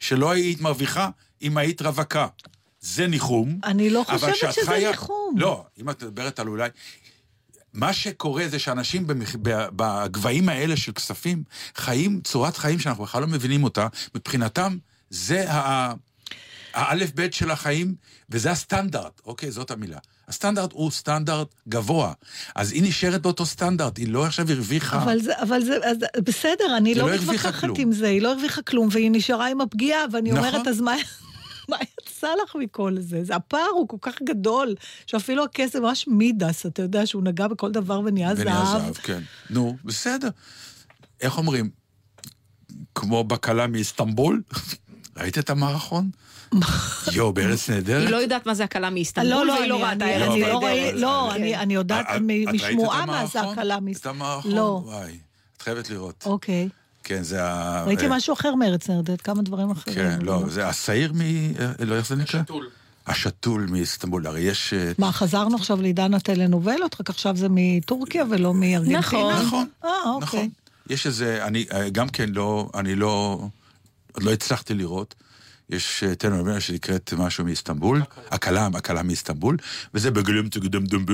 שלא 0.00 0.30
היית 0.30 0.60
מרוויחה 0.60 1.08
אם 1.42 1.56
היית 1.58 1.82
רווקה. 1.82 2.26
זה 2.80 3.06
ניחום. 3.06 3.60
אני 3.64 3.90
לא 3.90 4.04
חושבת 4.06 4.34
שזה 4.52 4.66
חיה- 4.66 4.90
ניחום. 4.90 5.34
לא, 5.38 5.64
אם 5.80 5.90
את 5.90 6.02
מדברת 6.02 6.38
על 6.38 6.48
אולי... 6.48 6.68
מה 7.72 7.92
שקורה 7.92 8.48
זה 8.48 8.58
שאנשים 8.58 9.06
במח... 9.06 9.36
בגבהים 9.76 10.48
האלה 10.48 10.76
של 10.76 10.92
כספים 10.92 11.42
חיים 11.76 12.20
צורת 12.24 12.56
חיים 12.56 12.78
שאנחנו 12.78 13.04
בכלל 13.04 13.20
לא 13.20 13.26
מבינים 13.26 13.64
אותה. 13.64 13.86
מבחינתם 14.14 14.76
זה 15.10 15.52
ה- 15.52 15.92
האלף 16.74 17.12
בית 17.14 17.34
של 17.34 17.50
החיים, 17.50 17.94
וזה 18.30 18.50
הסטנדרט, 18.50 19.20
אוקיי? 19.26 19.50
זאת 19.50 19.70
המילה. 19.70 19.98
הסטנדרט 20.28 20.72
הוא 20.72 20.90
סטנדרט 20.90 21.54
גבוה. 21.68 22.12
אז 22.54 22.72
היא 22.72 22.82
נשארת 22.82 23.22
באותו 23.22 23.46
סטנדרט, 23.46 23.98
היא 23.98 24.08
לא 24.08 24.26
עכשיו 24.26 24.50
הרוויחה... 24.50 25.02
אבל 25.02 25.20
זה, 25.20 25.32
אבל 25.42 25.64
זה, 25.64 25.76
אז 25.84 25.96
בסדר, 26.24 26.76
אני 26.76 26.94
זה 26.94 27.00
לא 27.00 27.10
לא 27.10 27.16
מתווכחת. 27.16 27.68
עם 27.78 27.92
זה, 27.92 28.08
היא 28.08 28.22
לא 28.22 28.32
הרוויחה 28.32 28.62
כלום, 28.62 28.88
והיא 28.90 29.10
נשארה 29.12 29.48
עם 29.48 29.60
הפגיעה, 29.60 30.04
ואני 30.12 30.32
נכון. 30.32 30.44
אומרת, 30.44 30.66
אז 30.66 30.80
מה, 30.80 30.94
מה 31.68 31.76
יצא 31.82 32.28
לך 32.42 32.56
מכל 32.56 32.96
זה? 33.00 33.24
זה 33.24 33.36
הפער 33.36 33.70
הוא 33.74 33.88
כל 33.88 33.96
כך 34.00 34.22
גדול, 34.22 34.74
שאפילו 35.06 35.44
הכסף 35.44 35.78
ממש 35.78 36.08
מידס, 36.08 36.66
אתה 36.66 36.82
יודע, 36.82 37.06
שהוא 37.06 37.22
נגע 37.22 37.48
בכל 37.48 37.72
דבר 37.72 38.00
ונהיה 38.04 38.34
זהב. 38.34 38.46
ונהיה 38.46 38.64
זהב, 38.64 38.94
כן. 38.94 39.20
נו, 39.50 39.76
בסדר. 39.84 40.28
איך 41.20 41.38
אומרים? 41.38 41.70
כמו 42.94 43.24
בקלה 43.24 43.66
מאיסטנבול? 43.66 44.42
ראית 45.16 45.38
את 45.38 45.50
המערכון? 45.50 46.10
יואו, 47.12 47.32
בארץ 47.32 47.70
נהדרת. 47.70 48.02
היא 48.02 48.08
לא 48.10 48.16
יודעת 48.16 48.46
מה 48.46 48.54
זה 48.54 48.64
הקלה 48.64 48.90
מאיסטנבול, 48.90 49.30
לא, 49.32 49.46
לא, 49.46 49.52
והיא 49.52 49.68
לא 49.68 49.84
ראתה 49.84 50.04
ארץ 50.08 50.30
אני 50.30 50.40
לא 50.40 50.60
נהדרת. 50.60 50.94
לא, 51.00 51.34
אני- 51.34 51.56
אני 51.56 51.74
יודעת 51.74 52.06
את 52.16 52.22
ראית 52.28 52.48
את 52.48 52.54
משמועה 52.54 53.06
מה 53.06 53.26
זה 53.26 53.38
המערכון? 53.40 53.58
הקלה 53.58 53.80
מאיס- 53.80 54.00
את 54.00 54.06
המערכון? 54.06 54.52
לא. 54.52 54.82
וואי, 54.84 55.18
את 55.56 55.62
חייבת 55.62 55.90
לראות. 55.90 56.22
אוקיי. 56.26 56.68
כן, 57.04 57.22
זה 57.22 57.44
ה... 57.44 57.84
ראיתי 57.86 58.04
אה, 58.04 58.16
משהו 58.16 58.34
אחר 58.34 58.54
מארץ 58.54 58.88
נהרדרת, 58.90 59.20
כמה 59.20 59.42
דברים 59.42 59.70
אחרים. 59.70 59.96
כן, 59.96 60.10
אבל 60.10 60.24
לא, 60.24 60.42
זה 60.48 60.68
השעיר 60.68 61.12
מ... 61.12 61.20
אה, 61.20 61.72
לא, 61.84 61.94
איך 61.94 62.06
זה 62.08 62.16
נקרא? 62.16 62.42
שתול. 62.42 62.68
השתול 63.06 63.66
מאיסטנבול. 63.70 64.26
הרי 64.26 64.40
יש... 64.40 64.72
אה, 64.74 64.92
מה, 64.98 65.12
חזרנו 65.12 65.56
עכשיו 65.56 65.82
לעידן 65.82 66.14
הטלנובלות, 66.14 66.96
רק 67.00 67.10
עכשיו 67.10 67.36
זה 67.36 67.46
מטורקיה 67.50 68.24
ולא 68.30 68.54
מארגנטינה? 68.54 68.98
נכון. 68.98 69.34
נכון, 69.46 69.66
אה, 69.84 69.90
אוקיי. 70.06 70.26
נכון. 70.26 70.48
יש 70.90 71.06
איזה, 71.06 71.44
אני 71.46 71.64
גם 71.92 72.08
כן 72.08 72.28
לא, 72.28 72.68
אני 72.74 72.94
לא, 72.94 73.40
עוד 74.12 74.22
לא 74.22 74.32
הצלחתי 74.32 74.74
לראות. 74.74 75.14
יש 75.70 76.04
אה, 76.04 76.14
טלנובלה 76.14 76.60
שנקראת 76.60 77.12
משהו 77.18 77.44
מאיסטנבול, 77.44 78.02
הקלה, 78.30 78.68
הקלה 78.74 79.02
מאיסטנבול, 79.02 79.56
וזה 79.94 80.10
בגלום 80.10 80.48
תגדם 80.48 80.84
דם 80.86 81.04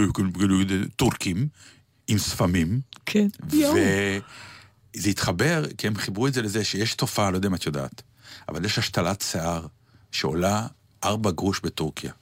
טורקים, 0.96 1.48
עם 2.08 2.18
שפמים. 2.18 2.80
כן. 3.06 3.26
יואו. 3.52 3.74
וזה 4.96 5.08
התחבר, 5.10 5.64
כי 5.78 5.86
הם 5.86 5.94
חיברו 5.96 6.26
את 6.26 6.34
זה 6.34 6.42
לזה 6.42 6.64
שיש 6.64 6.94
תופעה, 6.94 7.30
לא 7.30 7.36
יודע 7.36 7.48
אם 7.48 7.54
את 7.54 7.66
יודעת, 7.66 8.02
אבל 8.48 8.64
יש 8.64 8.78
השתלת 8.78 9.20
שיער 9.30 9.66
שעולה 10.12 10.66
ארבע 11.04 11.30
גרוש 11.30 11.60
בטורקיה. 11.64 12.12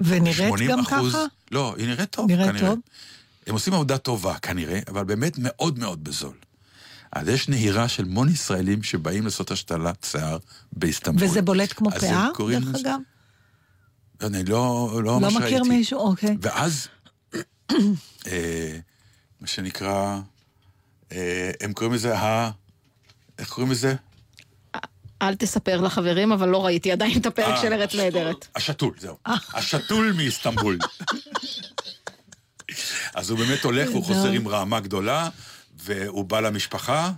ונראית 0.00 0.36
80 0.48 0.70
גם 0.70 0.80
אחוז- 0.80 1.12
ככה? 1.12 1.24
לא, 1.50 1.74
היא 1.78 1.86
נראית 1.86 2.10
טוב, 2.10 2.30
נראית 2.30 2.50
כנראה. 2.50 2.68
טוב? 2.70 2.78
הם 3.46 3.54
עושים 3.54 3.74
עבודה 3.74 3.98
טובה, 3.98 4.38
כנראה, 4.38 4.80
אבל 4.88 5.04
באמת 5.04 5.32
מאוד 5.38 5.78
מאוד 5.78 6.04
בזול. 6.04 6.34
אז 7.12 7.28
יש 7.28 7.48
נהירה 7.48 7.88
של 7.88 8.04
המון 8.04 8.28
ישראלים 8.28 8.82
שבאים 8.82 9.24
לעשות 9.24 9.50
השתלת 9.50 10.06
שיער 10.10 10.38
באיסטנבול. 10.72 11.24
וזה 11.24 11.42
בולט 11.42 11.72
כמו 11.72 11.90
פאה, 11.90 12.28
קוראים 12.34 12.60
דרך 12.60 12.74
אגב? 12.80 12.98
אני 14.20 14.44
לא, 14.44 14.90
לא 14.94 15.02
לא 15.02 15.20
ממש 15.20 15.34
מכיר 15.34 15.48
ראיתי. 15.48 15.68
מישהו? 15.68 16.00
אוקיי. 16.00 16.36
ואז, 16.42 16.88
אה, 18.26 18.78
מה 19.40 19.46
שנקרא, 19.46 20.20
אה, 21.12 21.50
הם 21.60 21.72
קוראים 21.72 21.94
לזה 21.94 22.18
ה... 22.18 22.50
איך 23.38 23.48
קוראים 23.48 23.72
לזה? 23.72 23.94
אל 25.22 25.34
תספר 25.34 25.80
לחברים, 25.80 26.32
אבל 26.32 26.48
לא 26.48 26.66
ראיתי 26.66 26.92
עדיין 26.92 27.20
את 27.20 27.26
הפרק 27.26 27.56
אה, 27.56 27.62
של 27.62 27.72
ארץ 27.72 27.94
נהדרת. 27.94 28.48
השתול, 28.56 28.94
זהו. 28.98 29.16
השתול 29.54 30.12
מאיסטנבול. 30.16 30.78
אז 33.14 33.30
הוא 33.30 33.38
באמת 33.38 33.64
הולך, 33.64 33.90
הוא 33.90 34.04
חוזר 34.04 34.30
עם 34.30 34.48
רעמה 34.48 34.80
גדולה, 34.80 35.28
והוא 35.86 36.24
בא 36.24 36.40
למשפחה, 36.40 37.12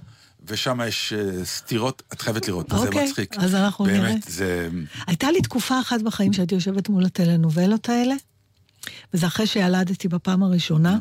ושם 0.47 0.81
יש 0.89 1.13
אה, 1.13 1.45
סתירות, 1.45 2.03
את 2.13 2.21
חייבת 2.21 2.49
לראות, 2.49 2.69
זה 2.71 2.77
אוקיי, 2.77 3.05
מצחיק. 3.05 3.37
אז 3.39 3.55
אנחנו 3.55 3.87
נראה. 3.87 4.01
באמת, 4.01 4.23
זה... 4.29 4.69
הייתה 5.07 5.31
לי 5.31 5.43
תקופה 5.43 5.81
אחת 5.81 6.03
בחיים 6.03 6.33
שהייתי 6.33 6.55
יושבת 6.55 6.89
מול 6.89 7.05
הטלנובלות 7.05 7.89
האלה, 7.89 8.15
וזה 9.15 9.27
אחרי 9.27 9.47
שילדתי 9.47 10.09
בפעם 10.09 10.43
הראשונה. 10.43 10.99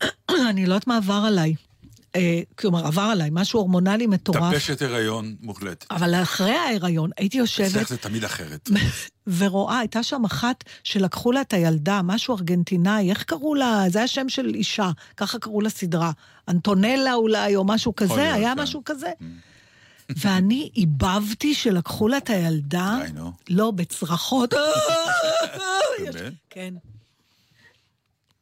אני 0.50 0.66
לא 0.66 0.74
יודעת 0.74 0.86
מה 0.86 0.96
עבר 0.96 1.22
עליי. 1.26 1.54
אה, 2.16 2.40
כלומר, 2.58 2.86
עבר 2.86 3.02
עליי, 3.02 3.28
משהו 3.32 3.60
הורמונלי 3.60 4.06
מטורף. 4.06 4.54
טפשת 4.54 4.82
הריון 4.82 5.36
מוחלט. 5.40 5.84
אבל 5.90 6.14
אחרי 6.14 6.56
ההיריון 6.56 7.10
הייתי 7.16 7.38
יושבת 7.38 7.66
אצלך 7.66 7.88
זה 7.88 7.96
תמיד 7.96 8.24
אחרת. 8.24 8.70
ורואה, 9.38 9.78
הייתה 9.78 10.02
שם 10.02 10.24
אחת 10.24 10.64
שלקחו 10.84 11.32
לה 11.32 11.40
את 11.40 11.52
הילדה, 11.52 12.00
משהו 12.04 12.36
ארגנטינאי, 12.36 13.10
איך 13.10 13.22
קראו 13.22 13.54
לה? 13.54 13.84
זה 13.88 13.98
היה 13.98 14.08
שם 14.08 14.28
של 14.28 14.54
אישה, 14.54 14.90
ככה 15.16 15.38
קראו 15.38 15.60
לה 15.60 15.70
סדרה. 15.70 16.12
אנטונלה 16.48 17.14
אולי, 17.14 17.56
או 17.56 17.64
משהו 17.64 17.96
כזה, 17.96 18.14
להיות, 18.14 18.34
היה 18.34 18.54
כן. 18.54 18.62
משהו 18.62 18.82
כזה. 18.84 19.10
ואני 20.16 20.70
איבבתי 20.76 21.54
שלקחו 21.54 22.08
לה 22.08 22.16
את 22.16 22.30
הילדה. 22.30 22.98
לא, 23.50 23.70
בצרחות. 23.70 24.54
באמת? 26.04 26.32
כן. 26.50 26.74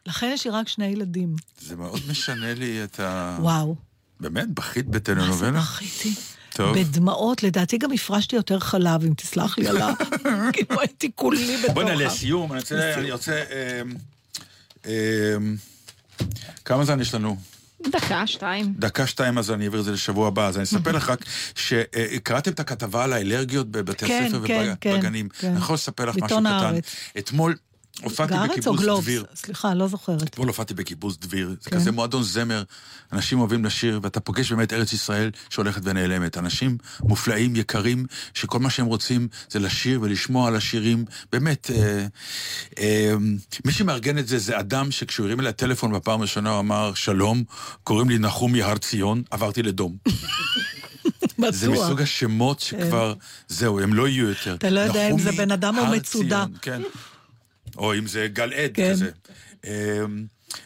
לכן 0.07 0.31
יש 0.35 0.45
לי 0.45 0.51
רק 0.51 0.69
שני 0.69 0.87
ילדים. 0.87 1.37
זה 1.61 1.77
מאוד 1.77 2.01
משנה 2.11 2.55
לי 2.55 2.85
את 2.85 3.01
ה... 3.01 3.39
וואו. 3.41 3.77
באמת? 4.21 4.49
בכית 4.55 4.87
מה 4.87 4.93
זה 4.93 4.99
בטלנובלה? 4.99 5.61
בכיתי? 5.61 6.15
טוב. 6.57 6.79
בדמעות, 6.79 7.43
לדעתי 7.43 7.79
גם 7.79 7.93
הפרשתי 7.93 8.37
יותר 8.37 8.59
חלב, 8.59 9.05
אם 9.05 9.15
תסלח 9.15 9.59
לי 9.59 9.69
על 9.69 9.77
ה... 9.77 9.93
כאילו 10.53 10.81
הייתי 10.81 11.11
כולי 11.15 11.57
בתוך 11.63 11.75
בוא 11.75 11.83
ה... 11.83 11.85
נעלה 11.85 12.05
לסיום, 12.05 12.53
אני 12.53 12.61
רוצה... 12.61 12.95
אני 12.95 13.11
רוצה... 13.11 13.45
אמ, 13.83 13.95
אמ, 14.87 15.57
כמה 16.65 16.85
זמן 16.85 17.01
יש 17.01 17.15
לנו? 17.15 17.37
דקה, 17.91 18.27
שתיים. 18.27 18.75
דקה 18.79 19.07
שתיים, 19.07 19.39
אז 19.39 19.51
אני 19.51 19.65
אעביר 19.65 19.81
את 19.81 19.85
זה 19.85 19.93
לשבוע 19.93 20.29
הבא. 20.29 20.47
אז 20.47 20.57
אני 20.57 20.65
אספר 20.65 20.93
לך 20.93 21.11
רק 21.11 21.25
שקראתם 21.55 22.51
את 22.51 22.61
הכתבה 22.61 23.05
על 23.05 23.13
האלרגיות 23.13 23.71
בבתי 23.71 24.07
כן, 24.07 24.25
הספר 24.27 24.47
כן, 24.47 24.75
ובגנים. 24.93 25.29
כן. 25.29 25.49
אני 25.49 25.59
יכול 25.59 25.75
לספר 25.75 26.05
לך 26.05 26.17
משהו 26.17 26.27
קטן. 26.27 26.47
הארץ. 26.47 26.85
אתמול 27.19 27.55
הופעתי 28.03 28.33
בארץ 28.33 28.51
או 28.51 28.53
בקיבוץ 28.53 28.81
גלובס? 28.81 29.03
דביר. 29.03 29.25
סליחה, 29.35 29.75
לא 29.75 29.89
זוכרת. 29.89 30.23
אתמול 30.23 30.49
הופעתי 30.49 30.75
בקיבוץ 30.75 31.17
דביר, 31.21 31.57
זה 31.61 31.71
כן. 31.71 31.77
כזה 31.77 31.93
מועדון 31.93 32.23
זמר, 32.23 32.63
אנשים 33.13 33.39
אוהבים 33.41 33.65
לשיר, 33.65 34.01
ואתה 34.03 34.21
פוגש 34.21 34.53
באמת 34.53 34.73
ארץ 34.73 34.93
ישראל 34.93 35.31
שהולכת 35.51 35.81
ונעלמת. 35.85 36.39
אנשים 36.39 36.79
מופלאים, 37.01 37.57
יקרים, 37.57 38.07
שכל 38.35 38.59
מה 38.59 38.71
שהם 38.71 38.87
רוצים 38.87 39.29
זה 39.51 39.59
לשיר 39.59 40.01
ולשמוע 40.03 40.49
על 40.49 40.57
השירים. 40.57 41.05
באמת, 41.33 41.71
אה, 41.71 42.07
אה, 42.79 43.15
מי 43.65 43.73
שמארגן 43.73 44.19
את 44.19 44.29
זה 44.29 44.39
זה 44.39 44.59
אדם 44.61 44.91
שכשהוא 44.91 45.27
הרים 45.27 45.41
אליי 45.41 45.53
טלפון 45.53 45.93
בפעם 45.93 46.21
הראשונה 46.21 46.51
הוא 46.51 46.61
אמר, 46.61 46.95
שלום, 46.95 47.45
קוראים 47.85 48.09
לי 48.09 48.19
נחום 48.19 48.53
מהר 48.53 48.79
ציון, 48.79 49.23
עברתי 49.31 49.63
לדום. 49.63 49.97
זה 51.51 51.71
בטוח. 51.71 51.85
מסוג 51.85 52.03
השמות 52.03 52.61
שכבר, 52.61 53.15
זהו, 53.49 53.81
הם 53.81 53.95
לא 53.95 54.09
יהיו 54.09 54.29
יותר. 54.29 54.55
אתה 54.55 54.71
לא 54.71 54.81
יודע 54.81 55.11
אם 55.11 55.19
זה 55.19 55.33
בן 55.33 55.51
אדם 55.51 55.79
או 55.79 55.87
מצודה. 55.87 56.45
כן. 56.63 56.83
או 57.79 57.95
אם 57.95 58.07
זה 58.07 58.29
גלעד 58.33 58.71
כן. 58.75 58.91
כזה. 58.93 59.11
אמ, 59.65 59.71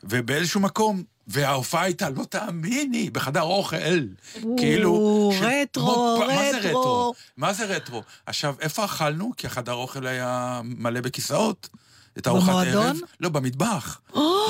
ובאיזשהו 0.04 0.60
מקום, 0.60 1.02
וההופעה 1.26 1.82
הייתה, 1.82 2.10
לא 2.10 2.24
תאמיני, 2.24 3.10
בחדר 3.10 3.42
אוכל. 3.42 4.00
כאילו... 4.56 5.30
ש- 5.38 5.42
רטרו, 5.42 6.16
כמו 6.16 6.24
פ- 6.26 6.28
מה 6.28 6.50
זה 6.52 6.58
רטרו. 6.58 6.80
רטרו? 6.80 7.14
מה 7.36 7.52
זה 7.52 7.64
רטרו? 7.64 8.02
עכשיו, 8.26 8.54
איפה 8.60 8.84
אכלנו? 8.84 9.32
כי 9.36 9.46
החדר 9.46 9.72
אוכל 9.72 10.06
היה 10.06 10.60
מלא 10.64 11.00
בכיסאות. 11.00 11.68
את 12.18 12.26
ארוחת 12.26 12.48
במועדון? 12.48 12.86
ערב. 12.86 12.96
לא, 13.20 13.28
במטבח. 13.28 14.00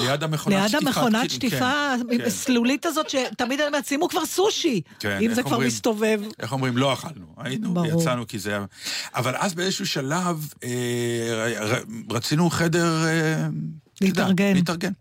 ליד 0.05 0.23
המכונת 0.23 0.57
ליד 0.57 0.69
שטיפה. 0.69 0.87
המכונת 0.87 1.15
כאילו, 1.15 1.35
שטיפה 1.35 1.93
כן, 2.11 2.19
כן. 2.19 2.25
הסלולית 2.25 2.87
הזאת, 2.87 3.11
שתמיד 3.11 3.61
אני 3.61 3.69
אומרת, 3.69 3.87
שימו 3.87 4.09
כבר 4.09 4.27
סושי, 4.27 4.81
כן, 4.99 5.19
אם 5.23 5.35
זה 5.35 5.43
כבר? 5.43 5.59
מסתובב. 5.59 6.21
איך 6.39 6.53
אומרים? 6.53 6.77
לא 6.77 6.93
אכלנו. 6.93 7.27
היינו. 7.37 7.85
יצאנו 7.87 8.27
כי 8.27 8.39
זה 8.39 8.51
היה... 8.51 8.65
אבל 9.15 9.35
אז 9.37 9.55
באיזשהו 9.55 9.87
שלב 9.87 10.53
אה, 10.65 10.71
רצינו 12.11 12.51
חדר... 12.51 13.05
אה, 13.07 13.47
להתארגן. 14.01 14.55
להתארגן. 14.55 14.93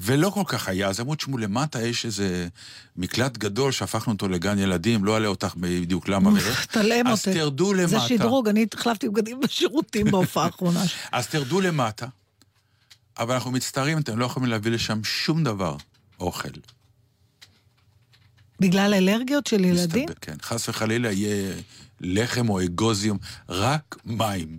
ולא 0.00 0.30
כל 0.30 0.42
כך 0.46 0.68
היה, 0.68 0.88
אז 0.88 1.00
אמרו, 1.00 1.14
תשמעו, 1.14 1.38
למטה 1.38 1.82
יש 1.82 2.04
איזה 2.04 2.48
מקלט 2.96 3.36
גדול 3.36 3.72
שהפכנו 3.72 4.12
אותו 4.12 4.28
לגן 4.28 4.58
ילדים, 4.58 5.04
לא 5.04 5.14
אעלה 5.14 5.28
אותך 5.28 5.54
בדיוק 5.56 6.08
למה. 6.08 6.30
תלם 6.70 7.06
אז 7.06 7.18
אותי. 7.18 7.38
תרדו 7.38 7.74
זה 7.74 7.82
למטה. 7.82 8.08
שדרוג, 8.08 8.48
אני 8.48 8.66
החלפתי 8.74 9.08
בגדים 9.08 9.40
בשירותים 9.40 10.10
בהופעה 10.10 10.44
האחרונה. 10.46 10.84
אז 11.12 11.26
תרדו 11.26 11.60
למטה, 11.60 12.06
אבל 13.18 13.34
אנחנו 13.34 13.50
מצטערים, 13.50 13.98
אתם 13.98 14.18
לא 14.18 14.24
יכולים 14.24 14.48
להביא 14.48 14.72
לשם 14.72 15.04
שום 15.04 15.44
דבר, 15.44 15.76
אוכל. 16.20 16.48
בגלל 18.60 18.94
אלרגיות 18.94 19.46
של 19.46 19.64
ילדים? 19.64 20.04
מסתבר, 20.04 20.14
כן. 20.20 20.36
חס 20.42 20.68
וחלילה 20.68 21.12
יהיה 21.12 21.54
לחם 22.00 22.48
או 22.48 22.64
אגוזיום, 22.64 23.18
רק 23.48 23.96
מים. 24.04 24.58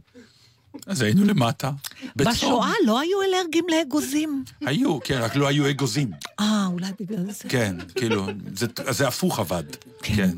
אז 0.86 1.02
היינו 1.02 1.26
למטה. 1.26 1.72
בצום. 2.16 2.32
בשואה 2.32 2.72
לא 2.86 3.00
היו 3.00 3.18
אלרגיים 3.22 3.66
לאגוזים. 3.70 4.44
היו, 4.62 5.00
כן, 5.04 5.18
רק 5.22 5.36
לא 5.36 5.48
היו 5.48 5.70
אגוזים. 5.70 6.12
אה, 6.40 6.66
אולי 6.72 6.92
בגלל 7.00 7.32
זה. 7.32 7.50
כן, 7.50 7.76
כאילו, 7.96 8.28
זה, 8.56 8.66
זה 8.90 9.08
הפוך 9.08 9.40
עבד. 9.40 9.64
כן. 10.04 10.30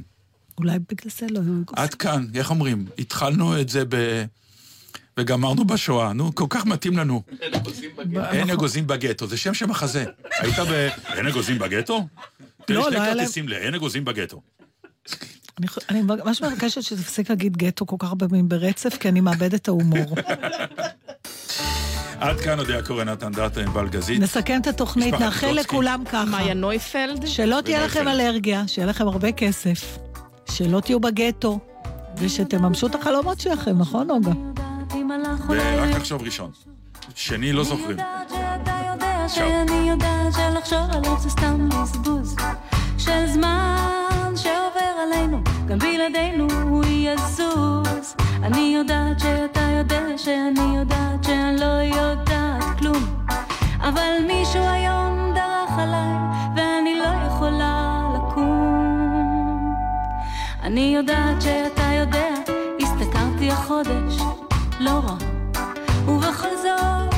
אולי 0.57 0.79
בגלל 0.79 1.11
זה 1.19 1.25
לא 1.31 1.39
היו 1.39 1.53
אגוזים. 1.61 1.65
עד 1.75 1.93
כאן, 1.93 2.25
איך 2.35 2.49
אומרים? 2.49 2.85
התחלנו 2.99 3.61
את 3.61 3.69
זה 3.69 3.83
ב... 3.89 4.25
וגמרנו 5.19 5.65
בשואה, 5.65 6.13
נו, 6.13 6.35
כל 6.35 6.45
כך 6.49 6.65
מתאים 6.65 6.97
לנו. 6.97 7.21
אין 8.31 8.49
אגוזים 8.49 8.87
בגטו, 8.87 9.27
זה 9.27 9.37
שם 9.37 9.53
של 9.53 9.65
מחזה. 9.65 10.05
היית 10.39 10.59
ב... 10.59 10.89
אין 11.13 11.27
אגוזים 11.27 11.59
בגטו? 11.59 12.07
לי 12.69 12.75
לא, 12.75 12.81
לא 12.81 13.01
היה 13.01 13.05
להם- 13.13 13.17
כרטיסים 13.17 13.47
לאין 13.47 13.75
אגוזים 13.75 14.05
בגטו. 14.05 14.41
אני 15.57 15.67
אני 15.89 16.01
ממש 16.01 16.41
מבקשת 16.41 16.83
שתפסיק 16.83 17.29
להגיד 17.29 17.57
גטו 17.57 17.87
כל 17.87 17.95
כך 17.99 18.07
הרבה 18.07 18.27
פעמים 18.27 18.49
ברצף, 18.49 18.97
כי 18.97 19.09
אני 19.09 19.21
מאבדת 19.21 19.55
את 19.55 19.67
ההומור. 19.67 20.15
עד 22.19 22.39
כאן 22.39 22.59
עוד 22.59 22.67
קורא 22.87 23.03
נתן 23.03 23.31
דאטה 23.31 23.61
עם 23.61 23.73
בלגזית. 23.73 24.21
נסכם 24.21 24.59
את 24.61 24.67
התוכנית, 24.67 25.13
נאחל. 25.13 25.51
לכולם 25.51 26.03
ככה. 26.05 26.25
מאיה 26.25 26.53
נויפלד. 26.53 27.27
שלא 27.27 27.61
תהיה 27.61 27.85
לכם. 27.85 28.07
אלרגיה, 28.07 28.67
שיהיה 28.67 28.87
לכם 28.87 29.07
הרבה 29.07 29.31
כסף, 29.31 29.97
שלא 30.51 30.79
תהיו 30.79 30.99
בגטו, 30.99 31.59
ושתממשו 32.17 32.87
את 32.87 32.95
החלומות 32.95 33.39
שלכם, 33.39 33.77
נכון, 33.77 34.07
נוגה? 34.07 34.31
ורק 35.49 35.95
לחשוב 35.95 36.21
ראשון. 36.21 36.51
שני 37.15 37.53
לא 37.53 37.63
זוכרים. 37.63 37.97
שאני 39.27 39.89
יודעת 39.89 40.33
שלחשוב 40.33 40.89
עליו 40.91 41.19
זה 41.19 41.29
סתם 41.29 41.69
בזבוז 41.69 42.35
של 42.97 43.27
זמן 43.27 44.08
שעובר 45.19 45.37
עלינו, 45.37 45.41
גם 45.67 45.77
בלעדינו 45.79 46.47
הוא 46.69 46.85
יזוז. 46.85 48.15
אני 48.43 48.73
יודעת 48.75 49.19
שאתה 49.19 49.61
יודע 49.79 50.17
שאני 50.17 50.77
יודעת 50.77 51.23
שאני 51.23 51.59
לא 51.59 51.95
יודעת 51.95 52.63
כלום, 52.79 53.03
אבל 53.79 54.13
מישהו 54.27 54.63
היום 54.63 55.33
דרך 55.35 55.77
עליי 55.77 56.15
ואני 56.55 56.95
לא 56.95 57.27
יכולה 57.27 58.01
לקום. 58.15 59.75
אני 60.63 60.93
יודעת 60.95 61.41
שאתה 61.41 61.93
יודע, 61.99 62.33
הסתכלתי 62.81 63.51
החודש, 63.51 64.17
לא 64.79 64.91
רע. 64.91 65.15
ובכל 66.07 66.55
זאת 66.63 67.08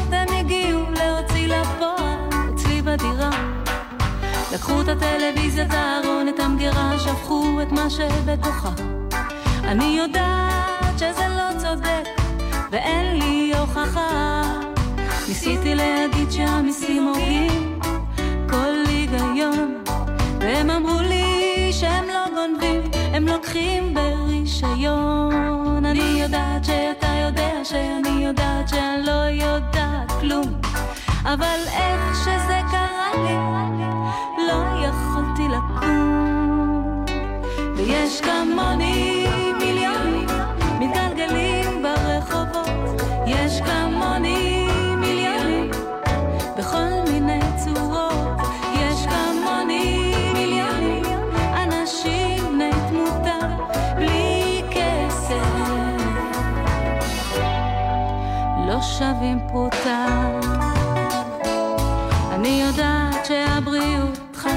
לקחו 4.54 4.82
את 4.82 4.88
הטלוויזיה, 4.88 5.66
את 5.66 5.72
הארון, 5.72 6.28
את 6.28 6.39
המגירה, 6.39 6.99
שפכו 6.99 7.62
את 7.62 7.72
מה 7.72 7.89
שבתוכה. 7.89 8.70
אני 9.64 9.97
יודעת 9.99 10.99
שזה 10.99 11.28
לא 11.30 11.60
צודק, 11.60 12.22
ואין 12.72 13.20
לי 13.20 13.52
הוכחה. 13.60 14.41
ניסיתי 15.28 15.76
להגיד 15.76 16.32
שהמיסים 16.32 17.08
הורגים 17.08 17.80
כל 18.49 18.84
היגיון, 18.88 19.84
והם 20.39 20.70
אמרו 20.70 20.99
לי 21.02 21.70
שהם 21.74 22.06
לא 22.08 22.26
גונבים, 22.36 22.82
הם 23.14 23.28
לוקחים 23.28 23.93
ברישיון. 23.93 25.86
אני 25.86 26.22
יודעת 26.22 26.66
שאתה 26.66 27.08
יודע 27.26 27.52
שאני 27.64 28.26
יודעת 28.26 28.70
שאני 28.70 29.06
לא 29.06 29.12
יודעת 29.12 30.12
כלום, 30.20 30.45
אבל 31.26 31.59
איך 31.67 32.15
שזה 32.15 32.59
קרה 32.72 33.09
לי, 33.15 33.36
לא 34.47 34.88
יכולתי 34.88 35.47
לקום. 35.47 37.05
ויש 37.76 38.22
כמוני 38.22 39.26
מיליונים 39.59 40.28
מתגלגלים 40.80 41.84
ברחובות, 41.84 43.01
יש 43.26 43.61
כמוני 43.61 44.67
מיליונים 44.97 45.72
בכל 46.57 47.11
מיני 47.11 47.39
צורות, 47.57 48.41
יש 48.74 49.05
כמוני 49.05 50.13
מיליונים 50.34 51.05
אנשים 51.55 52.45
בני 52.53 52.72
תמותה 52.89 53.47
בלי 53.95 54.61
כסף, 54.72 55.45
לא 58.67 58.82
שווים 58.82 59.39
פרוטה. 59.47 60.41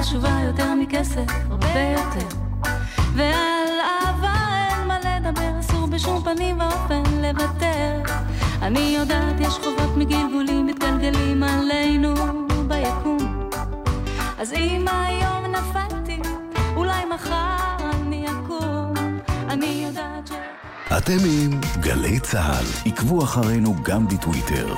חשובה 0.04 0.40
יותר 0.46 0.74
מכסף, 0.74 1.24
הרבה 1.50 1.80
יותר. 1.80 2.36
ועל 3.14 3.80
אהבה 3.80 4.34
אין 4.68 4.88
מה 4.88 4.98
לדבר, 4.98 5.60
אסור 5.60 5.86
בשום 5.86 6.24
פנים 6.24 6.60
ואופן 6.60 7.02
לוותר. 7.22 8.02
אני 8.62 8.96
יודעת, 8.98 9.40
יש 9.40 9.54
חובות 9.54 9.96
מגלגולים 9.96 10.66
מתגלגלים 10.66 11.42
עלינו 11.42 12.14
ביקום. 12.68 13.48
אז 14.38 14.52
אם 14.52 14.84
היום 14.88 15.46
נפלתי, 15.46 16.20
אולי 16.76 17.04
מחר 17.14 17.76
אני 18.02 18.26
אקום. 18.26 18.94
אני 19.48 19.84
יודעת 19.86 20.26
ש... 20.26 20.32
אתם 20.98 21.18
עם 21.24 21.60
גלי 21.80 22.20
צה"ל. 22.20 22.90
עקבו 22.90 23.24
אחרינו 23.24 23.74
גם 23.82 24.08
בטוויטר. 24.08 24.74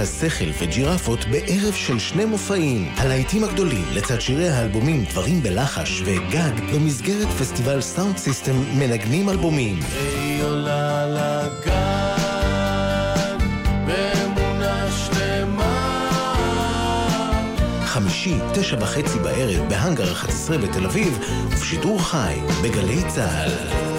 השכל 0.00 0.50
וג'ירפות 0.58 1.24
בערב 1.24 1.74
של 1.74 1.98
שני 1.98 2.24
מופעים. 2.24 2.92
הלהיטים 2.96 3.44
הגדולים 3.44 3.84
לצד 3.92 4.20
שירי 4.20 4.48
האלבומים 4.48 5.04
דברים 5.04 5.42
בלחש 5.42 6.02
וגג 6.04 6.74
במסגרת 6.74 7.28
פסטיבל 7.28 7.80
סאונד 7.80 8.16
סיסטם 8.16 8.56
מנגנים 8.78 9.28
אלבומים. 9.28 9.78
היא 10.00 10.42
עולה 10.42 11.06
לגג 11.06 11.70
חמישי, 17.84 18.34
תשע 18.54 18.76
וחצי 18.80 19.18
בערב 19.18 19.68
בהאנגר 19.68 20.12
11 20.12 20.58
בתל 20.58 20.84
אביב 20.84 21.18
ובשידור 21.46 22.02
חי 22.02 22.38
בגלי 22.62 23.02
צה"ל. 23.08 23.89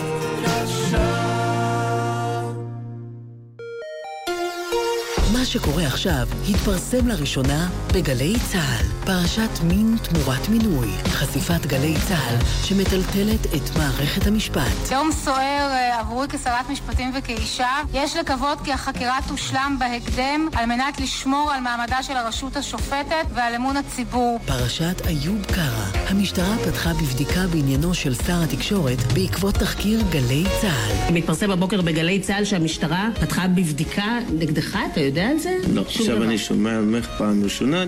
מה 5.41 5.45
שקורה 5.45 5.87
עכשיו 5.87 6.27
התפרסם 6.49 7.07
לראשונה 7.07 7.69
בגלי 7.93 8.33
צה"ל. 8.51 8.85
פרשת 9.05 9.63
מין 9.63 9.97
תמורת 10.03 10.49
מינוי. 10.49 10.87
חשיפת 11.03 11.65
גלי 11.65 11.95
צה"ל 12.07 12.35
שמטלטלת 12.63 13.45
את 13.45 13.77
מערכת 13.77 14.27
המשפט. 14.27 14.91
יום 14.91 15.11
סוער 15.11 15.69
אה, 15.71 15.99
עבורי 15.99 16.27
כשרת 16.27 16.69
משפטים 16.69 17.11
וכאישה. 17.17 17.69
יש 17.93 18.15
לקוות 18.15 18.61
כי 18.63 18.73
החקירה 18.73 19.19
תושלם 19.27 19.77
בהקדם 19.79 20.47
על 20.55 20.65
מנת 20.65 20.99
לשמור 20.99 21.51
על 21.51 21.61
מעמדה 21.61 22.03
של 22.03 22.17
הרשות 22.17 22.55
השופטת 22.55 23.25
ועל 23.33 23.55
אמון 23.55 23.77
הציבור. 23.77 24.39
פרשת 24.45 25.07
איוב 25.07 25.45
קרא. 25.45 26.00
המשטרה 26.11 26.55
פתחה 26.65 26.93
בבדיקה 26.93 27.47
בעניינו 27.51 27.93
של 27.93 28.13
שר 28.13 28.41
התקשורת 28.43 28.97
בעקבות 29.13 29.55
תחקיר 29.55 29.99
גלי 30.09 30.43
צה"ל. 30.61 31.13
מתפרסם 31.13 31.49
בבוקר 31.49 31.81
בגלי 31.81 32.19
צה"ל 32.19 32.45
שהמשטרה 32.45 33.09
פתחה 33.21 33.47
בבדיקה 33.47 34.19
נגדך, 34.39 34.77
אתה 34.91 34.99
יודע 34.99 35.27
על 35.27 35.37
זה? 35.37 35.57
לא, 35.73 35.81
עכשיו 35.81 36.15
דבר. 36.15 36.25
אני 36.25 36.37
שומע 36.37 36.79
ממך 36.79 37.09
פעם 37.17 37.43
ראשונה. 37.43 37.85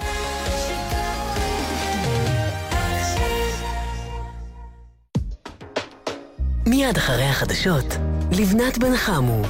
מיד 6.67 6.97
אחרי 6.97 7.23
החדשות, 7.23 7.95
לבנת 8.31 8.77
בן 8.77 8.97
חמו 8.97 9.41